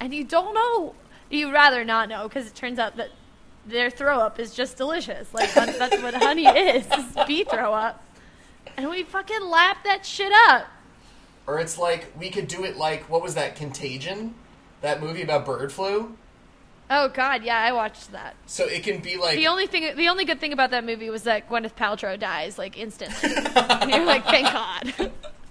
and 0.00 0.12
you 0.14 0.24
don't 0.24 0.54
know. 0.54 0.94
You'd 1.30 1.52
rather 1.52 1.84
not 1.84 2.08
know 2.08 2.28
because 2.28 2.46
it 2.46 2.54
turns 2.54 2.78
out 2.78 2.96
that 2.96 3.10
their 3.66 3.90
throw 3.90 4.18
up 4.18 4.38
is 4.38 4.54
just 4.54 4.76
delicious. 4.76 5.32
Like 5.32 5.52
that's 5.54 6.02
what 6.02 6.14
honey 6.14 6.46
is 6.48 6.84
is 6.86 7.16
bee 7.26 7.44
throw 7.44 7.72
up. 7.72 8.02
And 8.76 8.88
we 8.90 9.02
fucking 9.02 9.42
lap 9.48 9.78
that 9.84 10.04
shit 10.04 10.32
up. 10.48 10.66
Or 11.46 11.58
it's 11.58 11.78
like 11.78 12.12
we 12.18 12.30
could 12.30 12.48
do 12.48 12.64
it 12.64 12.76
like 12.76 13.08
what 13.08 13.22
was 13.22 13.34
that 13.34 13.56
Contagion, 13.56 14.34
that 14.80 15.00
movie 15.00 15.22
about 15.22 15.44
bird 15.46 15.72
flu. 15.72 16.16
oh 16.90 17.08
god 17.08 17.42
yeah 17.44 17.58
I 17.58 17.72
watched 17.72 18.12
that. 18.12 18.34
So 18.46 18.66
it 18.66 18.82
can 18.82 19.00
be 19.00 19.16
like 19.16 19.36
the 19.36 19.46
only 19.46 19.66
thing 19.66 19.96
the 19.96 20.08
only 20.08 20.24
good 20.24 20.40
thing 20.40 20.52
about 20.52 20.70
that 20.70 20.84
movie 20.84 21.08
was 21.10 21.22
that 21.22 21.48
Gwyneth 21.48 21.74
Paltrow 21.74 22.18
dies 22.18 22.58
like 22.58 22.76
instantly. 22.78 23.30
You're 23.30 24.04
like 24.04 24.24
thank 24.24 24.46
god 24.46 25.12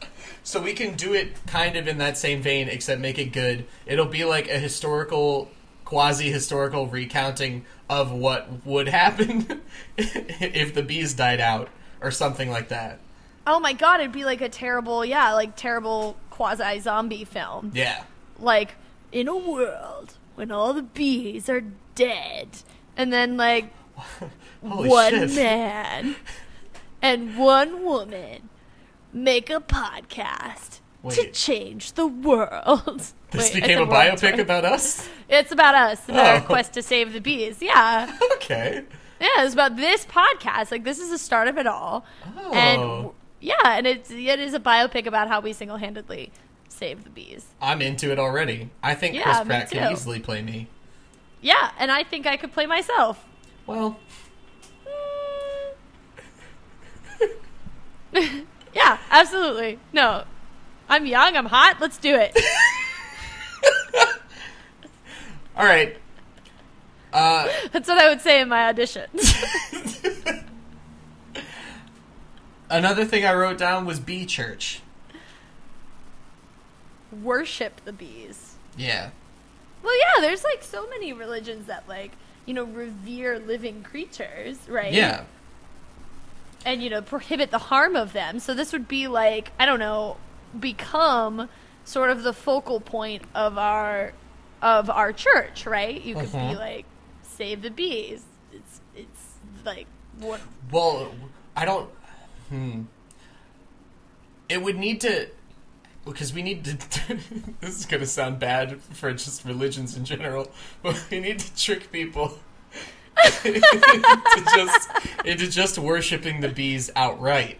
So 0.43 0.61
we 0.61 0.73
can 0.73 0.95
do 0.95 1.13
it 1.13 1.35
kind 1.45 1.75
of 1.75 1.87
in 1.87 1.97
that 1.99 2.17
same 2.17 2.41
vein, 2.41 2.67
except 2.67 2.99
make 2.99 3.19
it 3.19 3.31
good. 3.31 3.65
It'll 3.85 4.05
be 4.05 4.25
like 4.25 4.49
a 4.49 4.57
historical, 4.57 5.49
quasi 5.85 6.31
historical 6.31 6.87
recounting 6.87 7.65
of 7.89 8.11
what 8.11 8.65
would 8.65 8.87
happen 8.87 9.61
if 9.97 10.73
the 10.73 10.81
bees 10.81 11.13
died 11.13 11.39
out, 11.39 11.69
or 12.01 12.11
something 12.11 12.49
like 12.49 12.69
that. 12.69 12.99
Oh 13.45 13.59
my 13.59 13.73
god, 13.73 13.99
it'd 13.99 14.11
be 14.11 14.25
like 14.25 14.41
a 14.41 14.49
terrible, 14.49 15.05
yeah, 15.05 15.33
like 15.33 15.55
terrible 15.55 16.15
quasi 16.29 16.79
zombie 16.79 17.25
film. 17.25 17.71
Yeah. 17.73 18.03
Like, 18.39 18.75
in 19.11 19.27
a 19.27 19.37
world 19.37 20.17
when 20.35 20.51
all 20.51 20.73
the 20.73 20.81
bees 20.81 21.49
are 21.49 21.63
dead, 21.95 22.47
and 22.97 23.11
then 23.13 23.37
like 23.37 23.71
one 24.61 25.11
shit. 25.11 25.35
man 25.35 26.15
and 27.01 27.37
one 27.37 27.83
woman 27.83 28.49
make 29.13 29.49
a 29.49 29.59
podcast 29.59 30.79
to 31.09 31.31
change 31.31 31.93
the 31.93 32.05
world. 32.07 33.03
This 33.31 33.53
Wait, 33.53 33.61
became 33.61 33.81
a 33.81 33.87
biopic 33.87 34.37
about 34.39 34.65
us? 34.65 35.09
It's 35.29 35.51
about 35.51 35.75
us 35.75 36.07
our 36.09 36.35
Oh. 36.37 36.41
quest 36.41 36.73
to 36.73 36.81
save 36.81 37.13
the 37.13 37.21
bees. 37.21 37.61
Yeah. 37.61 38.17
Okay. 38.35 38.83
Yeah, 39.19 39.43
it's 39.45 39.53
about 39.53 39.75
this 39.75 40.03
podcast. 40.05 40.71
Like 40.71 40.83
this 40.83 40.97
is 40.99 41.09
the 41.11 41.17
start 41.19 41.47
of 41.47 41.57
it 41.59 41.67
all, 41.67 42.03
Oh. 42.37 42.51
and 42.53 43.09
yeah, 43.39 43.53
and 43.77 43.85
it's 43.85 44.09
it 44.09 44.39
is 44.39 44.53
a 44.55 44.59
biopic 44.59 45.05
about 45.05 45.27
how 45.27 45.39
we 45.41 45.53
single 45.53 45.77
handedly 45.77 46.31
save 46.69 47.03
the 47.03 47.09
bees. 47.11 47.45
I'm 47.61 47.81
into 47.83 48.11
it 48.11 48.17
already. 48.17 48.71
I 48.81 48.95
think 48.95 49.13
Yeah, 49.13 49.23
Chris 49.23 49.47
Pratt 49.47 49.69
can 49.71 49.91
easily 49.91 50.19
play 50.19 50.41
me. 50.41 50.67
Yeah, 51.39 51.69
and 51.77 51.91
I 51.91 52.03
think 52.03 52.25
I 52.25 52.35
could 52.35 52.51
play 52.51 52.65
myself. 52.65 53.23
Well, 53.67 53.99
mm. 58.13 58.45
Yeah, 58.73 58.97
absolutely. 59.09 59.79
No, 59.93 60.23
I'm 60.89 61.05
young. 61.05 61.35
I'm 61.35 61.45
hot. 61.45 61.77
Let's 61.79 61.97
do 61.97 62.15
it. 62.15 62.37
all 65.57 65.65
right. 65.65 65.97
Uh, 67.13 67.49
That's 67.71 67.87
what 67.87 67.97
I 67.97 68.09
would 68.09 68.21
say 68.21 68.41
in 68.41 68.49
my 68.49 68.69
audition. 68.69 69.07
another 72.69 73.05
thing 73.05 73.25
I 73.25 73.33
wrote 73.33 73.57
down 73.57 73.85
was 73.85 73.99
bee 73.99 74.25
church. 74.25 74.81
Worship 77.11 77.81
the 77.83 77.91
bees. 77.91 78.55
Yeah. 78.77 79.09
Well, 79.83 79.97
yeah, 79.97 80.21
there's 80.21 80.43
like 80.43 80.63
so 80.63 80.87
many 80.87 81.11
religions 81.11 81.67
that 81.67 81.87
like 81.89 82.11
you 82.45 82.53
know 82.53 82.63
revere 82.63 83.39
living 83.39 83.83
creatures, 83.83 84.57
right? 84.69 84.93
Yeah. 84.93 85.25
And 86.65 86.81
you 86.83 86.89
know 86.89 87.01
prohibit 87.01 87.51
the 87.51 87.57
harm 87.57 87.95
of 87.95 88.13
them 88.13 88.39
so 88.39 88.53
this 88.53 88.71
would 88.73 88.87
be 88.87 89.07
like 89.07 89.51
i 89.59 89.65
don't 89.65 89.79
know 89.79 90.17
become 90.59 91.49
sort 91.85 92.09
of 92.09 92.23
the 92.23 92.33
focal 92.33 92.79
point 92.79 93.23
of 93.33 93.57
our 93.57 94.13
of 94.61 94.89
our 94.89 95.11
church 95.13 95.65
right 95.65 96.03
you 96.03 96.15
could 96.15 96.29
Mhm. 96.29 96.49
be 96.51 96.55
like 96.55 96.85
save 97.23 97.61
the 97.61 97.71
bees 97.71 98.23
it's 98.53 98.81
it's 98.95 99.21
like 99.65 99.87
what 100.19 100.39
Well, 100.71 101.13
I 101.55 101.65
don't. 101.65 101.89
Hmm. 102.49 102.81
It 104.49 104.61
would 104.61 104.77
need 104.77 105.01
to. 105.01 105.27
Because 106.05 106.33
we 106.33 106.41
need 106.43 106.65
to. 106.65 106.75
this 107.61 107.79
is 107.79 107.85
going 107.85 108.01
to 108.01 108.07
sound 108.07 108.39
bad 108.39 108.81
for 108.81 109.11
just 109.13 109.45
religions 109.45 109.95
in 109.95 110.03
general, 110.05 110.51
but 110.83 111.03
we 111.09 111.19
need 111.19 111.39
to 111.39 111.55
trick 111.55 111.91
people 111.91 112.37
into 113.45 113.61
just 114.55 114.89
into 115.25 115.49
just 115.49 115.77
worshiping 115.77 116.41
the 116.41 116.49
bees 116.49 116.89
outright, 116.95 117.59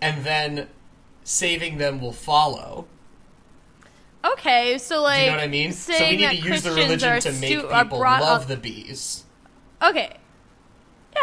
and 0.00 0.24
then 0.24 0.68
saving 1.24 1.78
them 1.78 2.00
will 2.00 2.12
follow. 2.12 2.86
okay 4.24 4.78
so 4.78 5.02
like 5.02 5.20
Do 5.20 5.24
you 5.24 5.30
know 5.30 5.36
what 5.36 5.44
I 5.44 5.48
mean? 5.48 5.72
So 5.72 5.92
we 5.98 6.16
need 6.16 6.30
to 6.30 6.36
use 6.36 6.62
the 6.62 6.70
religion 6.70 7.20
to 7.20 7.32
make 7.32 7.50
stu- 7.58 7.62
people 7.68 7.98
love 7.98 8.42
up- 8.42 8.46
the 8.48 8.56
bees. 8.56 9.24
Okay. 9.82 10.16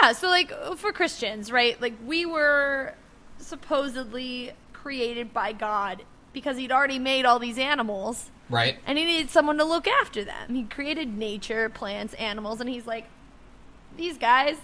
Yeah, 0.01 0.11
so 0.13 0.27
like 0.29 0.51
for 0.77 0.91
Christians, 0.93 1.51
right? 1.51 1.79
Like 1.81 1.93
we 2.05 2.25
were 2.25 2.93
supposedly 3.37 4.51
created 4.73 5.33
by 5.33 5.51
God 5.53 6.03
because 6.33 6.57
he'd 6.57 6.71
already 6.71 6.99
made 6.99 7.25
all 7.25 7.39
these 7.39 7.57
animals 7.57 8.31
Right? 8.49 8.77
and 8.85 8.97
he 8.97 9.05
needed 9.05 9.29
someone 9.29 9.57
to 9.57 9.63
look 9.65 9.87
after 9.87 10.23
them. 10.23 10.53
He 10.55 10.63
created 10.63 11.15
nature, 11.17 11.69
plants, 11.69 12.13
animals, 12.15 12.59
and 12.61 12.69
he's 12.69 12.85
like, 12.87 13.05
these 13.97 14.17
guys 14.17 14.57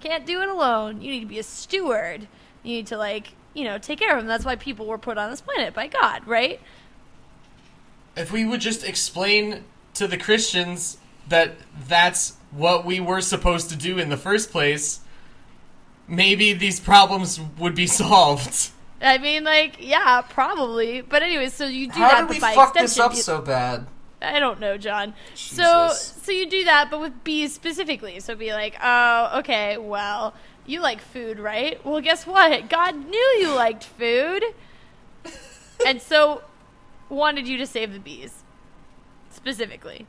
can't 0.00 0.26
do 0.26 0.42
it 0.42 0.48
alone. 0.48 1.00
You 1.00 1.10
need 1.10 1.20
to 1.20 1.26
be 1.26 1.38
a 1.38 1.42
steward. 1.42 2.28
You 2.62 2.76
need 2.76 2.86
to 2.88 2.96
like, 2.96 3.28
you 3.54 3.64
know, 3.64 3.78
take 3.78 3.98
care 3.98 4.12
of 4.12 4.18
them. 4.18 4.26
That's 4.26 4.44
why 4.44 4.56
people 4.56 4.86
were 4.86 4.98
put 4.98 5.18
on 5.18 5.30
this 5.30 5.40
planet 5.40 5.74
by 5.74 5.86
God, 5.88 6.26
right? 6.26 6.60
if 8.16 8.32
we 8.32 8.44
would 8.44 8.60
just 8.60 8.82
explain 8.84 9.62
to 9.94 10.08
the 10.08 10.16
Christians 10.16 10.98
that 11.28 11.52
that's 11.86 12.36
what 12.50 12.84
we 12.84 12.98
were 12.98 13.20
supposed 13.20 13.68
to 13.70 13.76
do 13.76 13.98
in 13.98 14.08
the 14.08 14.16
first 14.16 14.50
place, 14.50 15.00
maybe 16.08 16.52
these 16.52 16.80
problems 16.80 17.38
would 17.58 17.74
be 17.74 17.86
solved. 18.02 18.70
I 19.00 19.18
mean, 19.18 19.44
like, 19.44 19.76
yeah, 19.78 20.22
probably. 20.22 21.02
But 21.02 21.22
anyways, 21.22 21.52
so 21.52 21.66
you 21.66 21.88
do 21.88 21.98
How 21.98 22.08
that, 22.08 22.20
did 22.22 22.30
we 22.30 22.40
by 22.40 22.54
fuck 22.54 22.72
this 22.72 22.98
up 22.98 23.14
so 23.14 23.42
bad? 23.42 23.86
I 24.22 24.40
don't 24.40 24.60
know, 24.60 24.78
John. 24.78 25.14
So 25.34 25.88
so 25.92 26.32
you 26.32 26.48
do 26.48 26.64
that, 26.64 26.90
but 26.90 27.00
with 27.00 27.24
bees 27.24 27.54
specifically. 27.54 28.20
So 28.20 28.34
be 28.34 28.52
like, 28.52 28.76
oh, 28.82 29.38
okay, 29.40 29.76
well, 29.76 30.34
you 30.64 30.80
like 30.80 31.00
food, 31.00 31.38
right? 31.38 31.84
Well, 31.84 32.00
guess 32.00 32.26
what? 32.26 32.68
God 32.68 32.96
knew 33.08 33.36
you 33.38 33.54
liked 33.54 33.84
food, 33.84 34.42
and 35.86 36.00
so 36.00 36.42
wanted 37.08 37.46
you 37.46 37.56
to 37.58 37.66
save 37.66 37.92
the 37.92 38.00
bees 38.00 38.42
specifically. 39.30 40.06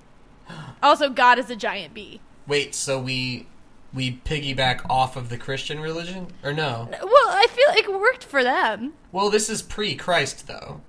Also, 0.82 1.10
God 1.10 1.38
is 1.38 1.49
a 1.49 1.55
giant 1.55 1.93
bee. 1.93 2.22
Wait, 2.47 2.74
so 2.74 2.99
we 2.99 3.47
we 3.93 4.20
piggyback 4.26 4.86
off 4.89 5.16
of 5.16 5.30
the 5.30 5.38
Christian 5.38 5.80
religion 5.80 6.28
or 6.43 6.53
no? 6.53 6.89
Well, 6.91 7.30
I 7.30 7.47
feel 7.49 7.68
like 7.70 7.86
it 7.86 7.99
worked 7.99 8.24
for 8.24 8.43
them. 8.43 8.93
Well, 9.12 9.30
this 9.30 9.49
is 9.49 9.62
pre-Christ 9.62 10.47
though. 10.47 10.82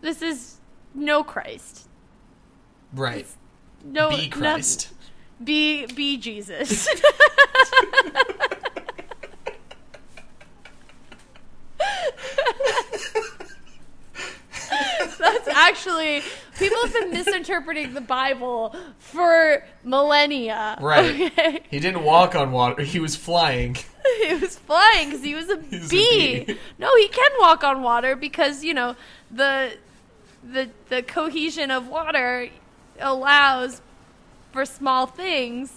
This 0.00 0.22
is 0.22 0.56
no 0.94 1.24
Christ. 1.24 1.88
Right. 2.92 3.26
No, 3.84 4.10
Be 4.10 4.28
no- 4.28 4.36
Christ. 4.36 4.88
be 5.42 5.86
be 5.86 6.16
Jesus. 6.16 6.88
That's 15.18 15.48
actually 15.48 16.22
people 16.58 16.78
have 16.82 16.92
been 16.92 17.10
misinterpreting 17.10 17.94
the 17.94 18.00
Bible 18.00 18.74
for 18.98 19.64
millennia. 19.84 20.76
Right. 20.80 21.20
Okay? 21.32 21.60
He 21.70 21.80
didn't 21.80 22.02
walk 22.04 22.34
on 22.34 22.52
water. 22.52 22.82
He 22.82 22.98
was 22.98 23.16
flying. 23.16 23.76
he 24.22 24.34
was 24.34 24.56
flying 24.58 25.08
because 25.08 25.22
he 25.24 25.34
was 25.34 25.48
a 25.48 25.60
He's 25.70 25.86
a 25.86 25.88
bee. 25.88 26.44
bee. 26.44 26.58
No, 26.78 26.94
he 26.96 27.08
can 27.08 27.30
walk 27.38 27.64
on 27.64 27.82
water 27.82 28.16
because 28.16 28.64
you 28.64 28.74
know 28.74 28.96
the 29.30 29.76
the 30.44 30.70
the 30.88 31.02
cohesion 31.02 31.70
of 31.70 31.88
water 31.88 32.48
allows 33.00 33.80
for 34.52 34.64
small 34.64 35.06
things 35.06 35.72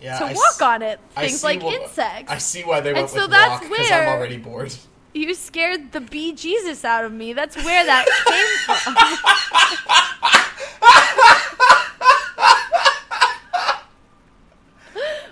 Yeah. 0.00 0.18
to 0.18 0.24
I 0.26 0.32
walk 0.32 0.62
on 0.62 0.82
it. 0.82 0.98
Things 1.16 1.44
like 1.44 1.62
wh- 1.62 1.72
insects. 1.74 2.30
I 2.32 2.38
see 2.38 2.62
why 2.64 2.80
they 2.80 2.90
And 2.90 2.98
went 2.98 3.10
so 3.10 3.22
with 3.22 3.30
that's 3.30 3.62
walk 3.62 3.70
because 3.70 3.90
I'm 3.90 4.08
already 4.08 4.36
bored. 4.38 4.74
You 5.14 5.34
scared 5.34 5.92
the 5.92 6.00
bee 6.00 6.32
Jesus 6.32 6.84
out 6.86 7.04
of 7.04 7.12
me. 7.12 7.34
That's 7.34 7.54
where 7.56 7.84
that 7.84 8.06
came 8.26 8.84
from. 8.84 8.94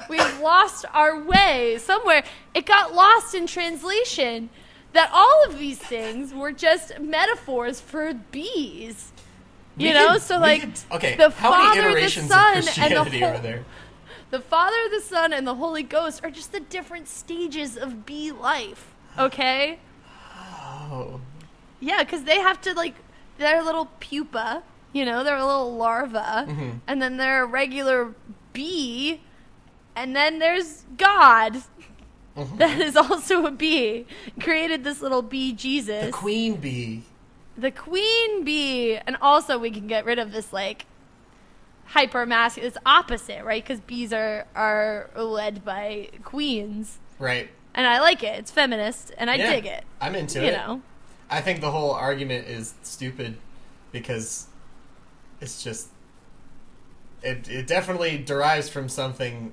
We've 0.09 0.41
lost 0.41 0.85
our 0.93 1.21
way 1.23 1.79
somewhere. 1.79 2.25
It 2.55 2.67
got 2.67 2.95
lost 2.95 3.35
in 3.35 3.47
translation 3.47 4.49
that 4.93 5.11
all 5.13 5.45
of 5.47 5.59
these 5.59 5.79
things 5.79 6.35
were 6.35 6.51
just 6.53 6.99
metaphors 6.99 7.81
for 7.81 8.13
bees. 8.13 9.13
We 9.77 9.89
You 9.89 9.95
know, 9.95 10.12
could- 10.14 10.23
so 10.23 10.39
like 10.39 10.61
could- 10.62 10.73
okay, 10.97 11.16
the 11.16 11.31
how 11.31 11.51
many 11.51 11.81
Father, 11.81 12.01
the 12.01 12.09
Son, 12.11 12.59
of 12.59 12.79
and 12.79 12.93
the 12.97 13.18
whole- 13.21 13.25
are 13.37 13.39
there? 13.39 13.64
the 14.31 14.41
Father, 14.41 14.77
the 14.91 15.01
Son, 15.01 15.33
and 15.33 15.47
the 15.47 15.55
Holy 15.57 15.83
Ghost 15.83 16.21
are 16.25 16.31
just 16.31 16.53
the 16.53 16.61
different 16.61 17.09
stages 17.09 17.77
of 17.77 18.05
bee 18.07 18.31
life. 18.33 18.95
Okay. 19.18 19.79
Oh, 20.07 21.21
Yeah, 21.81 22.03
because 22.05 22.25
they 22.25 22.39
have 22.41 22.61
to 22.62 22.75
like 22.75 22.95
they're 23.39 23.61
a 23.61 23.64
little 23.64 23.87
pupa, 24.01 24.62
you 24.93 25.05
know, 25.05 25.25
they're 25.25 25.37
a 25.37 25.47
little 25.47 25.75
larva, 25.77 26.45
Mm-hmm. 26.49 26.71
and 26.87 27.01
then 27.01 27.16
they're 27.16 27.45
a 27.45 27.47
regular 27.47 28.14
bee, 28.53 29.21
and 29.97 30.14
then 30.14 30.39
there's 30.41 30.85
God. 30.99 31.62
Mm-hmm. 32.37 32.57
That 32.59 32.81
is 32.81 32.97
also 32.97 33.47
a 33.47 33.51
bee. 33.51 34.07
Created 34.41 34.85
this 34.85 35.01
little 35.01 35.23
bee 35.23 35.53
Jesus, 35.53 36.07
the 36.07 36.12
queen 36.12 36.57
bee. 36.57 37.03
The 37.61 37.71
queen 37.71 38.45
bee, 38.45 38.97
and 38.97 39.17
also 39.21 39.59
we 39.59 39.71
can 39.71 39.87
get 39.87 40.05
rid 40.05 40.19
of 40.19 40.33
this 40.33 40.53
like 40.53 40.87
hyper 41.87 42.25
masculine. 42.27 42.69
It's 42.69 42.79
opposite, 42.87 43.45
right? 43.45 43.63
Because 43.63 43.81
bees 43.81 44.13
are 44.13 44.47
are 44.55 45.11
led 45.17 45.65
by 45.65 46.09
queens, 46.25 46.99
Right. 47.19 47.51
and 47.75 47.87
I 47.87 48.01
like 48.01 48.23
it. 48.23 48.39
It's 48.39 48.51
feminist, 48.51 49.13
and 49.19 49.31
I 49.31 49.35
Yeah, 49.37 49.51
dig 49.53 49.67
it. 49.67 49.85
I'm 50.01 50.15
into 50.15 50.41
You 50.41 50.49
it. 50.49 50.53
know, 50.53 50.83
I 51.29 51.41
think 51.41 51.61
the 51.61 51.71
whole 51.71 51.93
argument 51.93 52.47
is 52.49 52.75
stupid 52.83 53.37
because 53.93 54.47
it's 55.41 55.63
just 55.63 55.89
it 57.23 57.49
it 57.49 57.67
definitely 57.67 58.19
derives 58.19 58.69
from 58.69 58.89
something 58.89 59.53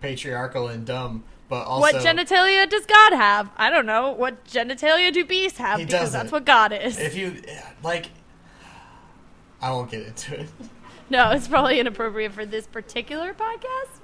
patriarchal 0.00 0.68
and 0.68 0.84
dumb, 0.86 1.24
but 1.48 1.66
also 1.66 1.80
what 1.80 1.94
genitalia 1.96 2.68
does 2.68 2.86
God 2.86 3.12
have? 3.12 3.50
I 3.56 3.70
don't 3.70 3.86
know. 3.86 4.12
What 4.12 4.44
genitalia 4.44 5.12
do 5.12 5.24
bees 5.24 5.56
have? 5.58 5.78
Because 5.78 5.92
doesn't. 5.92 6.18
that's 6.18 6.32
what 6.32 6.44
God 6.44 6.72
is. 6.72 6.98
if 6.98 7.16
you 7.16 7.42
like 7.82 8.10
I 9.60 9.72
won't 9.72 9.90
get 9.90 10.06
into 10.06 10.40
it. 10.40 10.48
no, 11.10 11.30
it's 11.30 11.48
probably 11.48 11.80
inappropriate 11.80 12.32
for 12.32 12.46
this 12.46 12.66
particular 12.66 13.34
podcast. 13.34 13.98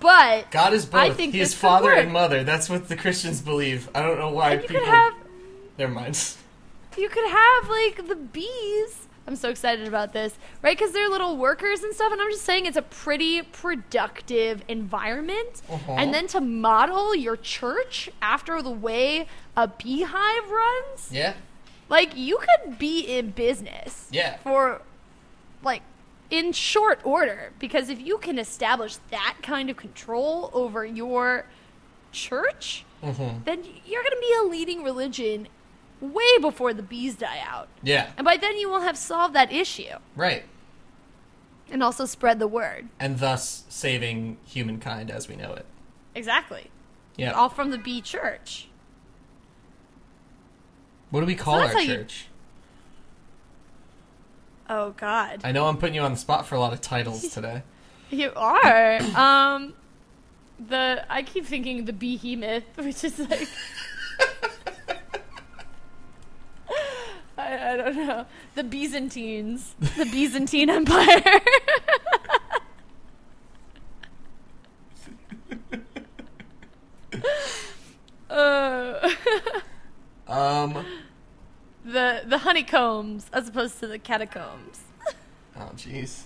But 0.00 0.50
God 0.50 0.72
is 0.72 0.86
both. 0.86 1.00
I 1.00 1.10
think 1.10 1.34
he 1.34 1.40
is 1.40 1.54
father 1.54 1.92
and 1.92 2.12
mother. 2.12 2.42
That's 2.42 2.68
what 2.68 2.88
the 2.88 2.96
Christians 2.96 3.40
believe. 3.40 3.88
I 3.94 4.02
don't 4.02 4.18
know 4.18 4.30
why 4.30 4.52
and 4.52 4.62
you 4.62 4.68
people 4.68 4.84
could 4.84 4.88
have 4.88 5.14
Never 5.78 5.92
mind. 5.92 6.34
you 6.96 7.08
could 7.08 7.30
have 7.30 7.68
like 7.68 8.08
the 8.08 8.16
bees. 8.16 9.07
I'm 9.28 9.36
so 9.36 9.50
excited 9.50 9.86
about 9.86 10.14
this, 10.14 10.34
right? 10.62 10.76
Because 10.76 10.92
they're 10.92 11.10
little 11.10 11.36
workers 11.36 11.82
and 11.82 11.94
stuff, 11.94 12.10
and 12.12 12.20
I'm 12.20 12.30
just 12.30 12.46
saying 12.46 12.64
it's 12.64 12.78
a 12.78 12.82
pretty 12.82 13.42
productive 13.42 14.62
environment. 14.68 15.60
Uh-huh. 15.70 15.92
And 15.92 16.14
then 16.14 16.26
to 16.28 16.40
model 16.40 17.14
your 17.14 17.36
church 17.36 18.08
after 18.22 18.62
the 18.62 18.70
way 18.70 19.26
a 19.54 19.68
beehive 19.68 20.50
runs, 20.50 21.10
Yeah. 21.12 21.34
like 21.90 22.16
you 22.16 22.38
could 22.38 22.78
be 22.78 23.00
in 23.00 23.32
business. 23.32 24.08
Yeah. 24.10 24.38
For 24.38 24.80
like 25.62 25.82
in 26.30 26.52
short 26.52 27.00
order 27.04 27.52
because 27.58 27.90
if 27.90 28.00
you 28.00 28.16
can 28.16 28.38
establish 28.38 28.96
that 29.10 29.36
kind 29.42 29.68
of 29.68 29.76
control 29.76 30.50
over 30.54 30.86
your 30.86 31.44
church, 32.12 32.86
Mhm. 33.02 33.44
then 33.44 33.62
you're 33.84 34.02
going 34.02 34.14
to 34.14 34.20
be 34.20 34.34
a 34.40 34.42
leading 34.48 34.82
religion 34.82 35.48
way 36.00 36.38
before 36.40 36.72
the 36.74 36.82
bees 36.82 37.16
die 37.16 37.40
out. 37.46 37.68
Yeah. 37.82 38.10
And 38.16 38.24
by 38.24 38.36
then 38.36 38.56
you 38.56 38.68
will 38.70 38.80
have 38.82 38.96
solved 38.96 39.34
that 39.34 39.52
issue 39.52 39.96
Right. 40.16 40.44
and 41.70 41.82
also 41.82 42.04
spread 42.04 42.38
the 42.38 42.46
word. 42.48 42.88
And 43.00 43.18
thus 43.18 43.64
saving 43.68 44.36
humankind 44.44 45.10
as 45.10 45.28
we 45.28 45.36
know 45.36 45.52
it. 45.54 45.66
Exactly. 46.14 46.70
Yeah. 47.16 47.32
All 47.32 47.48
from 47.48 47.70
the 47.70 47.78
bee 47.78 48.00
church. 48.00 48.68
What 51.10 51.20
do 51.20 51.26
we 51.26 51.34
call 51.34 51.58
that's 51.58 51.74
our 51.74 51.80
how 51.80 51.86
you- 51.86 51.96
church? 51.96 52.26
Oh 54.70 54.90
god. 54.96 55.40
I 55.44 55.52
know 55.52 55.66
I'm 55.66 55.78
putting 55.78 55.94
you 55.94 56.02
on 56.02 56.12
the 56.12 56.18
spot 56.18 56.46
for 56.46 56.54
a 56.54 56.60
lot 56.60 56.72
of 56.72 56.80
titles 56.80 57.28
today. 57.32 57.62
You 58.10 58.32
are. 58.36 59.00
um 59.16 59.74
the 60.68 61.04
I 61.08 61.22
keep 61.22 61.46
thinking 61.46 61.84
the 61.86 61.92
behemoth, 61.92 62.64
which 62.76 63.02
is 63.04 63.18
like 63.18 63.48
I, 67.48 67.72
I 67.72 67.76
don't 67.76 67.96
know. 67.96 68.26
The 68.54 68.64
Byzantines. 68.64 69.74
The 69.96 70.04
Byzantine 70.04 70.70
Empire. 70.78 71.40
uh, 78.30 79.10
Um. 80.28 80.84
the 81.86 82.22
the 82.26 82.36
honeycombs 82.38 83.26
as 83.32 83.48
opposed 83.48 83.78
to 83.80 83.86
the 83.86 83.98
catacombs. 83.98 84.80
Oh, 85.56 85.70
jeez. 85.74 86.24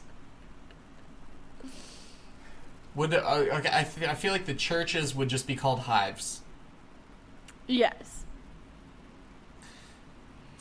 Would 2.97 3.14
uh, 3.14 3.18
okay? 3.20 3.70
I, 3.73 3.85
th- 3.85 4.09
I 4.09 4.14
feel 4.14 4.33
like 4.33 4.45
the 4.47 4.55
churches 4.55 5.14
would 5.14 5.29
just 5.29 5.47
be 5.47 5.55
called 5.55 5.81
hives. 5.81 6.41
Yes. 7.68 8.22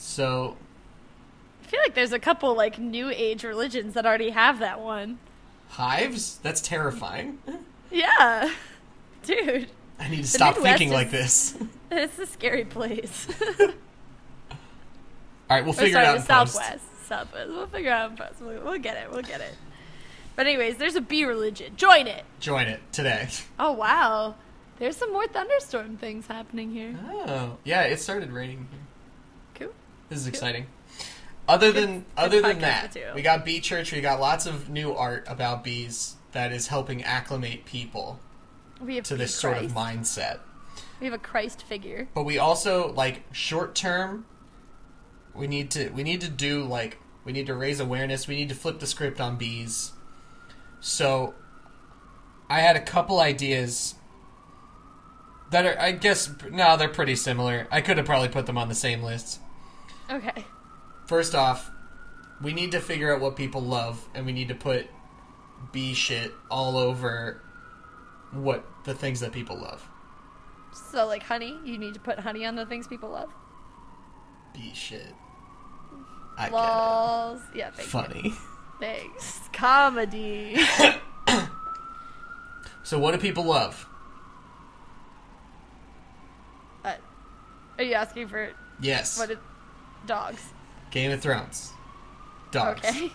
So 0.02 0.58
I 1.64 1.68
feel 1.68 1.80
like 1.82 1.94
there's 1.94 2.12
a 2.12 2.20
couple 2.20 2.56
like 2.56 2.80
new 2.80 3.10
age 3.10 3.44
religions 3.44 3.94
that 3.94 4.06
already 4.06 4.32
have 4.32 4.60
that 4.60 4.82
one. 4.82 5.20
hives? 5.70 6.40
That's 6.44 6.60
terrifying. 6.62 7.40
Yeah. 7.94 8.50
Dude, 9.24 9.68
I 10.00 10.08
need 10.08 10.22
to 10.22 10.28
stop 10.28 10.56
Midwest 10.56 10.64
thinking 10.78 10.88
is- 10.88 10.94
like 10.94 11.12
this. 11.12 11.58
it's 11.92 12.18
a 12.20 12.26
scary 12.26 12.64
place. 12.64 13.28
All 13.60 13.68
right, 15.50 15.66
we'll 15.66 15.74
figure 15.74 15.94
sorry, 16.02 16.06
it 16.06 16.10
out. 16.10 16.14
the 16.26 16.34
in 16.34 16.40
post. 16.40 16.54
Southwest. 16.54 16.84
Southwest. 17.08 17.50
We'll 17.50 17.68
figure 17.68 17.92
out 17.92 18.12
in 18.12 18.16
post. 18.18 18.42
We'll, 18.42 18.64
we'll 18.64 18.80
get 18.80 18.96
it. 18.96 19.12
We'll 19.12 19.24
get 19.24 19.42
it. 19.42 19.54
But 20.38 20.48
anyways, 20.48 20.78
there's 20.78 20.96
a 20.96 21.02
bee 21.02 21.26
religion. 21.26 21.74
Join 21.76 22.08
it. 22.08 22.24
Join 22.40 22.68
it 22.68 22.80
today. 22.94 23.28
Oh 23.60 23.74
wow. 23.74 24.36
There's 24.80 24.96
some 24.96 25.12
more 25.12 25.28
thunderstorm 25.28 25.98
things 25.98 26.28
happening 26.28 26.72
here. 26.72 26.96
Oh, 27.28 27.58
yeah, 27.66 27.82
it 27.82 28.00
started 28.00 28.32
raining. 28.32 28.68
here. 28.72 28.80
This 30.12 30.20
is 30.20 30.28
exciting. 30.28 30.68
Other 31.48 31.72
than 31.72 32.04
other 32.18 32.42
than 32.42 32.60
that, 32.60 32.88
material. 32.90 33.16
we 33.16 33.22
got 33.22 33.46
Bee 33.46 33.62
Church. 33.62 33.94
We 33.94 34.02
got 34.02 34.20
lots 34.20 34.46
of 34.46 34.68
new 34.70 34.94
art 34.94 35.24
about 35.26 35.64
bees 35.64 36.18
that 36.34 36.52
is 36.52 36.68
helping 36.68 37.02
acclimate 37.02 37.64
people 37.64 38.20
We 38.82 38.98
have 38.98 39.06
to 39.06 39.16
this 39.16 39.40
Christ. 39.40 39.40
sort 39.40 39.58
of 39.66 39.72
mindset. 39.72 40.40
We 41.00 41.06
have 41.06 41.14
a 41.14 41.18
Christ 41.18 41.64
figure. 41.64 42.10
But 42.14 42.24
we 42.24 42.38
also 42.38 42.92
like 42.92 43.24
short 43.32 43.74
term. 43.74 44.26
We 45.34 45.48
need 45.48 45.72
to 45.72 45.88
we 45.92 46.04
need 46.04 46.20
to 46.20 46.30
do 46.30 46.66
like 46.66 46.98
we 47.24 47.32
need 47.32 47.48
to 47.48 47.56
raise 47.56 47.80
awareness. 47.80 48.28
We 48.28 48.36
need 48.36 48.50
to 48.50 48.56
flip 48.56 48.80
the 48.80 48.88
script 48.88 49.22
on 49.22 49.38
bees. 49.38 49.94
So, 50.82 51.36
I 52.50 52.60
had 52.60 52.76
a 52.76 52.82
couple 52.82 53.22
ideas 53.22 53.96
that 55.52 55.66
are 55.66 55.80
I 55.80 55.94
guess 55.94 56.30
no 56.52 56.76
they're 56.76 56.90
pretty 56.90 57.16
similar. 57.16 57.70
I 57.72 57.80
could 57.80 57.96
have 57.96 58.06
probably 58.06 58.28
put 58.28 58.46
them 58.46 58.58
on 58.58 58.68
the 58.68 58.76
same 58.76 59.02
list. 59.04 59.40
Okay. 60.12 60.46
First 61.06 61.36
off, 61.36 61.72
we 62.42 62.54
need 62.54 62.72
to 62.72 62.80
figure 62.80 63.14
out 63.14 63.22
what 63.22 63.36
people 63.36 63.62
love, 63.62 64.08
and 64.14 64.26
we 64.26 64.34
need 64.34 64.48
to 64.50 64.56
put 64.56 64.88
B 65.72 65.94
shit 65.94 66.34
all 66.50 66.78
over 66.78 67.42
what 68.32 68.66
the 68.84 68.94
things 68.94 69.20
that 69.22 69.32
people 69.32 69.58
love. 69.58 69.88
So 70.74 71.06
like 71.08 71.24
honey, 71.24 71.58
you 71.66 71.78
need 71.78 71.94
to 71.94 72.00
put 72.00 72.20
honey 72.20 72.46
on 72.46 72.56
the 72.56 72.66
things 72.66 72.88
people 72.88 73.10
love. 73.10 73.30
B 74.54 74.72
shit. 74.74 75.14
I 76.38 76.46
get 76.46 76.54
Lols. 76.54 77.42
Yeah, 77.54 77.68
it. 77.70 77.76
thank 77.76 77.86
you. 77.86 77.92
Funny. 77.92 78.34
Thanks. 78.80 79.40
Comedy. 79.54 80.58
So, 82.84 82.98
what 83.00 83.12
do 83.12 83.20
people 83.20 83.46
love? 83.46 83.88
uh, 86.84 86.96
are 87.78 87.84
you 87.84 87.94
asking 87.94 88.28
for 88.28 88.50
Yes. 88.82 89.18
what? 89.20 89.32
It, 89.32 89.38
dogs. 90.06 90.42
Game 90.92 91.12
of 91.12 91.22
Thrones. 91.22 91.72
Dogs. 92.52 92.86
Okay. 92.86 93.12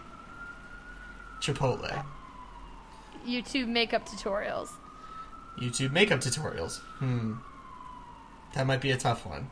Chipotle. 1.41 2.05
YouTube 3.27 3.69
makeup 3.69 4.07
tutorials. 4.09 4.69
YouTube 5.59 5.93
makeup 5.93 6.21
tutorials. 6.21 6.79
Hmm. 6.99 7.35
That 8.55 8.67
might 8.67 8.81
be 8.81 8.91
a 8.91 8.97
tough 8.97 9.27
one. 9.27 9.51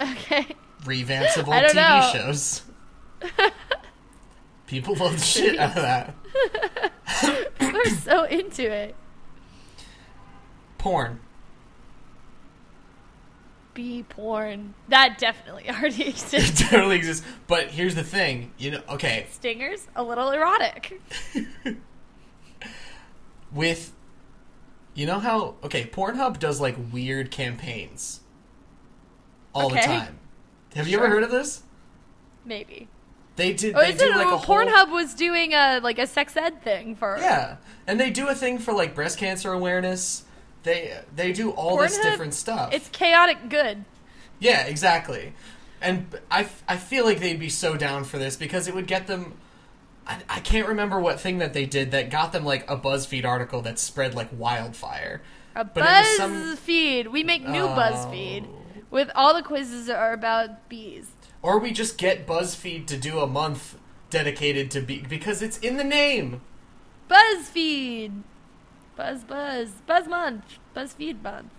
Okay. 0.00 0.46
Revamps 0.84 1.36
of 1.36 1.48
old 1.48 1.56
TV 1.56 1.74
know. 1.74 2.10
shows. 2.12 2.62
People 4.66 4.94
love 4.96 5.12
the 5.12 5.20
shit 5.20 5.58
out 5.58 5.76
of 5.76 5.82
that. 5.82 6.14
Are 7.60 7.90
so 7.90 8.24
into 8.24 8.70
it. 8.70 8.96
Porn. 10.78 11.20
Bee 13.74 14.02
porn. 14.02 14.74
That 14.88 15.18
definitely 15.18 15.68
already 15.70 16.08
exists. 16.08 16.60
It 16.60 16.68
totally 16.68 16.96
exists. 16.96 17.26
But 17.46 17.68
here's 17.68 17.94
the 17.94 18.04
thing. 18.04 18.52
You 18.58 18.72
know, 18.72 18.82
okay, 18.90 19.26
Stingers, 19.30 19.88
a 19.96 20.02
little 20.02 20.30
erotic. 20.30 21.00
with 23.52 23.92
you 24.94 25.06
know 25.06 25.18
how 25.18 25.56
okay, 25.64 25.84
Pornhub 25.84 26.38
does 26.38 26.60
like 26.60 26.76
weird 26.92 27.30
campaigns 27.30 28.20
all 29.54 29.68
the 29.68 29.76
time. 29.76 30.18
Have 30.74 30.88
you 30.88 30.98
ever 30.98 31.08
heard 31.08 31.22
of 31.22 31.30
this? 31.30 31.62
Maybe. 32.44 32.88
They 33.36 33.52
did. 33.52 33.74
Oh, 33.74 33.80
they 33.80 33.92
do 33.92 34.10
like 34.10 34.26
a 34.26 34.30
oh, 34.30 34.36
whole, 34.36 34.56
Pornhub 34.56 34.90
was 34.90 35.14
doing 35.14 35.54
a 35.54 35.80
like 35.82 35.98
a 35.98 36.06
sex 36.06 36.36
ed 36.36 36.62
thing 36.62 36.94
for 36.94 37.16
Yeah, 37.18 37.56
and 37.86 37.98
they 37.98 38.10
do 38.10 38.28
a 38.28 38.34
thing 38.34 38.58
for 38.58 38.72
like 38.72 38.94
breast 38.94 39.18
cancer 39.18 39.52
awareness. 39.52 40.24
They 40.62 40.98
they 41.14 41.32
do 41.32 41.50
all 41.50 41.76
this 41.78 41.98
different 41.98 42.34
stuff. 42.34 42.72
It's 42.72 42.88
chaotic 42.88 43.48
good. 43.48 43.84
Yeah, 44.38 44.62
exactly. 44.66 45.32
And 45.80 46.06
I, 46.30 46.48
I 46.68 46.76
feel 46.76 47.04
like 47.04 47.18
they'd 47.18 47.40
be 47.40 47.48
so 47.48 47.76
down 47.76 48.04
for 48.04 48.18
this 48.18 48.36
because 48.36 48.68
it 48.68 48.74
would 48.74 48.86
get 48.86 49.06
them. 49.08 49.34
I, 50.06 50.18
I 50.28 50.40
can't 50.40 50.68
remember 50.68 50.98
what 51.00 51.20
thing 51.20 51.38
that 51.38 51.52
they 51.52 51.66
did 51.66 51.90
that 51.90 52.10
got 52.10 52.32
them 52.32 52.44
like 52.44 52.68
a 52.70 52.76
BuzzFeed 52.76 53.24
article 53.24 53.62
that 53.62 53.78
spread 53.78 54.14
like 54.14 54.28
wildfire. 54.36 55.22
A 55.54 55.64
But 55.64 55.82
was 55.84 56.16
some- 56.16 56.32
BuzzFeed. 56.56 57.08
We 57.08 57.22
make 57.24 57.46
new 57.46 57.64
Oh. 57.64 57.68
BuzzFeed 57.68 58.46
with 58.90 59.10
all 59.14 59.34
the 59.34 59.42
quizzes 59.42 59.86
that 59.86 59.96
are 59.96 60.12
about 60.12 60.68
bees. 60.68 61.10
Or 61.40 61.58
we 61.58 61.72
just 61.72 61.98
get 61.98 62.26
BuzzFeed 62.26 62.86
to 62.86 62.96
do 62.96 63.18
a 63.18 63.26
month 63.26 63.76
dedicated 64.10 64.70
to 64.72 64.80
be 64.80 65.00
because 65.00 65.42
it's 65.42 65.58
in 65.58 65.76
the 65.76 65.84
name. 65.84 66.40
BuzzFeed. 67.10 68.22
Buzz 69.02 69.24
Buzz 69.24 69.70
Buzz 69.84 70.06
Month. 70.06 70.44
BuzzFeed 70.76 71.20
Month. 71.22 71.50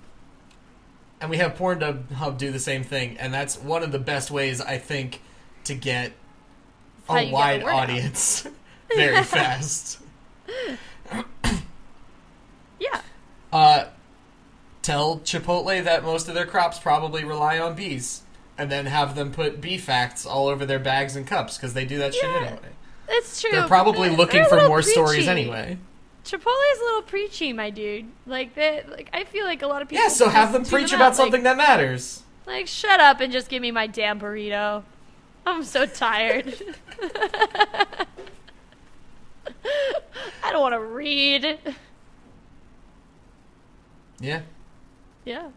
And 1.20 1.30
we 1.30 1.36
have 1.38 1.56
Pornhub 1.58 2.38
do 2.38 2.52
the 2.52 2.60
same 2.60 2.84
thing, 2.86 3.18
and 3.18 3.34
that's 3.34 3.58
one 3.58 3.84
of 3.84 3.91
the 3.91 4.00
best 4.00 4.32
ways 4.32 4.62
I 4.62 4.78
think 4.78 5.20
to 5.66 5.76
get 5.76 6.14
a 7.10 7.30
wide 7.32 7.64
out. 7.64 7.70
audience 7.70 8.48
very 8.96 9.24
fast. 9.24 10.00
Yeah. 12.80 13.02
Uh, 13.52 13.86
tell 14.82 15.20
Chipotle 15.20 15.84
that 15.84 16.02
most 16.04 16.30
of 16.30 16.36
their 16.36 16.46
crops 16.46 16.80
probably 16.80 17.26
rely 17.26 17.60
on 17.60 17.76
bees, 17.76 18.22
and 18.58 18.72
then 18.72 18.86
have 18.86 19.16
them 19.16 19.34
put 19.34 19.60
bee 19.60 19.78
facts 19.78 20.26
all 20.26 20.48
over 20.48 20.66
their 20.66 20.80
bags 20.80 21.18
and 21.18 21.28
cups 21.28 21.58
because 21.58 21.74
they 21.74 21.84
do 21.84 21.98
that 21.98 22.14
shit 22.14 22.24
anyway. 22.24 22.58
It's 23.10 23.41
true. 23.41 23.52
They're 23.52 23.68
probably 23.68 24.08
they're- 24.08 24.18
looking 24.18 24.41
they're 24.50 24.62
for 24.62 24.68
more 24.70 24.82
stories 24.82 25.26
preachy. 25.26 25.78
Anyway. 26.26 26.43
Chipotle's 26.43 26.80
a 26.80 26.84
little 26.84 27.01
preachy, 27.03 27.53
my 27.53 27.69
dude. 27.69 28.05
Like 28.26 28.55
that. 28.55 28.89
like 28.89 29.09
I 29.13 29.24
feel 29.24 29.45
like 29.45 29.61
a 29.61 29.67
lot 29.67 29.82
of 29.82 29.89
people. 29.89 30.03
Yeah, 30.03 30.09
so 30.09 30.30
have 30.30 30.53
them 30.53 30.65
preach 30.65 30.91
out, 30.93 30.95
about 30.95 31.05
like- 31.09 31.15
something 31.15 31.43
that 31.43 31.57
matters. 31.57 32.24
Like, 32.45 32.67
shut 32.67 32.99
up 32.99 33.21
and 33.21 33.32
just 33.32 33.47
give 33.49 33.61
me 33.61 33.71
my 33.71 33.88
damn 33.88 34.19
burrito. 34.19 34.84
I'm 35.45 35.63
so 35.63 35.86
tired. 35.86 36.53
I 40.43 40.51
don't 40.51 40.61
want 40.61 40.74
to 40.74 40.80
read. 40.80 41.57
Yeah. 44.19 44.41
Yeah. 45.26 45.49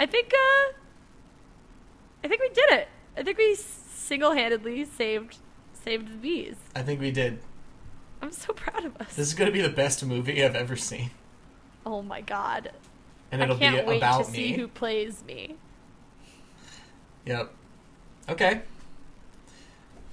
I 0.00 0.06
think, 0.06 0.32
uh, 0.34 0.72
I 2.24 2.28
think 2.28 2.40
we 2.40 2.48
did 2.48 2.70
it. 2.70 2.88
I 3.16 3.22
think 3.22 3.38
we 3.38 3.54
single-handedly 3.54 4.84
saved, 4.84 5.36
saved 5.72 6.08
the 6.12 6.16
bees. 6.16 6.56
I 6.74 6.82
think 6.82 7.00
we 7.00 7.10
did. 7.12 7.38
I'm 8.22 8.32
so 8.32 8.52
proud 8.52 8.84
of 8.84 8.96
us. 9.00 9.14
This 9.16 9.28
is 9.28 9.34
going 9.34 9.46
to 9.46 9.52
be 9.52 9.60
the 9.60 9.68
best 9.68 10.04
movie 10.04 10.42
I've 10.44 10.54
ever 10.54 10.76
seen. 10.76 11.10
oh 11.84 12.02
my 12.02 12.20
god. 12.20 12.70
And 13.32 13.40
I 13.42 13.44
it'll 13.46 13.56
can't 13.58 13.84
be 13.86 13.90
wait 13.90 13.96
about 13.98 14.26
to 14.26 14.30
me. 14.30 14.36
see 14.36 14.52
who 14.52 14.68
plays 14.68 15.22
me. 15.26 15.56
Yep. 17.26 17.52
Okay. 18.28 18.62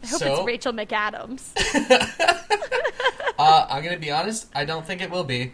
I 0.04 0.08
hope 0.08 0.20
so, 0.20 0.34
it's 0.38 0.46
Rachel 0.46 0.72
McAdams. 0.74 1.52
uh, 3.40 3.68
I'm 3.70 3.84
going 3.84 3.94
to 3.96 4.00
be 4.00 4.12
honest, 4.12 4.48
I 4.56 4.64
don't 4.66 4.86
think 4.86 5.02
it 5.02 5.12
will 5.12 5.26
be. 5.26 5.54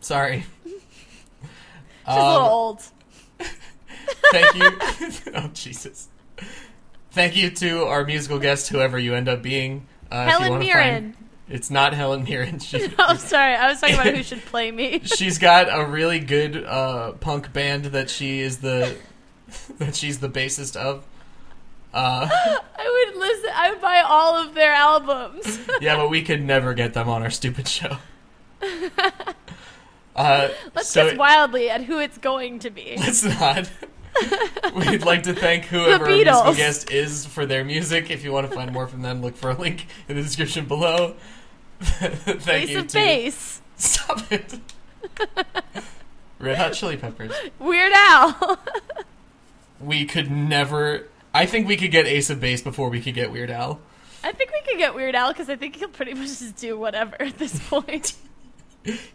Sorry. 0.00 0.44
She's 0.64 0.74
a 2.06 2.14
little 2.16 2.30
Um, 2.46 2.50
old. 2.52 2.82
Thank 4.32 4.54
you. 4.56 4.70
oh, 5.34 5.50
Jesus. 5.54 6.08
Thank 7.12 7.36
you 7.36 7.50
to 7.50 7.84
our 7.84 8.04
musical 8.04 8.38
guest, 8.40 8.68
whoever 8.70 8.98
you 8.98 9.14
end 9.14 9.28
up 9.28 9.42
being. 9.42 9.86
Uh, 10.10 10.24
Helen 10.26 10.58
Mirren. 10.58 11.12
Find... 11.12 11.21
It's 11.48 11.70
not 11.70 11.92
Helen 11.92 12.24
Mirren. 12.24 12.58
She, 12.60 12.88
Oh, 12.98 13.14
sorry. 13.16 13.54
I 13.54 13.68
was 13.68 13.80
talking 13.80 13.96
about 13.96 14.14
who 14.14 14.22
should 14.22 14.44
play 14.44 14.70
me. 14.70 15.00
she's 15.04 15.38
got 15.38 15.68
a 15.70 15.84
really 15.84 16.18
good 16.20 16.64
uh, 16.64 17.12
punk 17.12 17.52
band 17.52 17.86
that 17.86 18.08
she 18.10 18.40
is 18.40 18.58
the 18.58 18.96
that 19.78 19.94
she's 19.94 20.20
the 20.20 20.28
bassist 20.28 20.76
of. 20.76 21.04
Uh, 21.94 22.26
I 22.30 23.04
would 23.14 23.20
listen. 23.20 23.50
I 23.54 23.70
would 23.70 23.80
buy 23.82 24.00
all 24.00 24.36
of 24.36 24.54
their 24.54 24.72
albums. 24.72 25.58
yeah, 25.82 25.96
but 25.96 26.08
we 26.08 26.22
could 26.22 26.42
never 26.42 26.72
get 26.72 26.94
them 26.94 27.08
on 27.08 27.22
our 27.22 27.28
stupid 27.30 27.68
show. 27.68 27.98
Uh, 30.14 30.48
Let's 30.74 30.88
so 30.88 31.08
guess 31.08 31.18
wildly 31.18 31.70
at 31.70 31.84
who 31.84 31.98
it's 31.98 32.18
going 32.18 32.58
to 32.60 32.70
be. 32.70 32.94
let's 32.98 33.24
not. 33.24 33.70
We'd 34.74 35.04
like 35.04 35.22
to 35.24 35.34
thank 35.34 35.64
whoever 35.66 36.04
our 36.04 36.10
musical 36.10 36.54
guest 36.54 36.90
is 36.90 37.24
for 37.26 37.46
their 37.46 37.64
music. 37.64 38.10
If 38.10 38.24
you 38.24 38.32
want 38.32 38.48
to 38.48 38.54
find 38.54 38.72
more 38.72 38.86
from 38.86 39.02
them, 39.02 39.22
look 39.22 39.36
for 39.36 39.50
a 39.50 39.54
link 39.58 39.86
in 40.08 40.16
the 40.16 40.22
description 40.22 40.66
below. 40.66 41.14
thank 41.80 42.64
Ace 42.64 42.70
you 42.70 42.78
of 42.80 42.86
to 42.88 42.94
Base. 42.94 43.60
stop 43.76 44.30
it. 44.30 44.58
Red 46.38 46.58
Hot 46.58 46.72
Chili 46.74 46.96
Peppers. 46.96 47.32
Weird 47.58 47.92
Al. 47.94 48.58
We 49.80 50.04
could 50.04 50.30
never. 50.30 51.08
I 51.34 51.44
think 51.44 51.66
we 51.66 51.76
could 51.76 51.90
get 51.90 52.06
Ace 52.06 52.30
of 52.30 52.38
Base 52.38 52.62
before 52.62 52.88
we 52.88 53.00
could 53.00 53.14
get 53.14 53.32
Weird 53.32 53.50
Al. 53.50 53.80
I 54.22 54.30
think 54.30 54.52
we 54.52 54.60
could 54.60 54.78
get 54.78 54.94
Weird 54.94 55.16
Al 55.16 55.32
because 55.32 55.48
I 55.48 55.56
think 55.56 55.74
he'll 55.74 55.88
pretty 55.88 56.14
much 56.14 56.28
just 56.28 56.54
do 56.54 56.78
whatever 56.78 57.20
at 57.20 57.36
this 57.38 57.58
point. 57.68 58.14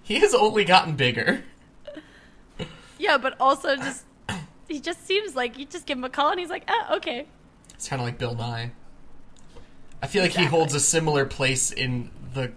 He 0.04 0.20
has 0.20 0.34
only 0.34 0.66
gotten 0.66 0.98
bigger. 0.98 1.44
yeah, 3.00 3.18
but 3.18 3.36
also 3.40 3.78
just 3.78 4.04
he 4.68 4.80
just 4.80 5.06
seems 5.06 5.36
like 5.36 5.58
you 5.58 5.66
just 5.66 5.86
give 5.86 5.98
him 5.98 6.04
a 6.04 6.10
call 6.10 6.32
and 6.32 6.40
he's 6.40 6.50
like, 6.50 6.64
oh, 6.68 6.96
okay. 6.98 7.28
It's 7.74 7.88
kind 7.88 8.02
of 8.02 8.06
like 8.06 8.18
Bill 8.18 8.36
Nye. 8.36 8.72
I 10.02 10.08
feel 10.08 10.22
like 10.22 10.34
he 10.34 10.46
holds 10.46 10.74
a 10.74 10.80
similar 10.80 11.26
place 11.26 11.72
in 11.72 12.12
the 12.34 12.52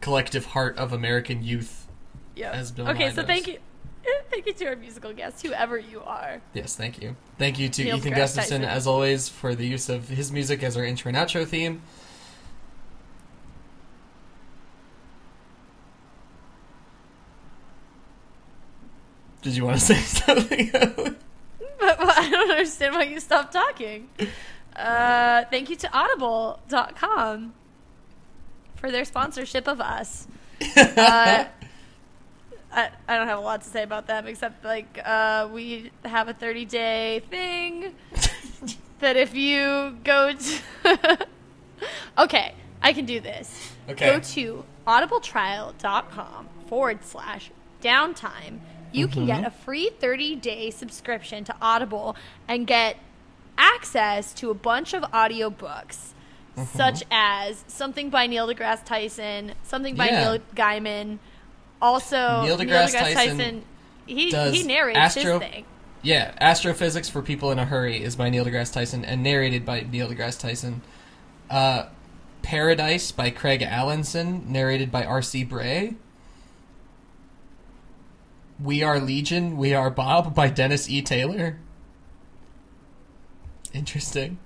collective 0.00 0.46
heart 0.46 0.76
of 0.76 0.92
American 0.92 1.42
youth. 1.42 1.86
Yeah. 2.36 2.50
As 2.50 2.72
Bill 2.72 2.88
okay, 2.88 3.04
Nye 3.04 3.10
so 3.10 3.16
does. 3.16 3.26
thank 3.26 3.46
you. 3.46 3.58
Thank 4.30 4.46
you 4.46 4.52
to 4.54 4.66
our 4.66 4.76
musical 4.76 5.12
guest, 5.12 5.46
whoever 5.46 5.78
you 5.78 6.00
are. 6.00 6.40
Yes, 6.54 6.74
thank 6.74 7.00
you. 7.00 7.14
Thank 7.38 7.60
you 7.60 7.68
to 7.68 7.84
Neil 7.84 7.98
Ethan 7.98 8.14
Gustafson, 8.14 8.64
as 8.64 8.86
always, 8.86 9.28
for 9.28 9.54
the 9.54 9.64
use 9.64 9.88
of 9.88 10.08
his 10.08 10.32
music 10.32 10.62
as 10.64 10.76
our 10.76 10.84
intro 10.84 11.10
and 11.10 11.16
outro 11.16 11.46
theme. 11.46 11.82
Did 19.42 19.56
you 19.56 19.64
want 19.66 19.78
to 19.78 19.84
say 19.94 20.00
something? 20.00 21.16
But, 21.98 22.18
I 22.18 22.30
don't 22.30 22.50
understand 22.50 22.94
why 22.94 23.02
you 23.04 23.18
stopped 23.20 23.52
talking. 23.52 24.08
Uh, 24.76 25.44
thank 25.50 25.68
you 25.70 25.76
to 25.76 25.88
Audible.com 25.96 27.52
for 28.76 28.90
their 28.90 29.04
sponsorship 29.04 29.66
of 29.68 29.80
us. 29.80 30.26
Uh, 30.76 31.44
I, 32.74 32.88
I 33.08 33.16
don't 33.18 33.26
have 33.28 33.38
a 33.38 33.42
lot 33.42 33.62
to 33.62 33.68
say 33.68 33.82
about 33.82 34.06
them 34.06 34.26
except 34.26 34.64
like 34.64 34.98
uh, 35.04 35.48
we 35.52 35.90
have 36.04 36.28
a 36.28 36.32
30 36.34 36.64
day 36.64 37.20
thing 37.28 37.94
that 39.00 39.16
if 39.16 39.34
you 39.34 39.98
go 40.04 40.32
to 40.32 41.26
okay 42.16 42.54
i 42.80 42.92
can 42.94 43.04
do 43.04 43.20
this 43.20 43.72
Okay. 43.90 44.06
go 44.06 44.20
to 44.20 44.64
audibletrial.com 44.86 46.48
forward 46.68 47.00
slash 47.04 47.50
downtime 47.82 48.60
you 48.92 49.08
can 49.08 49.26
get 49.26 49.44
a 49.44 49.50
free 49.50 49.90
30 50.00 50.36
day 50.36 50.70
subscription 50.70 51.44
to 51.44 51.54
audible 51.60 52.16
and 52.48 52.66
get 52.66 52.96
access 53.58 54.32
to 54.34 54.50
a 54.50 54.54
bunch 54.54 54.94
of 54.94 55.02
audiobooks 55.04 56.12
such 56.74 57.02
as 57.10 57.64
something 57.66 58.10
by 58.10 58.26
neil 58.26 58.46
degrasse 58.46 58.84
tyson 58.84 59.52
something 59.62 59.94
by 59.96 60.06
Yeah. 60.06 60.20
neil 60.32 60.38
gaiman 60.54 61.18
also 61.80 62.42
Neil 62.42 62.56
deGrasse 62.58 62.92
Tyson 62.92 63.64
he, 64.06 64.30
he 64.30 64.62
narrates 64.62 64.98
Astro- 64.98 65.38
his 65.40 65.48
thing 65.50 65.64
yeah, 66.04 66.34
Astrophysics 66.40 67.08
for 67.08 67.22
People 67.22 67.52
in 67.52 67.60
a 67.60 67.64
Hurry 67.64 68.02
is 68.02 68.16
by 68.16 68.28
Neil 68.28 68.44
deGrasse 68.44 68.72
Tyson 68.72 69.04
and 69.04 69.22
narrated 69.22 69.64
by 69.64 69.86
Neil 69.88 70.08
deGrasse 70.08 70.40
Tyson. 70.40 70.82
Uh, 71.48 71.86
Paradise 72.42 73.12
by 73.12 73.30
Craig 73.30 73.60
Alanson, 73.60 74.44
narrated 74.46 74.90
by 74.90 75.04
R.C. 75.04 75.44
Bray. 75.44 75.94
We 78.62 78.82
Are 78.82 79.00
Legion, 79.00 79.56
We 79.56 79.74
Are 79.74 79.90
Bob 79.90 80.34
by 80.34 80.48
Dennis 80.48 80.88
E. 80.88 81.02
Taylor. 81.02 81.58
Interesting. 83.72 84.38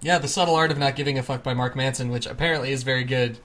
Yeah, 0.00 0.18
The 0.18 0.28
Subtle 0.28 0.54
Art 0.54 0.70
of 0.70 0.78
Not 0.78 0.94
Giving 0.94 1.18
a 1.18 1.22
Fuck 1.22 1.42
by 1.42 1.54
Mark 1.54 1.74
Manson, 1.74 2.10
which 2.10 2.26
apparently 2.26 2.70
is 2.70 2.82
very 2.82 3.04
good. 3.04 3.38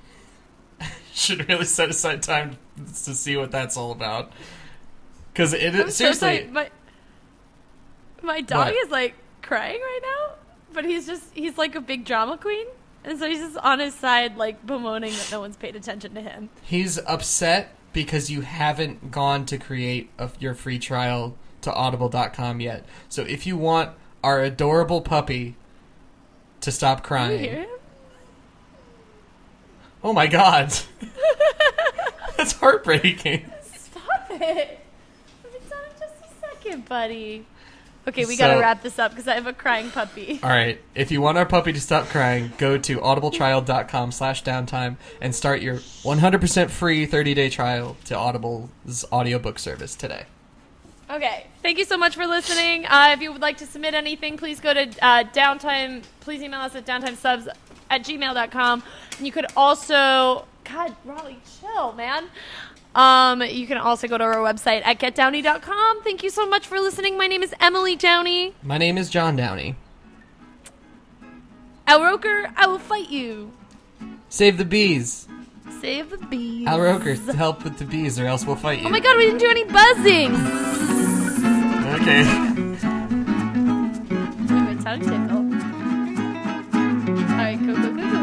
Should 1.14 1.48
really 1.50 1.66
set 1.66 1.90
aside 1.90 2.22
time 2.22 2.58
to 2.78 3.16
see 3.16 3.38
what 3.38 3.50
that's 3.52 3.76
all 3.78 3.92
about. 3.92 4.32
Because 5.34 5.54
it 5.54 5.74
I'm 5.74 5.84
so 5.84 5.90
seriously, 5.90 6.20
sorry, 6.20 6.48
my 6.52 6.70
my 8.22 8.42
dog 8.42 8.68
What? 8.68 8.76
is 8.76 8.92
like 8.92 9.16
crying 9.42 9.80
right 9.80 10.00
now, 10.04 10.36
but 10.74 10.86
he's 10.86 11.08
just 11.08 11.24
he's 11.34 11.58
like 11.58 11.76
a 11.76 11.82
big 11.82 12.04
drama 12.06 12.38
queen, 12.38 12.68
and 13.06 13.18
so 13.18 13.28
he's 13.28 13.40
just 13.40 13.58
on 13.58 13.80
his 13.80 13.94
side 13.96 14.36
like 14.38 14.66
bemoaning 14.66 15.12
that 15.14 15.30
no 15.32 15.40
one's 15.40 15.56
paid 15.56 15.76
attention 15.76 16.14
to 16.16 16.22
him. 16.22 16.50
He's 16.62 16.98
upset 17.00 17.74
because 17.94 18.30
you 18.30 18.42
haven't 18.42 19.12
gone 19.12 19.46
to 19.48 19.58
create 19.58 20.10
a, 20.18 20.30
your 20.40 20.54
free 20.54 20.80
trial 20.80 21.36
to 21.62 21.74
audible.com 21.74 22.62
yet. 22.62 22.86
So 23.10 23.24
if 23.24 23.46
you 23.46 23.58
want 23.58 23.92
our 24.24 24.42
adorable 24.42 25.02
puppy 25.02 25.56
to 26.62 26.72
stop 26.72 27.04
Can 27.04 27.32
you 27.32 27.38
hear 27.38 27.54
crying. 27.54 27.68
Oh 30.04 30.14
my 30.14 30.28
god. 30.28 30.74
That's 32.38 32.54
heartbreaking. 32.54 33.52
Stop 33.64 34.28
it. 34.30 34.80
Done 35.44 35.52
in 35.54 36.00
just 36.00 36.16
a 36.24 36.40
second, 36.40 36.86
buddy. 36.86 37.46
Okay, 38.10 38.26
we 38.26 38.36
gotta 38.36 38.60
wrap 38.60 38.82
this 38.82 38.98
up 38.98 39.12
because 39.12 39.28
I 39.28 39.36
have 39.36 39.46
a 39.46 39.54
crying 39.54 39.92
puppy. 39.92 40.40
All 40.44 40.50
right. 40.50 40.82
If 40.96 41.12
you 41.12 41.22
want 41.22 41.38
our 41.38 41.46
puppy 41.46 41.72
to 41.74 41.80
stop 41.80 42.08
crying, 42.08 42.52
go 42.58 42.76
to 42.80 42.98
audibletrial.com 42.98 44.12
slash 44.12 44.44
downtime 44.44 44.98
and 45.22 45.36
start 45.36 45.62
your 45.62 45.76
100% 45.76 46.70
free 46.72 47.06
30-day 47.06 47.52
trial 47.52 47.98
to 48.06 48.16
Audible's 48.16 49.06
audiobook 49.12 49.60
service 49.60 49.96
today. 49.96 50.26
Okay, 51.12 51.46
thank 51.62 51.78
you 51.78 51.86
so 51.86 51.98
much 51.98 52.16
for 52.16 52.26
listening. 52.26 52.86
Uh, 52.88 53.12
if 53.14 53.22
you 53.22 53.32
would 53.32 53.42
like 53.42 53.58
to 53.58 53.68
submit 53.68 53.94
anything, 53.94 54.38
please 54.38 54.60
go 54.60 54.74
to 54.74 54.88
uh, 55.02 55.24
downtime. 55.26 56.04
Please 56.20 56.42
email 56.42 56.62
us 56.62 56.76
at 56.76 56.88
downtimesubs 56.88 57.48
at 57.92 58.04
gmail.com. 58.04 58.84
And 59.18 59.26
you 59.26 59.32
could 59.32 59.46
also, 59.56 60.46
God, 60.64 60.96
Raleigh, 61.06 61.40
chill, 61.60 61.94
man. 61.94 62.26
Um, 62.96 63.42
you 63.44 63.68
can 63.68 63.78
also 63.78 64.08
go 64.08 64.18
to 64.18 64.24
our 64.24 64.38
website 64.38 64.82
at 64.84 65.00
getdowney.com. 65.00 66.04
Thank 66.04 66.24
you 66.24 66.30
so 66.30 66.48
much 66.48 66.66
for 66.68 66.80
listening. 66.80 67.18
My 67.18 67.28
name 67.28 67.44
is 67.44 67.54
Emily 67.60 67.96
Downey. 67.96 68.56
My 68.64 68.78
name 68.78 68.98
is 68.98 69.10
John 69.10 69.36
Downey. 69.36 69.76
Al 71.88 72.04
Roker, 72.04 72.50
I 72.56 72.68
will 72.68 72.80
fight 72.80 73.10
you. 73.10 73.52
Save 74.30 74.58
the 74.58 74.66
bees. 74.66 75.28
Save 75.82 76.10
the 76.10 76.18
bees. 76.18 76.68
Al 76.68 76.80
Roker, 76.82 77.14
help 77.34 77.64
with 77.64 77.78
the 77.78 77.86
bees 77.86 78.20
or 78.20 78.26
else 78.26 78.46
we'll 78.46 78.56
fight 78.56 78.80
oh 78.80 78.82
you. 78.82 78.88
Oh 78.88 78.92
my 78.92 79.00
god, 79.00 79.18
we 79.18 79.26
didn't 79.26 79.40
do 79.40 79.50
any 79.50 79.64
buzzing. 79.64 80.36
Okay. 81.96 82.24
All 84.90 84.96
right, 87.38 87.60
go, 87.66 87.74
go, 87.76 87.92
go, 87.96 88.12
go. 88.12 88.19